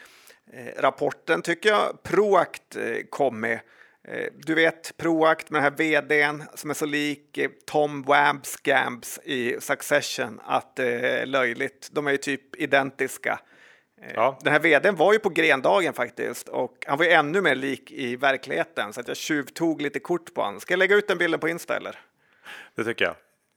eh, 0.54 0.82
rapporten 0.82 1.42
tycker 1.42 1.70
jag 1.70 2.04
Proact 2.04 2.76
eh, 2.76 2.98
kom 3.10 3.40
med. 3.40 3.60
Eh, 4.08 4.28
du 4.38 4.56
vet 4.56 4.98
Proact 4.98 5.50
med 5.50 5.64
den 5.64 5.64
här 5.64 5.78
vdn 5.78 6.44
som 6.54 6.70
är 6.70 6.74
så 6.74 6.86
lik 6.86 7.38
eh, 7.38 7.50
Tom 7.66 8.04
Wabs 8.04 8.56
Gambs 8.56 9.20
i 9.24 9.58
Succession 9.60 10.40
att 10.46 10.76
det 10.76 11.10
är 11.10 11.26
löjligt. 11.26 11.90
De 11.92 12.08
är 12.08 12.12
ju 12.12 12.18
typ 12.18 12.56
identiska. 12.56 13.40
Ja. 14.14 14.40
Den 14.42 14.54
här 14.54 14.60
vdn 14.60 14.96
var 14.96 15.14
ju 15.14 15.20
på 15.20 15.30
grendagen 15.30 15.94
faktiskt 15.94 16.50
och 16.50 16.86
han 16.88 16.98
var 16.98 17.06
ju 17.06 17.12
ännu 17.12 17.42
mer 17.42 17.56
lik 17.56 17.92
i 17.92 18.16
verkligheten 18.16 18.94
så 18.94 19.02
att 19.02 19.08
jag 19.08 19.18
tjuvtog 19.18 19.82
lite 19.82 20.00
kort 20.00 20.34
på 20.34 20.42
honom. 20.42 20.60
Ska 20.60 20.74
jag 20.74 20.80
lägga 20.80 20.96
ut 20.96 21.08
den 21.08 21.18
bilden 21.18 21.40
på 21.40 21.50
Insta 21.50 21.78
eller? 21.78 22.00
Det 22.76 22.84
tycker 22.84 23.06
jag. 23.06 23.16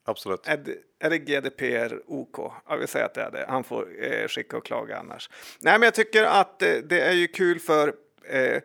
Absolut. 0.08 0.40
Är 0.46 0.56
det, 0.56 0.74
är 0.98 1.10
det 1.10 1.18
GDPR 1.18 2.00
OK? 2.06 2.52
Ja, 2.68 2.76
vi 2.76 2.86
säger 2.86 3.06
att 3.06 3.14
det 3.14 3.22
är 3.22 3.30
det. 3.30 3.44
Han 3.48 3.64
får 3.64 4.04
eh, 4.04 4.28
skicka 4.28 4.56
och 4.56 4.64
klaga 4.64 4.98
annars. 4.98 5.30
Nej, 5.60 5.78
men 5.78 5.82
jag 5.82 5.94
tycker 5.94 6.24
att 6.24 6.62
eh, 6.62 6.74
det 6.74 7.00
är 7.00 7.12
ju 7.12 7.26
kul 7.26 7.60
för 7.60 7.94
eh, 8.28 8.40
eh 8.40 8.62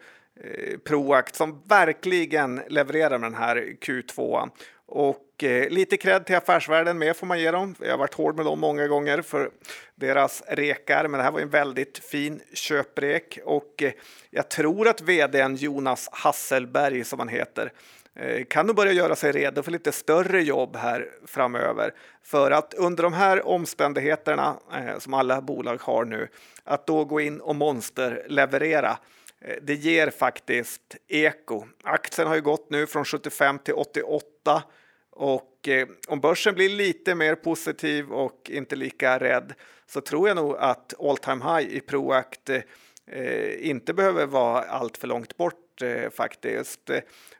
Proact 0.84 1.36
som 1.36 1.64
verkligen 1.66 2.62
levererar 2.68 3.18
med 3.18 3.32
den 3.32 3.40
här 3.40 3.76
Q2. 3.82 4.50
Och 4.86 5.44
eh, 5.44 5.70
lite 5.70 5.98
cred 5.98 6.26
till 6.26 6.36
affärsvärlden 6.36 6.98
med 6.98 7.18
får 7.18 7.28
man 7.28 7.40
ge 7.40 7.52
dem. 7.52 7.76
Jag 7.80 7.92
har 7.92 7.98
varit 7.98 8.14
hård 8.14 8.36
med 8.36 8.46
dem 8.46 8.60
många 8.60 8.88
gånger 8.88 9.22
för 9.22 9.52
deras 9.96 10.44
rekar, 10.48 11.08
men 11.08 11.18
det 11.18 11.24
här 11.24 11.32
var 11.32 11.40
en 11.40 11.50
väldigt 11.50 11.98
fin 11.98 12.42
köprek 12.54 13.40
och 13.46 13.84
eh, 13.84 13.92
jag 14.30 14.50
tror 14.50 14.88
att 14.88 15.02
vdn 15.02 15.56
Jonas 15.56 16.10
Hasselberg 16.12 17.04
som 17.04 17.20
han 17.20 17.30
heter 17.30 17.72
Eh, 18.16 18.44
kan 18.44 18.68
nog 18.68 18.76
börja 18.76 18.92
göra 18.92 19.16
sig 19.16 19.32
redo 19.32 19.64
för 19.64 19.72
lite 19.72 19.92
större 19.92 20.42
jobb 20.42 20.76
här 20.76 21.10
framöver. 21.26 21.94
För 22.24 22.52
att 22.52 22.74
under 22.74 23.04
de 23.04 23.14
här 23.14 23.48
omständigheterna 23.48 24.60
eh, 24.74 25.00
som 25.00 25.14
alla 25.14 25.42
bolag 25.42 25.82
har 25.82 26.06
nu, 26.06 26.28
att 26.64 26.88
då 26.88 27.06
gå 27.06 27.22
in 27.22 27.42
och 27.42 27.56
monsterleverera, 27.56 28.98
eh, 29.42 29.56
det 29.62 29.74
ger 29.74 30.10
faktiskt 30.10 30.96
eko. 31.08 31.66
Aktien 31.84 32.28
har 32.28 32.36
ju 32.36 32.42
gått 32.42 32.70
nu 32.70 32.88
från 32.88 33.06
75 33.06 33.60
till 33.60 33.74
88 33.74 34.64
och 35.16 35.50
om 36.08 36.20
börsen 36.20 36.56
blir 36.56 36.70
lite 36.70 37.16
mer 37.16 37.36
positiv 37.36 38.12
och 38.12 38.50
inte 38.50 38.76
lika 38.76 39.20
rädd 39.20 39.54
så 39.88 40.02
tror 40.02 40.28
jag 40.28 40.36
nog 40.36 40.56
att 40.58 40.94
all 41.00 41.18
time 41.18 41.44
high 41.46 41.76
i 41.76 41.80
Proact 41.80 42.50
inte 43.60 43.94
behöver 43.94 44.26
vara 44.26 44.62
allt 44.62 44.98
för 44.98 45.08
långt 45.08 45.38
bort 45.38 45.63
eh, 45.84 46.10
faktiskt. 46.10 46.90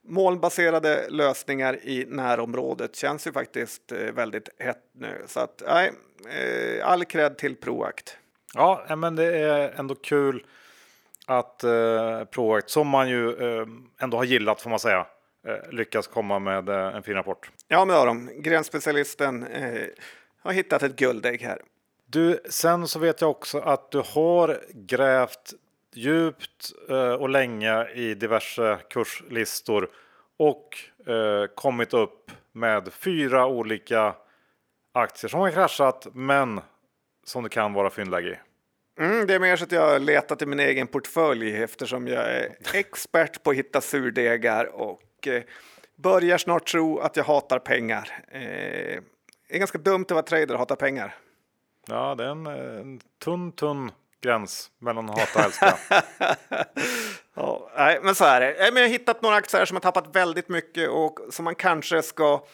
Molnbaserade 0.02 1.06
lösningar 1.10 1.80
i 1.84 2.06
närområdet 2.10 2.96
känns 2.96 3.28
ju 3.28 3.32
faktiskt 3.32 3.92
eh, 3.92 3.98
väldigt 3.98 4.50
hett 4.60 4.84
nu. 4.94 5.24
Så 5.28 5.40
att 5.40 5.64
nej, 5.68 5.92
eh, 6.30 6.88
all 6.88 7.06
cred 7.06 7.38
till 7.38 7.56
Proact. 7.56 8.18
Ja, 8.54 8.96
men 8.96 9.16
det 9.16 9.38
är 9.38 9.80
ändå 9.80 9.96
kul 9.96 10.46
att 11.26 11.64
eh, 11.64 12.24
Proact, 12.24 12.70
som 12.70 12.88
man 12.88 13.10
ju 13.10 13.30
eh, 13.30 13.68
ändå 14.00 14.18
har 14.18 14.24
gillat 14.24 14.62
får 14.62 14.70
man 14.70 14.80
säga, 14.80 15.08
eh, 15.48 15.72
lyckas 15.72 16.08
komma 16.08 16.40
med 16.40 16.70
eh, 16.70 16.96
en 16.96 17.04
fin 17.04 17.16
rapport. 17.16 17.52
Ja, 17.68 17.86
men 17.86 17.96
har 17.96 18.06
de. 18.08 18.42
Grenspecialisten 18.42 19.44
eh, 19.44 19.88
har 20.42 20.52
hittat 20.52 20.84
ett 20.84 20.96
guldägg 20.96 21.42
här. 21.42 21.62
Du, 22.06 22.40
sen 22.50 22.88
så 22.88 23.00
vet 23.00 23.22
jag 23.22 23.30
också 23.30 23.60
att 23.60 23.92
du 23.92 24.02
har 24.06 24.62
grävt 24.74 25.54
djupt 25.98 26.72
eh, 26.90 27.14
och 27.14 27.30
länge 27.30 27.88
i 27.90 28.14
diverse 28.14 28.80
kurslistor 28.90 29.90
och 30.38 30.78
eh, 31.08 31.46
kommit 31.56 31.94
upp 31.94 32.32
med 32.52 32.94
fyra 32.94 33.48
olika 33.48 34.16
aktier 34.94 35.30
som 35.30 35.40
har 35.40 35.52
kraschat 35.52 36.08
men 36.14 36.62
som 37.24 37.44
det 37.44 37.50
kan 37.50 37.74
vara 37.74 37.90
fyndläge 37.90 38.30
i. 38.30 38.38
Mm, 39.02 39.28
det 39.28 39.34
är 39.34 39.40
mer 39.40 39.56
så 39.56 39.64
att 39.64 39.72
jag 39.72 39.92
har 39.92 40.00
letat 40.00 40.42
i 40.42 40.46
min 40.46 40.60
egen 40.60 40.88
portfölj 40.88 41.64
eftersom 41.64 42.08
jag 42.08 42.30
är 42.30 42.56
expert 42.74 43.44
på 43.44 43.50
att 43.50 43.56
hitta 43.56 43.82
surdegar 43.82 44.66
och 44.66 45.28
eh, 45.28 45.44
börjar 45.96 46.38
snart 46.38 46.68
tro 46.68 47.00
att 47.00 47.18
jag 47.18 47.24
hatar 47.24 47.60
pengar. 47.60 48.10
Eh, 48.32 49.02
det 49.50 49.56
är 49.56 49.60
ganska 49.60 49.78
dumt 49.78 50.04
att 50.04 50.12
vara 50.12 50.24
trader 50.24 50.54
och 50.54 50.60
hata 50.60 50.76
pengar. 50.76 51.16
Ja, 51.88 52.16
det 52.16 52.24
är 52.24 52.30
en, 52.30 52.48
en 52.48 53.00
tunn, 53.24 53.52
tunn 53.52 53.92
gräns 54.24 54.72
mellan 54.80 55.10
att 55.10 55.20
hata 55.20 55.40
och 55.40 55.46
älska. 55.46 55.78
ja, 57.36 57.72
nej, 57.78 58.00
men 58.04 58.16
så 58.16 58.26
är 58.26 58.42
det. 58.42 58.58
Jag 58.58 58.72
har 58.72 58.88
hittat 58.88 59.22
några 59.22 59.36
aktier 59.36 59.66
som 59.66 59.76
har 59.76 59.82
tappat 59.82 60.16
väldigt 60.16 60.50
mycket 60.50 60.90
och 60.90 61.20
som 61.30 61.46
man 61.46 61.56
kanske 61.56 62.02
ska 62.02 62.46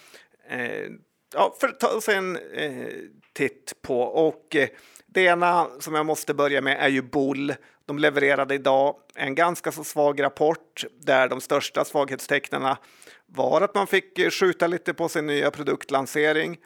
eh, 0.50 0.90
ja, 1.34 1.56
för, 1.60 1.68
ta 1.68 2.02
sig 2.02 2.16
en 2.16 2.38
eh, 2.38 2.88
titt 3.34 3.74
på. 3.82 4.02
Och 4.02 4.56
eh, 4.56 4.70
det 5.06 5.22
ena 5.22 5.68
som 5.80 5.96
jag 5.96 6.06
måste 6.06 6.34
börja 6.34 6.62
med 6.62 6.78
är 6.80 6.90
ju 6.90 7.02
Bull. 7.02 7.56
De 7.86 8.00
levererade 8.00 8.56
idag 8.56 8.96
en 9.16 9.36
ganska 9.36 9.72
så 9.72 9.84
svag 9.84 10.24
rapport 10.24 10.86
där 11.00 11.28
de 11.28 11.42
största 11.42 11.86
svaghetstecknen 11.86 12.76
var 13.26 13.62
att 13.62 13.76
man 13.76 13.88
fick 13.88 14.34
skjuta 14.34 14.68
lite 14.68 14.94
på 14.94 15.10
sin 15.10 15.26
nya 15.26 15.52
produktlansering 15.52 16.58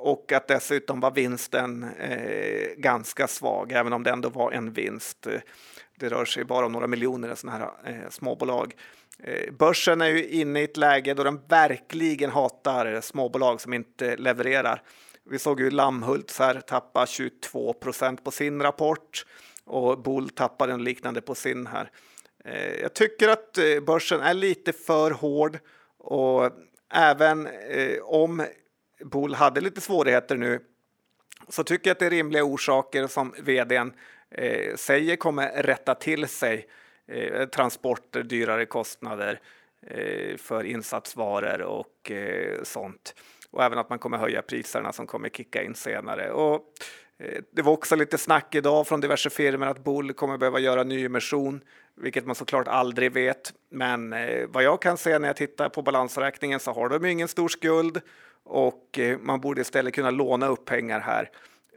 och 0.00 0.32
att 0.32 0.48
dessutom 0.48 1.00
var 1.00 1.10
vinsten 1.10 1.84
eh, 2.00 2.68
ganska 2.76 3.28
svag, 3.28 3.72
även 3.72 3.92
om 3.92 4.02
det 4.02 4.10
ändå 4.10 4.28
var 4.28 4.52
en 4.52 4.72
vinst. 4.72 5.26
Det 5.98 6.08
rör 6.08 6.24
sig 6.24 6.44
bara 6.44 6.66
om 6.66 6.72
några 6.72 6.86
miljoner 6.86 7.32
i 7.32 7.36
sådana 7.36 7.58
här 7.58 7.92
eh, 7.92 8.10
småbolag. 8.10 8.74
Eh, 9.22 9.52
börsen 9.52 10.00
är 10.00 10.06
ju 10.06 10.28
inne 10.28 10.60
i 10.60 10.64
ett 10.64 10.76
läge 10.76 11.14
då 11.14 11.24
den 11.24 11.40
verkligen 11.48 12.30
hatar 12.30 13.00
småbolag 13.00 13.60
som 13.60 13.74
inte 13.74 14.16
levererar. 14.16 14.82
Vi 15.30 15.38
såg 15.38 15.60
ju 15.60 15.70
Lammhult 15.70 16.36
här 16.38 16.60
tappa 16.60 17.06
22 17.06 17.72
procent 17.72 18.24
på 18.24 18.30
sin 18.30 18.62
rapport 18.62 19.26
och 19.64 20.02
Bull 20.02 20.28
tappade 20.28 20.72
en 20.72 20.84
liknande 20.84 21.20
på 21.20 21.34
sin 21.34 21.66
här. 21.66 21.90
Eh, 22.44 22.80
jag 22.80 22.94
tycker 22.94 23.28
att 23.28 23.58
eh, 23.58 23.80
börsen 23.86 24.20
är 24.20 24.34
lite 24.34 24.72
för 24.72 25.10
hård 25.10 25.58
och 25.98 26.50
även 26.94 27.46
eh, 27.46 28.02
om 28.02 28.46
Bull 29.04 29.34
hade 29.34 29.60
lite 29.60 29.80
svårigheter 29.80 30.36
nu 30.36 30.60
så 31.48 31.64
tycker 31.64 31.90
jag 31.90 31.94
att 31.94 31.98
det 31.98 32.06
är 32.06 32.10
rimliga 32.10 32.44
orsaker 32.44 33.06
som 33.06 33.34
vdn 33.42 33.92
eh, 34.30 34.76
säger 34.76 35.16
kommer 35.16 35.62
rätta 35.62 35.94
till 35.94 36.28
sig. 36.28 36.66
Eh, 37.06 37.46
transporter, 37.48 38.22
dyrare 38.22 38.66
kostnader 38.66 39.40
eh, 39.86 40.36
för 40.36 40.64
insatsvaror 40.64 41.62
och 41.62 42.10
eh, 42.10 42.62
sånt. 42.62 43.14
Och 43.50 43.64
även 43.64 43.78
att 43.78 43.90
man 43.90 43.98
kommer 43.98 44.18
höja 44.18 44.42
priserna 44.42 44.92
som 44.92 45.06
kommer 45.06 45.28
kicka 45.28 45.62
in 45.62 45.74
senare. 45.74 46.30
Och, 46.30 46.54
eh, 47.18 47.42
det 47.52 47.62
var 47.62 47.72
också 47.72 47.96
lite 47.96 48.18
snack 48.18 48.54
idag 48.54 48.86
från 48.86 49.00
diverse 49.00 49.30
firmor 49.30 49.66
att 49.66 49.84
Bull 49.84 50.12
kommer 50.12 50.38
behöva 50.38 50.58
göra 50.58 50.82
nyemission, 50.82 51.60
vilket 51.96 52.26
man 52.26 52.34
såklart 52.34 52.68
aldrig 52.68 53.12
vet. 53.12 53.52
Men 53.70 54.12
eh, 54.12 54.46
vad 54.48 54.62
jag 54.62 54.82
kan 54.82 54.96
se 54.96 55.18
när 55.18 55.28
jag 55.28 55.36
tittar 55.36 55.68
på 55.68 55.82
balansräkningen 55.82 56.60
så 56.60 56.72
har 56.72 56.88
de 56.88 57.04
ingen 57.04 57.28
stor 57.28 57.48
skuld 57.48 58.00
och 58.44 58.98
eh, 58.98 59.18
man 59.18 59.40
borde 59.40 59.60
istället 59.60 59.94
kunna 59.94 60.10
låna 60.10 60.46
upp 60.46 60.64
pengar 60.64 61.00
här 61.00 61.30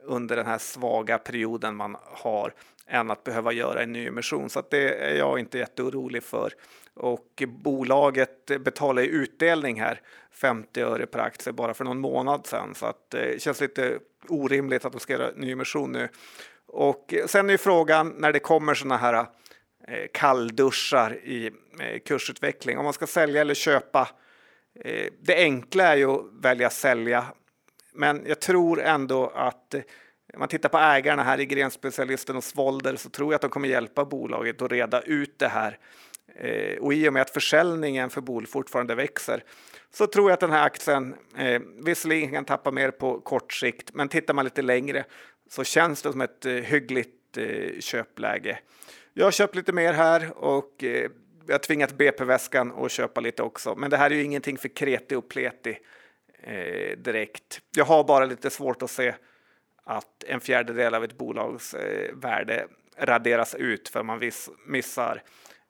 under 0.05 0.35
den 0.35 0.45
här 0.45 0.57
svaga 0.57 1.17
perioden 1.17 1.75
man 1.75 1.97
har 2.01 2.53
än 2.87 3.11
att 3.11 3.23
behöva 3.23 3.51
göra 3.51 3.83
en 3.83 3.93
ny 3.93 4.07
emission. 4.07 4.49
Så 4.49 4.63
det 4.69 4.95
är 4.95 5.15
jag 5.17 5.39
inte 5.39 5.57
jätteorolig 5.57 6.23
för. 6.23 6.53
Och 6.93 7.43
bolaget 7.47 8.45
betalar 8.45 9.01
utdelning 9.03 9.81
här 9.81 10.01
50 10.31 10.81
öre 10.81 11.05
per 11.05 11.19
aktie 11.19 11.53
bara 11.53 11.73
för 11.73 11.85
någon 11.85 11.99
månad 11.99 12.47
sedan 12.47 12.75
så 12.75 12.85
att 12.85 13.13
eh, 13.13 13.21
det 13.21 13.41
känns 13.41 13.61
lite 13.61 13.99
orimligt 14.27 14.85
att 14.85 14.91
de 14.91 14.99
ska 14.99 15.13
göra 15.13 15.31
ny 15.35 15.51
emission 15.51 15.91
nu. 15.91 16.09
Och 16.65 17.13
sen 17.27 17.49
är 17.49 17.57
frågan 17.57 18.13
när 18.17 18.33
det 18.33 18.39
kommer 18.39 18.73
sådana 18.73 18.97
här 18.97 19.13
eh, 19.87 20.07
kallduschar 20.13 21.15
i 21.15 21.51
kursutveckling 22.05 22.77
om 22.77 22.83
man 22.83 22.93
ska 22.93 23.07
sälja 23.07 23.41
eller 23.41 23.53
köpa 23.53 24.01
Eh, 24.01 24.07
Eh, 24.79 25.07
det 25.21 25.35
enkla 25.35 25.83
är 25.83 25.95
ju 25.95 26.11
att 26.11 26.25
välja 26.41 26.69
sälja, 26.69 27.25
men 27.93 28.23
jag 28.25 28.39
tror 28.39 28.81
ändå 28.81 29.27
att 29.27 29.73
eh, 29.73 29.81
Om 30.33 30.39
man 30.39 30.47
tittar 30.47 30.69
på 30.69 30.77
ägarna 30.77 31.23
här 31.23 31.39
i 31.39 31.45
grenspecialisten 31.45 32.35
och 32.35 32.43
Svolder 32.43 32.95
så 32.95 33.09
tror 33.09 33.33
jag 33.33 33.35
att 33.35 33.41
de 33.41 33.49
kommer 33.49 33.67
hjälpa 33.67 34.05
bolaget 34.05 34.61
att 34.61 34.71
reda 34.71 35.01
ut 35.01 35.39
det 35.39 35.47
här. 35.47 35.77
Eh, 36.35 36.77
och 36.77 36.93
i 36.93 37.09
och 37.09 37.13
med 37.13 37.21
att 37.21 37.29
försäljningen 37.29 38.09
för 38.09 38.21
Bol 38.21 38.47
fortfarande 38.47 38.95
växer 38.95 39.43
så 39.93 40.07
tror 40.07 40.29
jag 40.29 40.33
att 40.33 40.39
den 40.39 40.51
här 40.51 40.65
aktien 40.65 41.15
eh, 41.37 41.61
visserligen 41.85 42.31
kan 42.31 42.45
tappa 42.45 42.71
mer 42.71 42.91
på 42.91 43.21
kort 43.21 43.53
sikt, 43.53 43.93
men 43.93 44.09
tittar 44.09 44.33
man 44.33 44.45
lite 44.45 44.61
längre 44.61 45.05
så 45.49 45.63
känns 45.63 46.01
det 46.01 46.11
som 46.11 46.21
ett 46.21 46.45
eh, 46.45 46.53
hyggligt 46.53 47.37
eh, 47.37 47.79
köpläge. 47.79 48.59
Jag 49.13 49.25
har 49.25 49.31
köpt 49.31 49.55
lite 49.55 49.73
mer 49.73 49.93
här 49.93 50.37
och 50.37 50.83
eh, 50.83 51.09
jag 51.47 51.53
har 51.53 51.59
tvingat 51.59 51.93
BP-väskan 51.93 52.71
att 52.71 52.91
köpa 52.91 53.21
lite 53.21 53.43
också, 53.43 53.75
men 53.75 53.89
det 53.89 53.97
här 53.97 54.11
är 54.11 54.15
ju 54.15 54.23
ingenting 54.23 54.57
för 54.57 54.69
kreti 54.69 55.15
och 55.15 55.29
pleti 55.29 55.77
eh, 56.43 56.97
direkt. 56.97 57.61
Jag 57.75 57.85
har 57.85 58.03
bara 58.03 58.25
lite 58.25 58.49
svårt 58.49 58.81
att 58.81 58.91
se 58.91 59.15
att 59.83 60.23
en 60.27 60.39
fjärdedel 60.39 60.95
av 60.95 61.03
ett 61.03 61.17
bolags 61.17 61.73
eh, 61.73 62.15
värde 62.15 62.67
raderas 62.97 63.55
ut 63.55 63.89
för 63.89 64.03
man 64.03 64.19
viss, 64.19 64.49
missar 64.65 65.21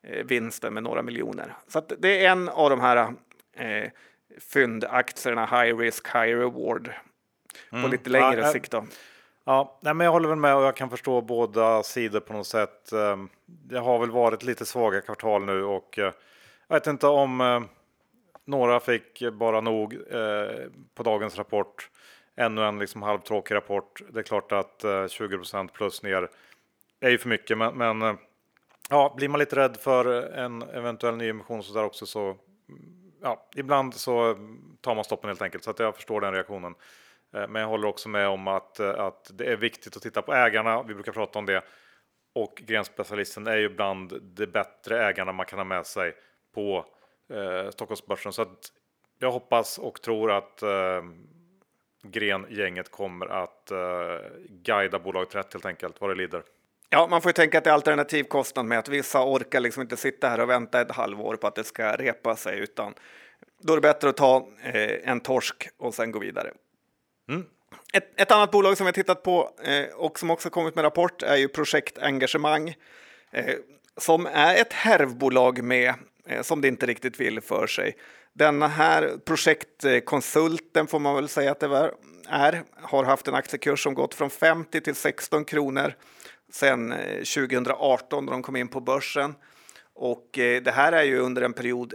eh, 0.04 0.26
vinsten 0.26 0.74
med 0.74 0.84
några 0.84 1.02
miljoner. 1.02 1.54
Så 1.68 1.82
det 1.98 2.26
är 2.26 2.32
en 2.32 2.50
av 2.50 2.70
de 2.70 2.82
här 2.82 3.14
eh, 3.56 3.90
fyndaktierna, 4.40 5.46
high 5.46 5.78
risk, 5.78 6.08
high 6.08 6.38
reward 6.38 6.92
på 7.70 7.76
mm. 7.78 7.92
lite 7.92 8.10
längre 8.10 8.42
ja, 8.42 8.52
sikt. 8.52 8.72
Då. 8.72 8.86
Ja, 9.46 9.80
nej, 9.82 9.94
men 9.94 10.06
jag 10.06 10.12
håller 10.12 10.30
väl 10.30 10.38
med 10.38 10.56
och 10.56 10.64
jag 10.64 10.76
kan 10.76 10.90
förstå 10.90 11.22
båda 11.22 11.84
sidor 11.84 12.20
på 12.20 12.34
något 12.34 12.48
sätt. 12.48 12.92
Ehm, 12.92 13.30
det 13.46 13.80
har 13.80 14.00
väl 14.00 14.12
varit 14.12 14.44
lite 14.44 14.66
svaga 14.66 15.02
kvartal 15.02 15.46
nu 15.46 15.64
och 15.64 16.00
eh, 16.00 16.14
jag 16.68 16.76
vet 16.76 16.88
inte 16.88 17.08
om 17.08 17.42
eh, 17.42 17.62
några 18.46 18.80
fick 18.80 19.24
bara 19.34 19.62
nog 19.62 19.94
eh, 19.94 20.70
på 20.96 21.04
dagens 21.04 21.38
rapport. 21.38 21.90
Ännu 22.36 22.64
en 22.64 22.80
liksom 22.80 23.02
halvtråkig 23.02 23.56
rapport. 23.56 24.02
Det 24.10 24.20
är 24.20 24.24
klart 24.24 24.52
att 24.52 24.84
20% 24.84 25.68
plus 25.68 26.04
ner 26.04 26.30
är 27.00 27.10
ju 27.10 27.18
för 27.18 27.30
mycket, 27.30 27.58
men, 27.58 27.78
men 27.78 28.18
ja, 28.90 29.14
blir 29.18 29.30
man 29.30 29.40
lite 29.40 29.56
rädd 29.56 29.78
för 29.78 30.32
en 30.34 30.62
eventuell 30.62 31.18
nyemission 31.18 31.64
så 31.64 31.74
där 31.74 31.84
också 31.84 32.06
så 32.06 32.22
mm, 32.22 32.38
ja, 33.22 33.50
ibland 33.56 33.94
så 33.94 34.36
tar 34.82 34.96
man 34.96 35.04
stoppen 35.04 35.28
helt 35.28 35.42
enkelt 35.42 35.64
så 35.64 35.72
att 35.72 35.80
jag 35.80 35.96
förstår 35.96 36.22
den 36.22 36.34
reaktionen. 36.34 36.76
Eh, 37.34 37.48
men 37.48 37.62
jag 37.62 37.70
håller 37.70 37.88
också 37.88 38.10
med 38.10 38.28
om 38.28 38.48
att, 38.48 38.80
eh, 38.80 38.90
att 38.90 39.32
det 39.34 39.46
är 39.46 39.56
viktigt 39.56 39.98
att 39.98 40.04
titta 40.04 40.22
på 40.22 40.34
ägarna. 40.34 40.84
Vi 40.84 40.94
brukar 40.94 41.12
prata 41.12 41.40
om 41.40 41.46
det. 41.46 41.62
Och 42.36 42.62
grenspecialisten 42.66 43.48
är 43.48 43.58
ju 43.58 43.70
bland 43.70 44.22
de 44.22 44.46
bättre 44.46 45.06
ägarna 45.06 45.32
man 45.32 45.46
kan 45.46 45.60
ha 45.60 45.64
med 45.64 45.86
sig 45.86 46.14
på 46.56 46.86
eh, 47.34 47.70
Stockholmsbörsen. 47.70 48.34
Så 48.34 48.42
att 48.42 48.72
jag 49.20 49.32
hoppas 49.32 49.78
och 49.78 50.02
tror 50.02 50.32
att 50.32 50.62
eh, 50.62 51.02
Gren-gänget 52.04 52.92
kommer 52.92 53.28
att 53.28 53.72
eh, 53.72 53.78
guida 54.50 55.00
bolaget 55.00 55.36
rätt 55.36 55.54
helt 55.54 55.66
enkelt, 55.66 56.02
vad 56.02 56.10
det 56.10 56.16
lider. 56.16 56.44
Ja, 56.90 57.08
man 57.08 57.22
får 57.22 57.30
ju 57.30 57.34
tänka 57.34 57.58
att 57.58 57.64
det 57.64 57.70
är 57.70 57.74
alternativkostnad 57.74 58.66
med 58.66 58.80
att 58.80 58.90
vissa 58.90 59.24
orkar 59.24 59.60
liksom 59.60 59.82
inte 59.82 59.98
sitta 59.98 60.30
här 60.30 60.40
och 60.40 60.50
vänta 60.50 60.82
ett 60.82 60.92
halvår 60.92 61.36
på 61.36 61.48
att 61.48 61.56
det 61.56 61.64
ska 61.64 61.96
repa 61.96 62.36
sig, 62.36 62.60
utan 62.60 62.94
då 63.60 63.74
är 63.74 63.78
det 63.78 63.82
bättre 63.82 64.10
att 64.10 64.18
ta 64.18 64.48
eh, 64.64 65.10
en 65.10 65.20
torsk 65.20 65.70
och 65.78 65.94
sen 65.94 66.12
gå 66.12 66.20
vidare. 66.20 66.52
Mm. 67.30 67.46
Ett, 67.94 68.22
ett, 68.22 68.32
annat 68.32 68.52
bolag 68.52 68.78
som 68.78 68.86
vi 68.86 68.88
har 68.88 68.94
tittat 68.94 69.24
på 69.24 69.50
eh, 69.64 69.96
och 69.96 70.20
som 70.20 70.32
också 70.32 70.50
kommit 70.50 70.76
med 70.76 70.84
rapport 70.84 71.24
är 71.24 71.36
ju 71.36 71.48
Projektengagemang 71.48 72.76
eh, 73.32 73.56
som 73.98 74.26
är 74.26 74.56
ett 74.56 74.74
härvbolag 74.74 75.64
med 75.64 75.94
eh, 76.28 76.42
som 76.42 76.62
det 76.62 76.68
inte 76.68 76.86
riktigt 76.86 77.20
vill 77.20 77.42
för 77.42 77.68
sig. 77.68 77.98
Denna 78.34 78.68
här 78.68 79.18
projektkonsulten 79.26 80.88
får 80.88 81.00
man 81.00 81.16
väl 81.16 81.28
säga 81.28 81.52
att 81.52 81.60
det 81.60 81.68
var, 81.68 81.94
är, 82.30 82.64
har 82.82 83.04
haft 83.04 83.28
en 83.28 83.36
aktiekurs 83.36 83.84
som 83.84 83.94
gått 83.94 84.14
från 84.14 84.30
50 84.30 84.82
till 84.82 84.96
16 84.96 85.46
kronor 85.46 85.94
sedan 86.52 86.92
eh, 86.92 87.16
2018 87.16 88.26
då 88.26 88.32
de 88.32 88.42
kom 88.42 88.56
in 88.56 88.68
på 88.68 88.80
börsen. 88.80 89.36
Och 89.96 90.40
eh, 90.40 90.62
det 90.62 90.72
här 90.72 90.92
är 90.92 91.04
ju 91.04 91.20
under 91.20 91.42
en 91.42 91.54
period 91.54 91.94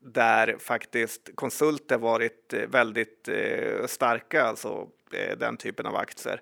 där 0.00 0.56
faktiskt 0.58 1.30
konsulter 1.34 1.98
varit 1.98 2.52
eh, 2.52 2.60
väldigt 2.60 3.28
eh, 3.28 3.86
starka, 3.86 4.42
alltså 4.42 4.88
eh, 5.12 5.38
den 5.38 5.56
typen 5.56 5.86
av 5.86 5.96
aktier. 5.96 6.40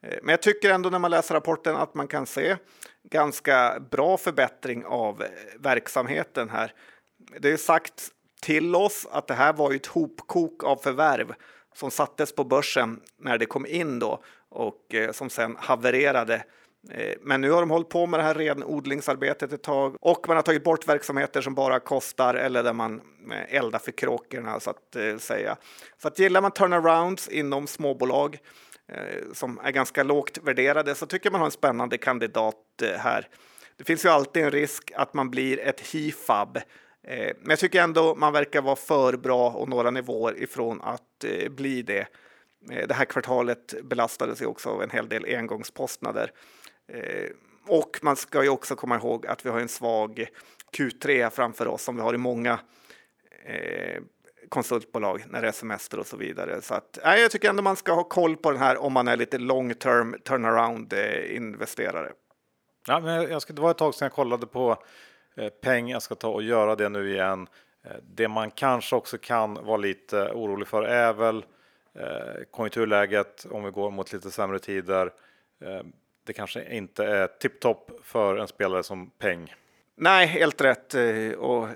Men 0.00 0.28
jag 0.28 0.42
tycker 0.42 0.70
ändå 0.70 0.90
när 0.90 0.98
man 0.98 1.10
läser 1.10 1.34
rapporten 1.34 1.76
att 1.76 1.94
man 1.94 2.08
kan 2.08 2.26
se 2.26 2.56
ganska 3.02 3.80
bra 3.90 4.16
förbättring 4.16 4.84
av 4.84 5.24
verksamheten 5.58 6.50
här. 6.50 6.72
Det 7.38 7.50
är 7.50 7.56
sagt 7.56 8.08
till 8.42 8.74
oss 8.74 9.06
att 9.10 9.26
det 9.26 9.34
här 9.34 9.52
var 9.52 9.74
ett 9.74 9.86
hopkok 9.86 10.64
av 10.64 10.76
förvärv 10.76 11.34
som 11.74 11.90
sattes 11.90 12.34
på 12.34 12.44
börsen 12.44 13.00
när 13.16 13.38
det 13.38 13.46
kom 13.46 13.66
in 13.66 13.98
då 13.98 14.22
och 14.48 14.94
som 15.12 15.30
sen 15.30 15.56
havererade 15.58 16.44
Eh, 16.90 17.14
men 17.20 17.40
nu 17.40 17.50
har 17.50 17.60
de 17.60 17.70
hållit 17.70 17.88
på 17.88 18.06
med 18.06 18.20
det 18.20 18.24
här 18.24 18.34
renodlingsarbetet 18.34 19.52
ett 19.52 19.62
tag 19.62 19.96
och 20.00 20.28
man 20.28 20.36
har 20.36 20.42
tagit 20.42 20.64
bort 20.64 20.88
verksamheter 20.88 21.40
som 21.40 21.54
bara 21.54 21.80
kostar 21.80 22.34
eller 22.34 22.62
där 22.62 22.72
man 22.72 23.00
eh, 23.32 23.54
eldar 23.54 23.78
för 23.78 23.92
kråkorna 23.92 24.60
så 24.60 24.70
att 24.70 24.96
eh, 24.96 25.16
säga. 25.16 25.56
Så 26.02 26.08
att 26.08 26.18
gillar 26.18 26.40
man 26.40 26.50
turnarounds 26.50 27.28
inom 27.28 27.66
småbolag 27.66 28.38
som 29.32 29.60
är 29.64 29.70
ganska 29.70 30.02
lågt 30.02 30.38
värderade 30.42 30.94
så 30.94 31.06
tycker 31.06 31.30
man 31.30 31.40
har 31.40 31.46
en 31.46 31.50
spännande 31.50 31.98
kandidat 31.98 32.56
här. 32.98 33.28
Det 33.76 33.84
finns 33.84 34.04
ju 34.04 34.08
alltid 34.08 34.44
en 34.44 34.50
risk 34.50 34.92
att 34.94 35.14
man 35.14 35.30
blir 35.30 35.60
ett 35.60 35.80
HIFAB, 35.80 36.58
men 37.02 37.48
jag 37.48 37.58
tycker 37.58 37.82
ändå 37.82 38.14
man 38.14 38.32
verkar 38.32 38.62
vara 38.62 38.76
för 38.76 39.16
bra 39.16 39.50
och 39.50 39.68
några 39.68 39.90
nivåer 39.90 40.42
ifrån 40.42 40.80
att 40.82 41.24
bli 41.50 41.82
det. 41.82 42.06
Det 42.60 42.94
här 42.94 43.04
kvartalet 43.04 43.74
belastades 43.82 44.42
ju 44.42 44.46
också 44.46 44.68
av 44.68 44.82
en 44.82 44.90
hel 44.90 45.08
del 45.08 45.24
engångskostnader. 45.36 46.30
Eh, 46.88 47.30
och 47.66 47.98
man 48.02 48.16
ska 48.16 48.42
ju 48.42 48.48
också 48.48 48.76
komma 48.76 48.96
ihåg 48.96 49.26
att 49.26 49.46
vi 49.46 49.50
har 49.50 49.60
en 49.60 49.68
svag 49.68 50.28
Q3 50.76 51.30
framför 51.30 51.68
oss 51.68 51.82
som 51.82 51.96
vi 51.96 52.02
har 52.02 52.14
i 52.14 52.18
många 52.18 52.60
eh, 53.44 54.02
konsultbolag 54.48 55.24
när 55.28 55.42
det 55.42 55.48
är 55.48 55.52
semester 55.52 55.98
och 55.98 56.06
så 56.06 56.16
vidare. 56.16 56.62
Så 56.62 56.74
att, 56.74 56.98
nej, 57.04 57.22
jag 57.22 57.30
tycker 57.30 57.50
ändå 57.50 57.62
man 57.62 57.76
ska 57.76 57.92
ha 57.92 58.04
koll 58.04 58.36
på 58.36 58.50
den 58.50 58.60
här 58.60 58.76
om 58.76 58.92
man 58.92 59.08
är 59.08 59.16
lite 59.16 59.38
long 59.38 59.74
term 59.74 60.16
turnaround 60.24 60.92
eh, 60.92 61.36
investerare. 61.36 62.12
Ja, 62.86 63.00
men 63.00 63.30
jag 63.30 63.42
ska, 63.42 63.52
det 63.52 63.62
var 63.62 63.70
ett 63.70 63.78
tag 63.78 63.94
sedan 63.94 64.06
jag 64.06 64.12
kollade 64.12 64.46
på 64.46 64.82
eh, 65.36 65.48
peng. 65.48 65.90
Jag 65.90 66.02
ska 66.02 66.14
ta 66.14 66.28
och 66.28 66.42
göra 66.42 66.76
det 66.76 66.88
nu 66.88 67.10
igen. 67.10 67.46
Eh, 67.84 67.96
det 68.02 68.28
man 68.28 68.50
kanske 68.50 68.96
också 68.96 69.18
kan 69.18 69.54
vara 69.54 69.76
lite 69.76 70.30
orolig 70.30 70.68
för 70.68 70.82
är 70.82 71.12
väl 71.12 71.44
eh, 71.94 72.44
konjunkturläget 72.50 73.46
om 73.50 73.64
vi 73.64 73.70
går 73.70 73.90
mot 73.90 74.12
lite 74.12 74.30
sämre 74.30 74.58
tider. 74.58 75.12
Det 76.28 76.32
kanske 76.34 76.74
inte 76.74 77.04
är 77.04 77.26
tipptopp 77.26 77.90
för 78.02 78.36
en 78.36 78.48
spelare 78.48 78.82
som 78.82 79.10
Peng. 79.10 79.54
Nej, 79.96 80.26
helt 80.26 80.60
rätt. 80.60 80.94
Eh, 80.94 81.30
och 81.30 81.68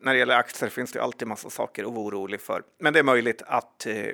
när 0.00 0.12
det 0.12 0.18
gäller 0.18 0.36
aktier 0.36 0.70
finns 0.70 0.92
det 0.92 1.02
alltid 1.02 1.28
massa 1.28 1.50
saker 1.50 1.84
att 1.84 1.92
vara 1.92 2.04
orolig 2.06 2.40
för. 2.40 2.62
Men 2.78 2.92
det 2.92 2.98
är 2.98 3.02
möjligt 3.02 3.42
att 3.46 3.86
eh, 3.86 3.96
eh, 3.96 4.12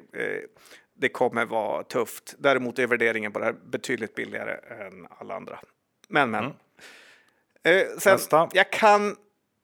det 0.95 1.09
kommer 1.09 1.45
vara 1.45 1.83
tufft. 1.83 2.35
Däremot 2.39 2.79
är 2.79 2.87
värderingen 2.87 3.33
på 3.33 3.39
det 3.39 3.45
här 3.45 3.55
betydligt 3.65 4.15
billigare 4.15 4.53
än 4.87 5.07
alla 5.19 5.35
andra. 5.35 5.59
Men, 6.09 6.31
men. 6.31 6.45
Mm. 7.63 7.99
sen, 7.99 8.13
Nästa. 8.13 8.49
Jag 8.53 8.73
kan, 8.73 9.17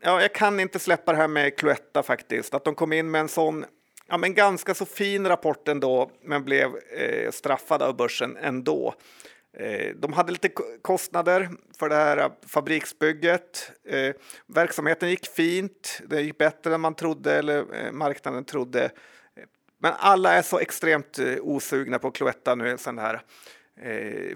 ja, 0.02 0.22
jag 0.22 0.34
kan 0.34 0.60
inte 0.60 0.78
släppa 0.78 1.12
det 1.12 1.18
här 1.18 1.28
med 1.28 1.56
Cloetta 1.58 2.02
faktiskt. 2.02 2.54
Att 2.54 2.64
de 2.64 2.74
kom 2.74 2.92
in 2.92 3.10
med 3.10 3.20
en 3.20 3.28
sån 3.28 3.64
ja, 4.06 4.16
men 4.16 4.34
ganska 4.34 4.74
så 4.74 4.86
fin 4.86 5.28
rapport 5.28 5.68
ändå, 5.68 6.10
men 6.22 6.44
blev 6.44 6.76
eh, 6.76 7.30
straffade 7.30 7.86
av 7.86 7.96
börsen 7.96 8.36
ändå. 8.36 8.94
Eh, 9.58 9.94
de 9.96 10.12
hade 10.12 10.32
lite 10.32 10.48
kostnader 10.82 11.50
för 11.78 11.88
det 11.88 11.94
här 11.94 12.16
eh, 12.16 12.30
fabriksbygget. 12.46 13.72
Eh, 13.88 14.14
verksamheten 14.46 15.10
gick 15.10 15.26
fint. 15.26 16.00
Det 16.06 16.20
gick 16.20 16.38
bättre 16.38 16.74
än 16.74 16.80
man 16.80 16.94
trodde 16.94 17.34
eller 17.34 17.92
marknaden 17.92 18.44
trodde. 18.44 18.90
Men 19.80 19.92
alla 19.98 20.34
är 20.34 20.42
så 20.42 20.58
extremt 20.58 21.18
osugna 21.40 21.98
på 21.98 22.10
Cloetta 22.10 22.54
nu 22.54 22.78
sen 22.78 22.96
det 22.96 23.02
här 23.02 23.22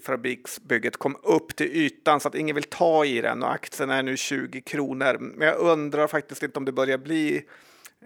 fabriksbygget 0.01 0.97
kom 0.97 1.17
upp 1.23 1.57
till 1.57 1.67
ytan 1.67 2.21
så 2.21 2.29
att 2.29 2.35
ingen 2.35 2.55
vill 2.55 2.65
ta 2.65 3.05
i 3.05 3.21
den 3.21 3.43
och 3.43 3.53
aktien 3.53 3.91
är 3.91 4.03
nu 4.03 4.17
20 4.17 4.61
kronor. 4.61 5.17
Men 5.21 5.49
jag 5.49 5.57
undrar 5.57 6.07
faktiskt 6.07 6.43
inte 6.43 6.59
om 6.59 6.65
det 6.65 6.73
börjar 6.73 6.99
bli 6.99 7.45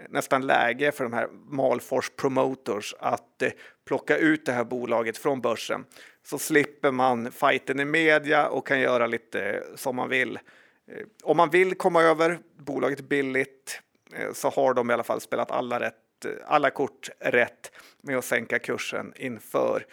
nästan 0.08 0.46
läge 0.46 0.92
för 0.92 1.04
de 1.04 1.12
här 1.12 1.28
Malfors 1.48 2.10
Promotors 2.16 2.94
att 2.98 3.42
plocka 3.86 4.16
ut 4.16 4.46
det 4.46 4.52
här 4.52 4.64
bolaget 4.64 5.18
från 5.18 5.40
börsen 5.40 5.84
så 6.26 6.38
slipper 6.38 6.90
man 6.90 7.32
fighten 7.32 7.80
i 7.80 7.84
media 7.84 8.48
och 8.48 8.66
kan 8.66 8.80
göra 8.80 9.06
lite 9.06 9.42
eh, 9.42 9.62
som 9.74 9.96
man 9.96 10.08
vill. 10.08 10.38
Eh, 10.90 11.06
om 11.22 11.36
man 11.36 11.50
vill 11.50 11.74
komma 11.74 12.02
över 12.02 12.38
bolaget 12.56 13.00
billigt 13.00 13.80
eh, 14.12 14.32
så 14.32 14.50
har 14.50 14.74
de 14.74 14.90
i 14.90 14.94
alla 14.94 15.04
fall 15.04 15.20
spelat 15.20 15.50
alla, 15.50 15.80
rätt, 15.80 16.26
alla 16.46 16.70
kort 16.70 17.10
rätt 17.20 17.72
med 18.02 18.18
att 18.18 18.24
sänka 18.24 18.58
kursen 18.58 19.12
inför. 19.16 19.86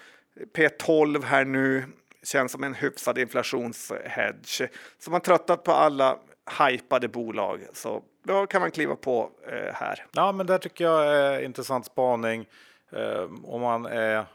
P12 0.55 1.23
här 1.23 1.45
nu 1.45 1.83
känns 2.23 2.51
som 2.51 2.63
en 2.63 2.73
hyfsad 2.73 3.17
inflationshedge. 3.17 4.69
Så 4.99 5.11
man 5.11 5.21
tröttat 5.21 5.63
på 5.63 5.71
alla 5.71 6.19
hypade 6.59 7.07
bolag 7.07 7.59
så 7.73 8.03
då 8.23 8.47
kan 8.47 8.61
man 8.61 8.71
kliva 8.71 8.95
på 8.95 9.29
här. 9.73 10.05
Ja, 10.11 10.31
men 10.31 10.45
det 10.45 10.59
tycker 10.59 10.83
jag 10.83 11.05
är 11.05 11.41
intressant 11.41 11.85
spaning. 11.85 12.47
Ehm, 12.95 13.45
om 13.45 13.61
man 13.61 13.85
är 13.85 14.25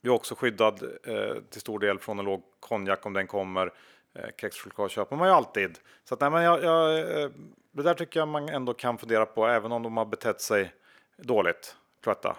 vi 0.00 0.08
är 0.08 0.14
också 0.14 0.34
skyddad 0.34 0.82
eh, 1.04 1.42
till 1.50 1.60
stor 1.60 1.78
del 1.78 1.98
från 1.98 2.18
en 2.18 2.24
låg 2.24 2.42
konjak 2.60 3.06
om 3.06 3.12
den 3.12 3.26
kommer. 3.26 3.72
Eh, 4.14 4.28
Kexchoklad 4.40 4.90
köper 4.90 5.16
man 5.16 5.28
ju 5.28 5.34
alltid. 5.34 5.78
Så 6.04 6.14
att, 6.14 6.20
nej, 6.20 6.30
men 6.30 6.42
jag, 6.42 6.62
jag, 6.64 6.98
eh, 6.98 7.30
det 7.72 7.82
där 7.82 7.94
tycker 7.94 8.20
jag 8.20 8.28
man 8.28 8.48
ändå 8.48 8.74
kan 8.74 8.98
fundera 8.98 9.26
på 9.26 9.46
även 9.46 9.72
om 9.72 9.82
de 9.82 9.96
har 9.96 10.04
betett 10.04 10.40
sig 10.40 10.72
dåligt. 11.16 11.76
Cloetta. 12.02 12.36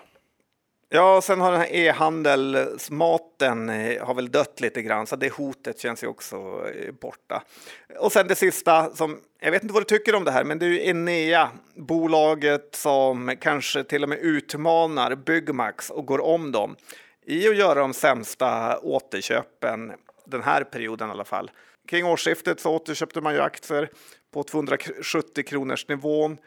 Ja, 0.91 1.21
sen 1.21 1.41
har 1.41 1.51
den 1.51 1.61
här 1.61 1.73
e-handelsmaten 1.75 3.69
eh, 3.69 4.05
har 4.05 4.13
väl 4.13 4.31
dött 4.31 4.61
lite 4.61 4.81
grann, 4.81 5.07
så 5.07 5.15
det 5.15 5.33
hotet 5.33 5.79
känns 5.79 6.03
ju 6.03 6.07
också 6.07 6.35
eh, 6.75 6.91
borta. 6.91 7.43
Och 7.99 8.11
sen 8.11 8.27
det 8.27 8.35
sista 8.35 8.95
som 8.95 9.19
jag 9.39 9.51
vet 9.51 9.63
inte 9.63 9.73
vad 9.73 9.83
du 9.83 9.85
tycker 9.97 10.15
om 10.15 10.23
det 10.23 10.31
här, 10.31 10.43
men 10.43 10.59
det 10.59 10.65
är 10.65 10.69
ju 10.69 10.87
Enea, 10.87 11.49
bolaget 11.75 12.75
som 12.75 13.35
kanske 13.41 13.83
till 13.83 14.03
och 14.03 14.09
med 14.09 14.17
utmanar 14.19 15.15
Byggmax 15.15 15.89
och 15.89 16.05
går 16.05 16.21
om 16.21 16.51
dem 16.51 16.75
i 17.25 17.49
att 17.49 17.55
göra 17.55 17.79
de 17.79 17.93
sämsta 17.93 18.79
återköpen 18.79 19.91
den 20.25 20.43
här 20.43 20.63
perioden 20.63 21.09
i 21.09 21.11
alla 21.11 21.25
fall. 21.25 21.51
Kring 21.87 22.05
årsskiftet 22.05 22.59
så 22.59 22.75
återköpte 22.75 23.21
man 23.21 23.33
ju 23.33 23.39
aktier 23.39 23.89
på 24.33 24.43
270 24.43 25.43
kronors 25.43 25.87
nivån 25.87 26.37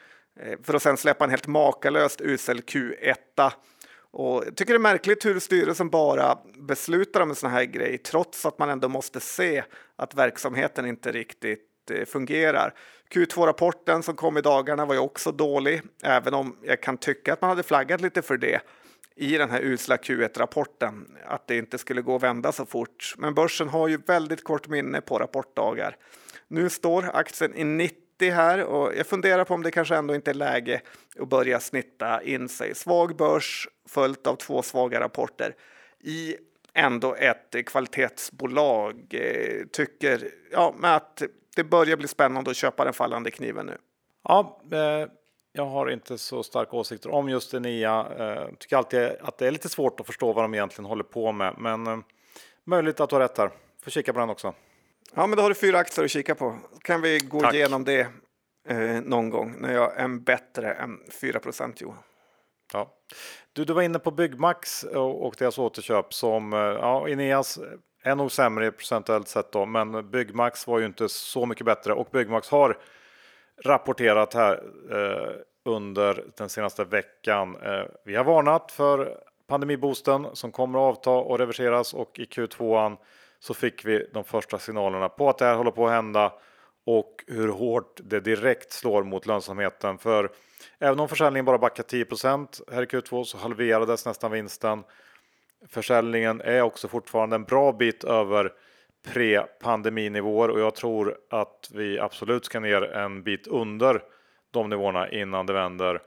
eh, 0.41 0.59
för 0.63 0.75
att 0.75 0.83
sedan 0.83 0.97
släppa 0.97 1.25
en 1.25 1.31
helt 1.31 1.47
makalöst 1.47 2.21
usel 2.21 2.61
Q1. 2.61 3.53
Och 4.13 4.45
jag 4.47 4.57
tycker 4.57 4.73
det 4.73 4.77
är 4.77 4.81
märkligt 4.81 5.25
hur 5.25 5.41
styrelsen 5.41 5.91
bara 5.91 6.39
beslutar 6.59 7.21
om 7.21 7.31
en 7.31 7.37
sån 7.37 7.51
här 7.51 7.65
grej 7.65 7.99
trots 7.99 8.47
att 8.47 8.59
man 8.59 8.71
ändå 8.71 8.89
måste 8.89 9.21
se 9.21 9.65
att 9.97 10.15
verksamheten 10.15 10.87
inte 10.87 11.13
riktigt 11.13 11.91
eh, 11.91 12.05
fungerar. 12.05 12.75
Q2-rapporten 13.11 14.03
som 14.03 14.17
kom 14.17 14.39
i 14.39 14.41
dagarna 14.41 14.87
var 14.87 14.95
ju 14.95 15.01
också 15.01 15.33
dålig, 15.33 15.83
även 16.03 16.35
om 16.35 16.57
jag 16.63 16.83
kan 16.83 16.97
tycka 16.97 17.33
att 17.33 17.41
man 17.41 17.51
hade 17.51 17.63
flaggat 17.63 18.01
lite 18.01 18.23
för 18.23 18.37
det 18.37 18.61
i 19.17 19.39
den 19.39 19.51
här 19.51 19.61
usla 19.61 19.97
Q1-rapporten 19.97 21.17
att 21.27 21.47
det 21.47 21.57
inte 21.57 21.79
skulle 21.79 22.03
gå 22.03 22.17
att 22.17 22.23
vända 22.23 22.53
så 22.53 22.67
fort. 22.67 23.15
Men 23.19 23.35
börsen 23.35 23.69
har 23.69 23.89
ju 23.89 23.97
väldigt 23.97 24.45
kort 24.45 24.69
minne 24.69 25.01
på 25.01 25.19
rapportdagar. 25.19 25.97
Nu 26.49 26.69
står 26.71 27.11
aktien 27.15 27.55
i 27.55 27.65
90 27.65 27.97
här 28.21 28.65
och 28.65 28.93
jag 28.97 29.07
funderar 29.07 29.45
på 29.45 29.55
om 29.55 29.63
det 29.63 29.71
kanske 29.71 29.97
ändå 29.97 30.15
inte 30.15 30.31
är 30.31 30.35
läge 30.35 30.81
att 31.19 31.29
börja 31.29 31.61
snitta 31.61 32.23
in 32.23 32.49
sig. 32.49 32.75
Svag 32.75 33.17
börs 33.17 33.69
följt 33.93 34.27
av 34.27 34.37
två 34.37 34.63
svaga 34.63 35.01
rapporter 35.01 35.55
i 36.01 36.37
ändå 36.75 37.15
ett 37.15 37.67
kvalitetsbolag 37.67 39.07
eh, 39.11 39.67
tycker 39.73 40.29
ja, 40.53 40.75
att 40.83 41.23
det 41.57 41.65
börjar 41.65 41.97
bli 41.97 42.09
spännande 42.09 42.51
att 42.51 42.57
köpa 42.57 42.85
den 42.85 42.95
fallande 42.95 43.31
kniven 43.31 43.67
nu. 43.67 43.79
Ja, 44.25 44.61
eh 44.73 45.07
jag 45.53 45.67
har 45.67 45.91
inte 45.91 46.19
så 46.19 46.43
starka 46.43 46.77
åsikter 46.77 47.11
om 47.11 47.29
just 47.29 47.55
Enea. 47.55 48.07
Eh, 48.19 48.49
tycker 48.59 48.77
alltid 48.77 49.11
att 49.21 49.39
det 49.39 49.47
är 49.47 49.51
lite 49.51 49.69
svårt 49.69 50.01
att 50.01 50.07
förstå 50.07 50.33
vad 50.33 50.45
de 50.45 50.55
egentligen 50.55 50.89
håller 50.89 51.05
på 51.05 51.33
med, 51.33 51.55
men 51.59 51.87
eh, 51.87 51.99
möjligt 52.65 53.01
att 53.01 53.11
du 53.11 53.17
har 53.17 53.21
rätt 53.21 53.39
här. 53.39 53.51
Får 53.83 53.91
kika 53.91 54.13
på 54.13 54.19
den 54.19 54.31
också. 54.31 54.55
Ja, 55.15 55.27
men 55.27 55.37
då 55.37 55.43
har 55.43 55.49
du 55.49 55.55
fyra 55.55 55.79
aktier 55.79 56.05
att 56.05 56.11
kika 56.11 56.35
på. 56.35 56.59
Kan 56.83 57.01
vi 57.01 57.19
gå 57.19 57.41
Tack. 57.41 57.55
igenom 57.55 57.85
det 57.85 58.07
eh, 58.69 59.01
någon 59.03 59.31
gång 59.31 59.55
när 59.59 59.75
jag 59.75 59.97
är 59.97 60.09
bättre 60.09 60.73
än 60.73 61.01
4 61.21 61.41
procent 61.41 61.81
Johan. 61.81 61.99
Ja. 62.73 62.95
Du, 63.53 63.65
du 63.65 63.73
var 63.73 63.83
inne 63.83 63.99
på 63.99 64.11
Byggmax 64.11 64.85
och, 64.85 65.35
deras 65.39 65.59
återköp 65.59 66.15
som 66.15 66.53
eh, 66.53 66.59
ja, 66.59 67.09
Ineas 67.09 67.59
eh, 67.59 68.11
är 68.11 68.17
nog 68.17 68.33
sämre 68.33 68.73
procentuellt 68.73 69.29
sett 69.29 69.53
då, 69.53 69.67
men 69.67 70.11
Byggmax 70.11 70.67
var 70.67 70.79
ju 70.79 70.87
inte 70.87 71.09
så 71.09 71.47
mycket 71.47 71.67
bättre 71.67 71.93
och 71.93 72.09
Byggmax 72.13 72.49
har 72.49 72.79
rapporterat 73.65 74.35
här 74.35 74.63
eh, 74.91 75.33
under 75.65 76.25
den 76.37 76.49
senaste 76.49 76.85
veckan. 76.85 77.57
Eh, 77.63 77.85
vi 78.05 78.15
har 78.15 78.25
varnat 78.25 78.73
för 78.73 79.19
pandemiboosten 79.47 80.27
som 80.33 80.53
kommer 80.53 80.79
att 80.79 80.97
avta 80.97 81.11
och 81.11 81.39
reverseras 81.39 81.95
och 81.95 82.19
i 82.19 82.25
Q2 82.25 82.97
så 83.39 83.55
fick 83.55 83.85
vi 83.85 84.09
de 84.13 84.25
första 84.25 84.59
signalerna 84.59 85.09
på 85.09 85.29
att 85.29 85.39
det 85.39 85.45
här 85.45 85.57
håller 85.57 85.71
på 85.71 85.87
att 85.87 85.93
hända 85.93 86.33
och 86.87 87.25
hur 87.27 87.49
hårt 87.49 88.01
det 88.03 88.21
direkt 88.21 88.73
slår 88.73 89.03
mot 89.03 89.27
lönsamheten. 89.27 89.99
För 89.99 90.31
även 90.79 91.01
om 91.01 91.09
försäljningen 91.09 91.45
bara 91.45 91.59
backar 91.59 91.83
10 91.83 92.07
här 92.73 92.83
i 92.83 92.87
Q2 92.87 93.25
så 93.25 93.39
halverades 93.39 94.07
nästan 94.07 94.31
vinsten. 94.31 94.85
Försäljningen 95.69 96.41
är 96.41 96.63
också 96.63 96.89
fortfarande 96.89 97.37
en 97.37 97.45
bra 97.45 97.73
bit 97.73 98.05
över 98.05 98.53
pre-pandeminivåer 99.07 100.49
och 100.49 100.61
jag 100.61 100.75
tror 100.75 101.19
att 101.31 101.71
vi 101.75 101.99
absolut 101.99 102.45
ska 102.45 102.61
ner 102.61 102.83
en 102.83 103.23
bit 103.23 103.47
under 103.47 104.03
de 104.51 104.71
nivåerna 104.71 105.11
innan 105.11 105.47
det 105.47 105.53
vänder. 105.53 106.03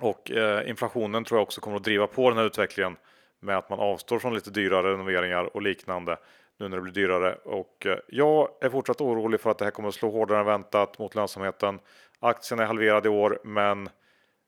Och 0.00 0.30
eh, 0.30 0.68
inflationen 0.68 1.24
tror 1.24 1.38
jag 1.38 1.42
också 1.42 1.60
kommer 1.60 1.76
att 1.76 1.84
driva 1.84 2.06
på 2.06 2.28
den 2.30 2.38
här 2.38 2.44
utvecklingen 2.44 2.96
med 3.40 3.58
att 3.58 3.70
man 3.70 3.80
avstår 3.80 4.18
från 4.18 4.34
lite 4.34 4.50
dyrare 4.50 4.92
renoveringar 4.92 5.56
och 5.56 5.62
liknande 5.62 6.16
nu 6.58 6.68
när 6.68 6.76
det 6.76 6.82
blir 6.82 6.92
dyrare. 6.92 7.34
Och 7.34 7.86
eh, 7.86 7.98
jag 8.08 8.48
är 8.60 8.70
fortsatt 8.70 9.00
orolig 9.00 9.40
för 9.40 9.50
att 9.50 9.58
det 9.58 9.64
här 9.64 9.72
kommer 9.72 9.88
att 9.88 9.94
slå 9.94 10.10
hårdare 10.10 10.40
än 10.40 10.46
väntat 10.46 10.98
mot 10.98 11.14
lönsamheten. 11.14 11.78
Aktien 12.22 12.60
är 12.60 12.64
halverad 12.64 13.06
i 13.06 13.08
år, 13.08 13.40
men 13.44 13.88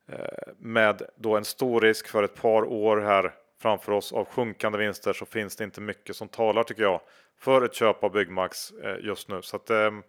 eh, 0.09 0.53
med 0.59 1.03
då 1.17 1.37
en 1.37 1.45
stor 1.45 1.81
risk 1.81 2.09
för 2.09 2.23
ett 2.23 2.35
par 2.35 2.65
år 2.65 2.97
här 2.97 3.35
framför 3.63 3.93
oss 3.93 4.13
av 4.13 4.25
sjunkande 4.25 4.79
vinster 4.79 5.13
så 5.13 5.27
finns 5.27 5.57
det 5.57 5.65
inte 5.65 5.81
mycket 5.81 6.17
som 6.17 6.29
talar 6.29 6.63
tycker 6.63 6.83
jag 6.83 7.01
för 7.41 7.63
ett 7.63 7.75
köp 7.75 8.05
av 8.05 8.13
Byggmax 8.13 8.71
eh, 8.71 8.97
just 9.07 9.29
nu. 9.29 9.43
Så 9.43 9.57
att, 9.57 9.71
ehm, 9.71 10.03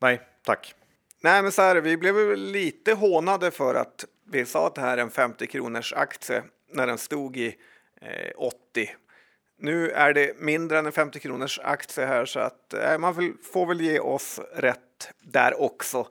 nej, 0.00 0.20
tack. 0.44 0.74
Nej, 1.22 1.42
men 1.42 1.52
så 1.52 1.62
här, 1.62 1.76
vi 1.76 1.96
blev 1.96 2.36
lite 2.36 2.92
hånade 2.92 3.50
för 3.50 3.74
att 3.74 4.04
vi 4.26 4.46
sa 4.46 4.66
att 4.66 4.74
det 4.74 4.80
här 4.80 4.98
är 4.98 5.02
en 5.02 5.10
50 5.10 5.46
kronors 5.46 5.92
aktie 5.92 6.42
när 6.72 6.86
den 6.86 6.98
stod 6.98 7.36
i 7.36 7.56
eh, 8.00 8.32
80. 8.36 8.54
Nu 9.58 9.90
är 9.90 10.12
det 10.12 10.40
mindre 10.40 10.78
än 10.78 10.86
en 10.86 10.92
50 10.92 11.20
kronors 11.20 11.60
aktie 11.62 12.06
här 12.06 12.24
så 12.24 12.40
att 12.40 12.74
eh, 12.74 12.98
man 12.98 13.14
får 13.52 13.66
väl 13.66 13.80
ge 13.80 13.98
oss 13.98 14.40
rätt 14.54 15.10
där 15.20 15.60
också. 15.60 16.08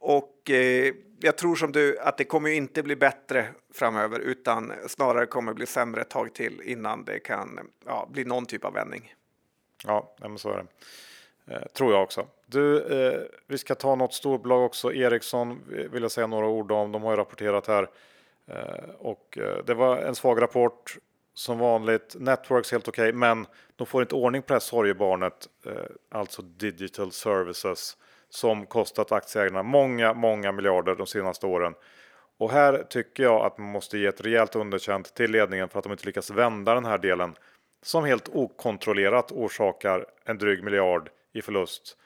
Och 0.00 0.50
eh, 0.50 0.94
jag 1.20 1.36
tror 1.36 1.56
som 1.56 1.72
du 1.72 1.98
att 1.98 2.18
det 2.18 2.24
kommer 2.24 2.50
inte 2.50 2.82
bli 2.82 2.96
bättre 2.96 3.48
framöver 3.74 4.18
utan 4.18 4.72
snarare 4.86 5.26
kommer 5.26 5.54
bli 5.54 5.66
sämre 5.66 6.00
ett 6.00 6.10
tag 6.10 6.34
till 6.34 6.62
innan 6.64 7.04
det 7.04 7.18
kan 7.18 7.70
ja, 7.86 8.08
bli 8.12 8.24
någon 8.24 8.46
typ 8.46 8.64
av 8.64 8.72
vändning. 8.72 9.14
Ja, 9.84 10.14
men 10.20 10.38
så 10.38 10.50
är 10.50 10.56
det. 10.56 10.66
Eh, 11.54 11.62
tror 11.62 11.92
jag 11.92 12.02
också. 12.02 12.26
Du, 12.46 12.82
eh, 12.82 13.20
vi 13.46 13.58
ska 13.58 13.74
ta 13.74 13.94
något 13.94 14.14
storbolag 14.14 14.64
också. 14.64 14.92
Ericsson 14.92 15.60
vill 15.66 16.02
jag 16.02 16.10
säga 16.10 16.26
några 16.26 16.46
ord 16.46 16.72
om. 16.72 16.92
De 16.92 17.02
har 17.02 17.10
ju 17.10 17.16
rapporterat 17.16 17.66
här 17.66 17.88
eh, 18.46 18.90
och 18.98 19.38
eh, 19.38 19.64
det 19.64 19.74
var 19.74 19.96
en 19.96 20.14
svag 20.14 20.42
rapport 20.42 20.98
som 21.34 21.58
vanligt. 21.58 22.16
Networks 22.18 22.72
helt 22.72 22.88
okej, 22.88 23.08
okay, 23.08 23.18
men 23.18 23.46
de 23.76 23.86
får 23.86 24.02
inte 24.02 24.14
ordning 24.14 24.42
på 24.42 24.46
det 24.48 24.54
här 24.54 24.60
sorgebarnet, 24.60 25.48
eh, 25.66 25.72
alltså 26.08 26.42
digital 26.42 27.12
services 27.12 27.96
som 28.30 28.66
kostat 28.66 29.12
aktieägarna 29.12 29.62
många, 29.62 30.14
många 30.14 30.52
miljarder 30.52 30.94
de 30.94 31.06
senaste 31.06 31.46
åren. 31.46 31.74
Och 32.38 32.50
här 32.50 32.84
tycker 32.90 33.22
jag 33.22 33.46
att 33.46 33.58
man 33.58 33.68
måste 33.68 33.98
ge 33.98 34.06
ett 34.06 34.20
rejält 34.20 34.56
underkänt 34.56 35.14
till 35.14 35.30
ledningen 35.30 35.68
för 35.68 35.78
att 35.78 35.82
de 35.82 35.92
inte 35.92 36.06
lyckas 36.06 36.30
vända 36.30 36.74
den 36.74 36.84
här 36.84 36.98
delen 36.98 37.34
som 37.82 38.04
helt 38.04 38.28
okontrollerat 38.28 39.32
orsakar 39.32 40.06
en 40.24 40.38
dryg 40.38 40.64
miljard 40.64 41.10
i 41.32 41.42
förlust 41.42 41.96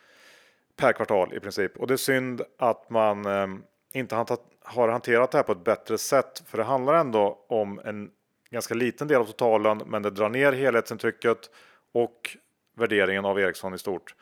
per 0.77 0.93
kvartal 0.93 1.35
i 1.35 1.41
princip. 1.41 1.77
Och 1.77 1.87
det 1.87 1.95
är 1.95 1.97
synd 1.97 2.43
att 2.59 2.91
man 2.91 3.27
eh, 3.27 3.47
inte 3.93 4.14
har 4.62 4.89
hanterat 4.89 5.31
det 5.31 5.39
här 5.39 5.43
på 5.43 5.53
ett 5.53 5.64
bättre 5.64 5.99
sätt, 5.99 6.43
för 6.47 6.59
det 6.59 6.64
handlar 6.64 6.95
ändå 6.95 7.45
om 7.49 7.81
en 7.85 8.11
ganska 8.51 8.75
liten 8.75 9.09
del 9.09 9.20
av 9.20 9.25
totalen, 9.25 9.83
men 9.87 10.03
det 10.03 10.11
drar 10.11 10.29
ner 10.29 10.53
helhetsintrycket 10.53 11.51
och 11.93 12.37
värderingen 12.77 13.25
av 13.25 13.41
Ericsson 13.41 13.75
i 13.75 13.79
stort. 13.79 14.14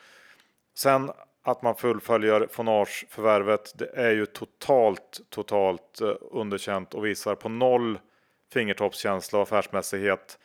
Sen 0.75 1.11
att 1.43 1.63
man 1.63 1.75
fullföljer 1.75 2.47
Fonage-förvärvet, 2.51 3.79
det 3.79 3.91
är 3.95 4.11
ju 4.11 4.27
totalt, 4.27 5.21
totalt 5.29 6.01
eh, 6.01 6.15
underkänt 6.21 6.95
och 6.95 7.07
visar 7.07 7.35
på 7.35 7.49
noll 7.49 7.99
fingertoppskänsla 8.53 9.39
och 9.39 9.43
affärsmässighet. 9.43 10.39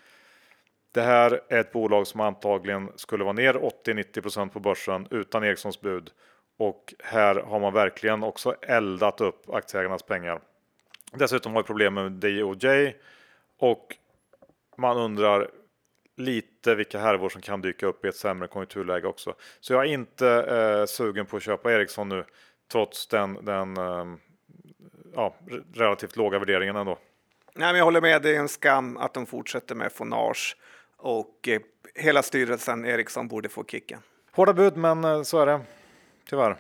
Det 0.92 1.02
här 1.02 1.42
är 1.50 1.60
ett 1.60 1.72
bolag 1.72 2.08
som 2.08 2.20
antagligen 2.20 2.92
skulle 2.96 3.24
vara 3.24 3.34
ner 3.34 3.54
80-90% 3.54 4.50
på 4.50 4.60
börsen 4.60 5.08
utan 5.12 5.44
Ericssons 5.44 5.82
bud. 5.82 6.12
Och 6.58 6.94
här 7.04 7.36
har 7.36 7.60
man 7.60 7.74
verkligen 7.74 8.24
också 8.24 8.56
eldat 8.62 9.22
upp 9.22 9.50
aktieägarnas 9.50 10.04
pengar. 10.04 10.40
Dessutom 11.14 11.54
har 11.54 11.62
vi 11.62 11.68
problem 11.68 11.94
med 11.94 12.12
DOJ 12.12 12.96
och 13.58 13.96
man 14.78 14.98
undrar 14.98 15.50
lite 16.16 16.76
vilka 16.76 17.00
härvor 17.00 17.30
som 17.30 17.42
kan 17.42 17.62
dyka 17.62 17.86
upp 17.86 18.06
i 18.06 18.08
ett 18.08 18.16
sämre 18.16 18.48
konjunkturläge 18.48 19.08
också. 19.08 19.34
Så 19.60 19.74
jag 19.74 19.86
är 19.86 19.90
inte 19.90 20.28
eh, 20.28 20.86
sugen 20.86 21.26
på 21.26 21.38
att 21.38 21.44
köpa 21.44 21.74
Ericsson 21.74 22.10
nu 22.10 22.24
trots 22.72 23.08
den, 23.08 23.46
den 23.46 23.78
eh, 23.78 24.06
ja, 25.16 25.36
relativt 25.74 26.16
låga 26.16 26.40
värderingen 26.40 26.76
ändå. 26.76 26.98
Nej, 27.56 27.68
men 27.68 27.78
jag 27.78 27.86
håller 27.86 28.02
med, 28.02 28.22
det 28.22 28.36
är 28.36 28.40
en 28.40 28.50
skam 28.50 28.98
att 28.98 29.14
de 29.14 29.26
fortsätter 29.26 29.76
med 29.76 29.92
Fonage 29.92 30.58
och 30.98 31.48
eh, 31.48 31.62
hela 31.96 32.24
styrelsen 32.24 32.86
Ericsson 32.86 33.28
borde 33.28 33.50
få 33.50 33.64
kicken. 33.64 34.00
Hårda 34.32 34.54
bud, 34.54 34.78
men 34.78 35.04
eh, 35.04 35.22
så 35.22 35.40
är 35.40 35.46
det 35.46 35.62
tyvärr. 36.30 36.58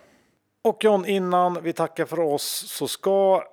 Och 0.61 0.83
John, 0.83 1.05
innan 1.05 1.63
vi 1.63 1.73
tackar 1.73 2.05
för 2.05 2.19
oss 2.19 2.71
så 2.71 2.87
ska 2.87 3.43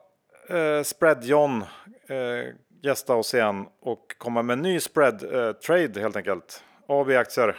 eh, 0.48 0.82
Spread 0.82 1.24
John 1.24 1.62
eh, 2.06 2.54
gästa 2.82 3.14
oss 3.14 3.34
igen 3.34 3.66
och 3.80 4.14
komma 4.18 4.42
med 4.42 4.54
en 4.54 4.62
ny 4.62 4.80
spread 4.80 5.34
eh, 5.34 5.52
trade 5.52 6.00
helt 6.00 6.16
enkelt. 6.16 6.64
AB-aktier. 6.88 7.56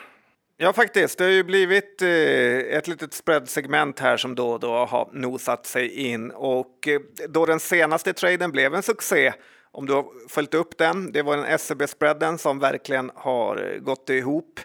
Ja, 0.58 0.74
faktiskt. 0.74 1.18
Det 1.18 1.24
har 1.24 1.32
ju 1.32 1.44
blivit 1.44 2.02
eh, 2.02 2.78
ett 2.78 2.88
litet 2.88 3.14
spreadsegment 3.14 4.00
här 4.00 4.18
som 4.18 4.36
då 4.36 4.50
och 4.50 4.60
då 4.60 4.86
har 4.86 5.10
nosat 5.14 5.66
sig 5.66 6.12
in 6.12 6.32
och 6.32 6.88
eh, 6.88 7.00
då 7.30 7.46
den 7.46 7.60
senaste 7.60 8.14
traden 8.14 8.52
blev 8.52 8.76
en 8.76 8.84
succé 8.84 9.34
om 9.72 9.86
du 9.86 9.94
har 9.94 10.06
följt 10.30 10.54
upp 10.54 10.78
den, 10.78 11.12
det 11.12 11.22
var 11.22 11.38
den 11.38 11.60
SEB-spreaden 11.60 12.38
som 12.38 12.60
verkligen 12.60 13.12
har 13.16 13.74
eh, 13.74 13.80
gått 13.80 14.10
ihop. 14.10 14.60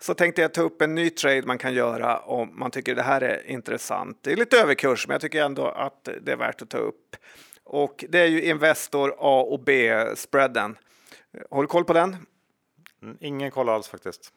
Så 0.00 0.14
tänkte 0.14 0.42
jag 0.42 0.54
ta 0.54 0.62
upp 0.62 0.82
en 0.82 0.94
ny 0.94 1.10
trade 1.10 1.42
man 1.42 1.58
kan 1.58 1.74
göra 1.74 2.18
om 2.18 2.58
man 2.58 2.70
tycker 2.70 2.94
det 2.94 3.02
här 3.02 3.20
är 3.20 3.50
intressant. 3.50 4.18
Det 4.22 4.32
är 4.32 4.36
lite 4.36 4.60
överkurs, 4.60 5.08
men 5.08 5.14
jag 5.14 5.20
tycker 5.20 5.44
ändå 5.44 5.66
att 5.66 6.08
det 6.22 6.32
är 6.32 6.36
värt 6.36 6.62
att 6.62 6.70
ta 6.70 6.78
upp. 6.78 7.16
Och 7.64 8.04
det 8.08 8.18
är 8.18 8.26
ju 8.26 8.42
Investor 8.42 9.14
A 9.18 9.46
och 9.50 9.60
B-spreaden. 9.60 10.78
Har 11.50 11.62
du 11.62 11.68
koll 11.68 11.84
på 11.84 11.92
den? 11.92 12.16
Mm, 13.02 13.16
ingen 13.20 13.50
koll 13.50 13.68
alls 13.68 13.88
faktiskt. 13.88 14.32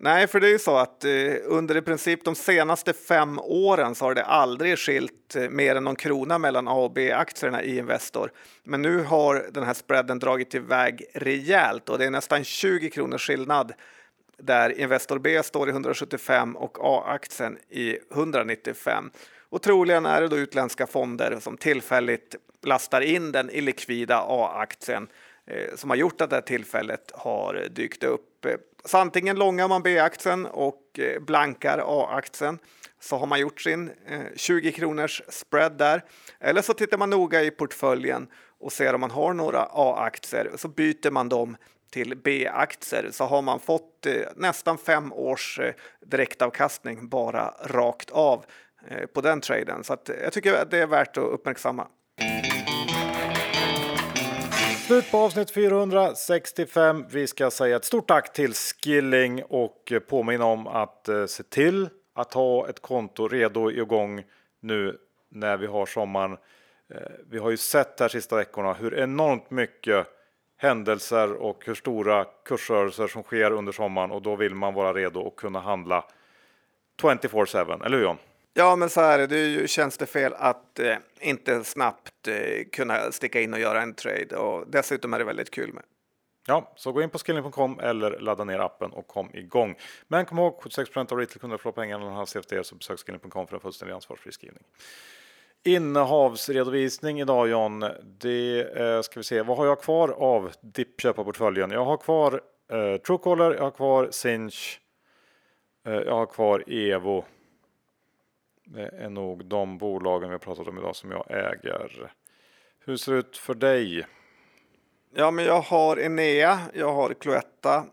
Nej, 0.00 0.26
för 0.26 0.40
det 0.40 0.46
är 0.46 0.50
ju 0.50 0.58
så 0.58 0.76
att 0.76 1.04
eh, 1.04 1.10
under 1.44 1.76
i 1.76 1.82
princip 1.82 2.24
de 2.24 2.34
senaste 2.34 2.92
fem 2.92 3.38
åren 3.38 3.94
så 3.94 4.04
har 4.04 4.14
det 4.14 4.24
aldrig 4.24 4.78
skilt 4.78 5.36
eh, 5.36 5.50
mer 5.50 5.76
än 5.76 5.84
någon 5.84 5.96
krona 5.96 6.38
mellan 6.38 6.68
A 6.68 6.74
och 6.74 6.92
B-aktierna 6.92 7.62
i 7.62 7.78
Investor. 7.78 8.32
Men 8.64 8.82
nu 8.82 9.02
har 9.02 9.46
den 9.50 9.64
här 9.64 9.74
spreaden 9.74 10.18
dragit 10.18 10.54
iväg 10.54 11.04
rejält 11.14 11.88
och 11.88 11.98
det 11.98 12.04
är 12.04 12.10
nästan 12.10 12.44
20 12.44 12.90
kronors 12.90 13.26
skillnad 13.26 13.72
där 14.38 14.80
Investor 14.80 15.18
B 15.18 15.42
står 15.42 15.68
i 15.68 15.70
175 15.70 16.56
och 16.56 16.78
A-aktien 16.80 17.58
i 17.68 17.98
195. 18.12 19.10
Och 19.50 19.62
troligen 19.62 20.06
är 20.06 20.20
det 20.20 20.28
då 20.28 20.36
utländska 20.36 20.86
fonder 20.86 21.38
som 21.40 21.56
tillfälligt 21.56 22.36
lastar 22.62 23.00
in 23.00 23.32
den 23.32 23.50
illikvida 23.50 24.24
A-aktien 24.28 25.08
eh, 25.46 25.74
som 25.76 25.90
har 25.90 25.96
gjort 25.96 26.20
att 26.20 26.30
det 26.30 26.36
här 26.36 26.40
tillfället 26.40 27.10
har 27.14 27.66
dykt 27.70 28.04
upp. 28.04 28.44
Eh, 28.44 28.54
så 28.84 28.98
antingen 28.98 29.36
långar 29.36 29.68
man 29.68 29.82
B-aktien 29.82 30.46
och 30.46 30.98
eh, 30.98 31.20
blankar 31.20 31.82
A-aktien 31.86 32.58
så 33.00 33.16
har 33.16 33.26
man 33.26 33.40
gjort 33.40 33.60
sin 33.60 33.90
eh, 34.06 34.20
20 34.36 34.72
kronors 34.72 35.22
spread 35.28 35.78
där. 35.78 36.04
Eller 36.40 36.62
så 36.62 36.74
tittar 36.74 36.98
man 36.98 37.10
noga 37.10 37.42
i 37.42 37.50
portföljen 37.50 38.26
och 38.60 38.72
ser 38.72 38.94
om 38.94 39.00
man 39.00 39.10
har 39.10 39.32
några 39.32 39.62
A-aktier 39.62 40.50
så 40.56 40.68
byter 40.68 41.10
man 41.10 41.28
dem 41.28 41.56
till 41.90 42.16
B-aktier 42.16 43.08
så 43.10 43.24
har 43.24 43.42
man 43.42 43.60
fått 43.60 44.06
eh, 44.06 44.12
nästan 44.36 44.78
fem 44.78 45.12
års 45.12 45.60
direktavkastning 46.06 47.08
bara 47.08 47.54
rakt 47.64 48.10
av 48.10 48.44
på 49.14 49.20
den 49.20 49.40
traden. 49.40 49.84
Så 49.84 49.96
jag 50.22 50.32
tycker 50.32 50.54
att 50.54 50.70
det 50.70 50.78
är 50.78 50.86
värt 50.86 51.16
att 51.16 51.24
uppmärksamma. 51.24 51.88
Slut 54.88 55.10
på 55.10 55.18
avsnitt 55.18 55.50
465. 55.50 57.04
Vi 57.10 57.26
ska 57.26 57.50
säga 57.50 57.76
ett 57.76 57.84
stort 57.84 58.08
tack 58.08 58.32
till 58.32 58.54
Skilling 58.54 59.42
och 59.44 59.92
påminna 60.08 60.44
om 60.44 60.66
att 60.66 61.08
eh, 61.08 61.26
se 61.26 61.42
till 61.42 61.88
att 62.14 62.34
ha 62.34 62.68
ett 62.68 62.82
konto 62.82 63.28
redo 63.28 63.70
igång 63.70 64.24
nu 64.60 64.98
när 65.28 65.56
vi 65.56 65.66
har 65.66 65.86
sommaren. 65.86 66.32
Eh, 66.94 67.00
vi 67.30 67.38
har 67.38 67.50
ju 67.50 67.56
sett 67.56 68.00
här 68.00 68.08
sista 68.08 68.36
veckorna 68.36 68.72
hur 68.72 68.94
enormt 68.94 69.50
mycket 69.50 70.06
händelser 70.56 71.32
och 71.32 71.66
hur 71.66 71.74
stora 71.74 72.24
kursrörelser 72.44 73.06
som 73.06 73.22
sker 73.22 73.50
under 73.50 73.72
sommaren 73.72 74.10
och 74.10 74.22
då 74.22 74.36
vill 74.36 74.54
man 74.54 74.74
vara 74.74 74.92
redo 74.92 75.20
och 75.20 75.38
kunna 75.38 75.60
handla 75.60 76.04
24-7, 77.02 77.84
eller 77.84 77.96
hur 77.96 78.04
John? 78.04 78.18
Ja, 78.58 78.76
men 78.76 78.90
så 78.90 79.00
här 79.00 79.18
är 79.18 79.26
det 79.26 79.38
ju 79.38 79.66
tjänstefel 79.66 80.34
att 80.34 80.78
eh, 80.78 80.96
inte 81.20 81.64
snabbt 81.64 82.28
eh, 82.28 82.64
kunna 82.72 83.12
sticka 83.12 83.40
in 83.40 83.54
och 83.54 83.60
göra 83.60 83.82
en 83.82 83.94
trade 83.94 84.36
och 84.36 84.64
dessutom 84.68 85.14
är 85.14 85.18
det 85.18 85.24
väldigt 85.24 85.50
kul 85.50 85.72
med. 85.72 85.82
Ja, 86.46 86.72
så 86.76 86.92
gå 86.92 87.02
in 87.02 87.10
på 87.10 87.18
skilling.com 87.18 87.80
eller 87.80 88.18
ladda 88.18 88.44
ner 88.44 88.58
appen 88.58 88.90
och 88.90 89.06
kom 89.06 89.30
igång. 89.34 89.74
Men 90.08 90.26
kom 90.26 90.38
ihåg 90.38 90.60
76 90.62 90.96
av 90.96 91.18
retailkunder 91.18 91.56
förlorar 91.56 91.74
pengarna 91.74 92.04
när 92.04 92.10
de 92.10 92.16
har 92.16 92.26
CFD 92.26 92.64
så 92.64 92.74
besök 92.74 92.98
skilling.com 92.98 93.46
för 93.46 93.54
en 93.54 93.60
fullständig 93.60 93.94
ansvarsfri 93.94 94.32
skrivning. 94.32 94.62
Innehavsredovisning 95.64 97.20
idag 97.20 97.48
John. 97.48 97.84
Det 98.02 98.60
eh, 98.80 99.00
ska 99.00 99.20
vi 99.20 99.24
se. 99.24 99.42
Vad 99.42 99.56
har 99.56 99.66
jag 99.66 99.80
kvar 99.80 100.08
av 100.08 100.52
dippköparportföljen? 100.60 101.70
Jag 101.70 101.84
har 101.84 101.96
kvar 101.96 102.40
eh, 102.72 102.96
Truecaller, 102.96 103.54
jag 103.54 103.62
har 103.62 103.70
kvar 103.70 104.08
Sinch, 104.10 104.80
eh, 105.86 105.92
jag 105.92 106.14
har 106.14 106.26
kvar 106.26 106.64
Evo. 106.66 107.24
Det 108.70 108.88
är 108.88 109.08
nog 109.08 109.44
de 109.44 109.78
bolagen 109.78 110.28
vi 110.28 110.34
har 110.34 110.38
pratat 110.38 110.68
om 110.68 110.78
idag 110.78 110.96
som 110.96 111.10
jag 111.10 111.30
äger. 111.30 112.12
Hur 112.84 112.96
ser 112.96 113.12
det 113.12 113.18
ut 113.18 113.36
för 113.36 113.54
dig? 113.54 114.06
Ja, 115.14 115.30
men 115.30 115.44
jag 115.44 115.60
har 115.60 115.98
Enea, 115.98 116.60
jag 116.74 116.92
har 116.92 117.14
Cloetta, 117.14 117.84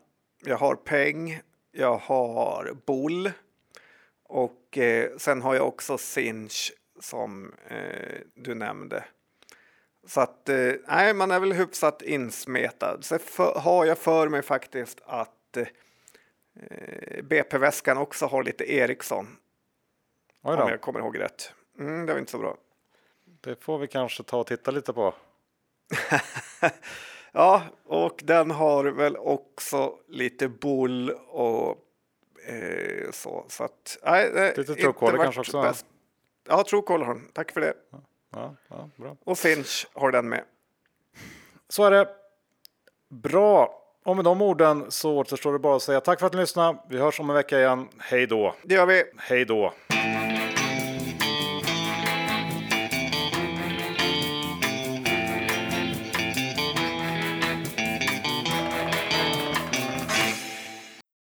jag 0.46 0.58
har 0.58 0.76
Peng, 0.76 1.42
jag 1.72 1.98
har 1.98 2.78
Bull 2.86 3.32
och 4.24 4.78
eh, 4.78 5.10
sen 5.18 5.42
har 5.42 5.56
jag 5.56 5.68
också 5.68 5.98
Sinch 5.98 6.72
som 7.00 7.54
eh, 7.68 8.20
du 8.34 8.56
nämnde. 8.56 9.04
Så 10.08 10.22
att 10.22 10.50
eh, 10.50 10.72
nej, 10.88 11.14
man 11.14 11.32
är 11.32 11.40
väl 11.40 11.54
hyfsat 11.54 12.02
insmetad. 12.02 12.98
Så 13.02 13.20
för, 13.20 13.60
har 13.60 13.86
jag 13.86 13.98
för 13.98 14.30
mig 14.30 14.42
faktiskt 14.42 15.02
att 15.06 15.58
eh, 15.58 17.24
BP-väskan 17.24 17.98
också 17.98 18.26
har 18.26 18.44
lite 18.44 18.74
Ericsson 18.74 19.38
om 20.54 20.70
jag 20.70 20.82
kommer 20.82 21.00
ihåg 21.00 21.20
rätt. 21.20 21.54
Mm, 21.80 22.06
det 22.06 22.14
var 22.14 22.20
inte 22.20 22.32
så 22.32 22.38
bra. 22.38 22.58
Det 23.42 23.64
får 23.64 23.78
vi 23.78 23.88
kanske 23.88 24.24
ta 24.24 24.38
och 24.38 24.48
titta 24.48 24.72
lite 24.72 24.94
på. 24.94 25.14
ja, 27.32 27.64
och 27.86 28.22
den 28.24 28.52
har 28.52 28.86
väl 28.86 29.18
också 29.18 29.98
lite 30.08 30.48
bull 30.48 31.10
och 31.28 31.78
eh, 32.48 33.12
så. 33.12 33.46
så 33.48 33.64
att, 33.64 33.98
nej, 34.04 34.54
lite 34.58 34.76
Truecaller 34.76 35.18
kanske 35.18 35.42
också? 35.42 35.62
Bäst. 35.62 35.86
Ja, 36.48 36.64
Truecaller 36.64 37.06
har 37.06 37.14
den. 37.14 37.28
Tack 37.34 37.52
för 37.52 37.62
det. 37.62 37.74
Ja, 38.32 38.56
ja, 38.68 38.90
bra. 38.96 39.18
Och 39.24 39.38
Finch 39.38 39.88
har 39.94 40.12
den 40.12 40.30
med. 40.30 40.44
Så 41.70 41.84
är 41.84 41.92
det. 41.92 42.08
Bra. 43.10 43.82
Och 44.04 44.16
med 44.16 44.26
de 44.26 44.42
orden 44.42 44.92
så 44.92 45.18
återstår 45.18 45.54
det 45.54 45.60
bara 45.60 45.76
att 45.76 45.82
säga 45.82 46.02
tack 46.02 46.20
för 46.20 46.28
att 46.28 46.34
ni 46.34 46.40
lyssnade. 46.40 46.78
Vi 46.90 46.98
hörs 46.98 47.20
om 47.20 47.30
en 47.30 47.36
vecka 47.36 47.60
igen. 47.60 47.88
Hej 47.98 48.28
då! 48.28 48.56
Det 48.64 48.76
gör 48.76 48.86
vi. 48.86 49.04
Hej 49.18 49.46
då! 49.46 49.74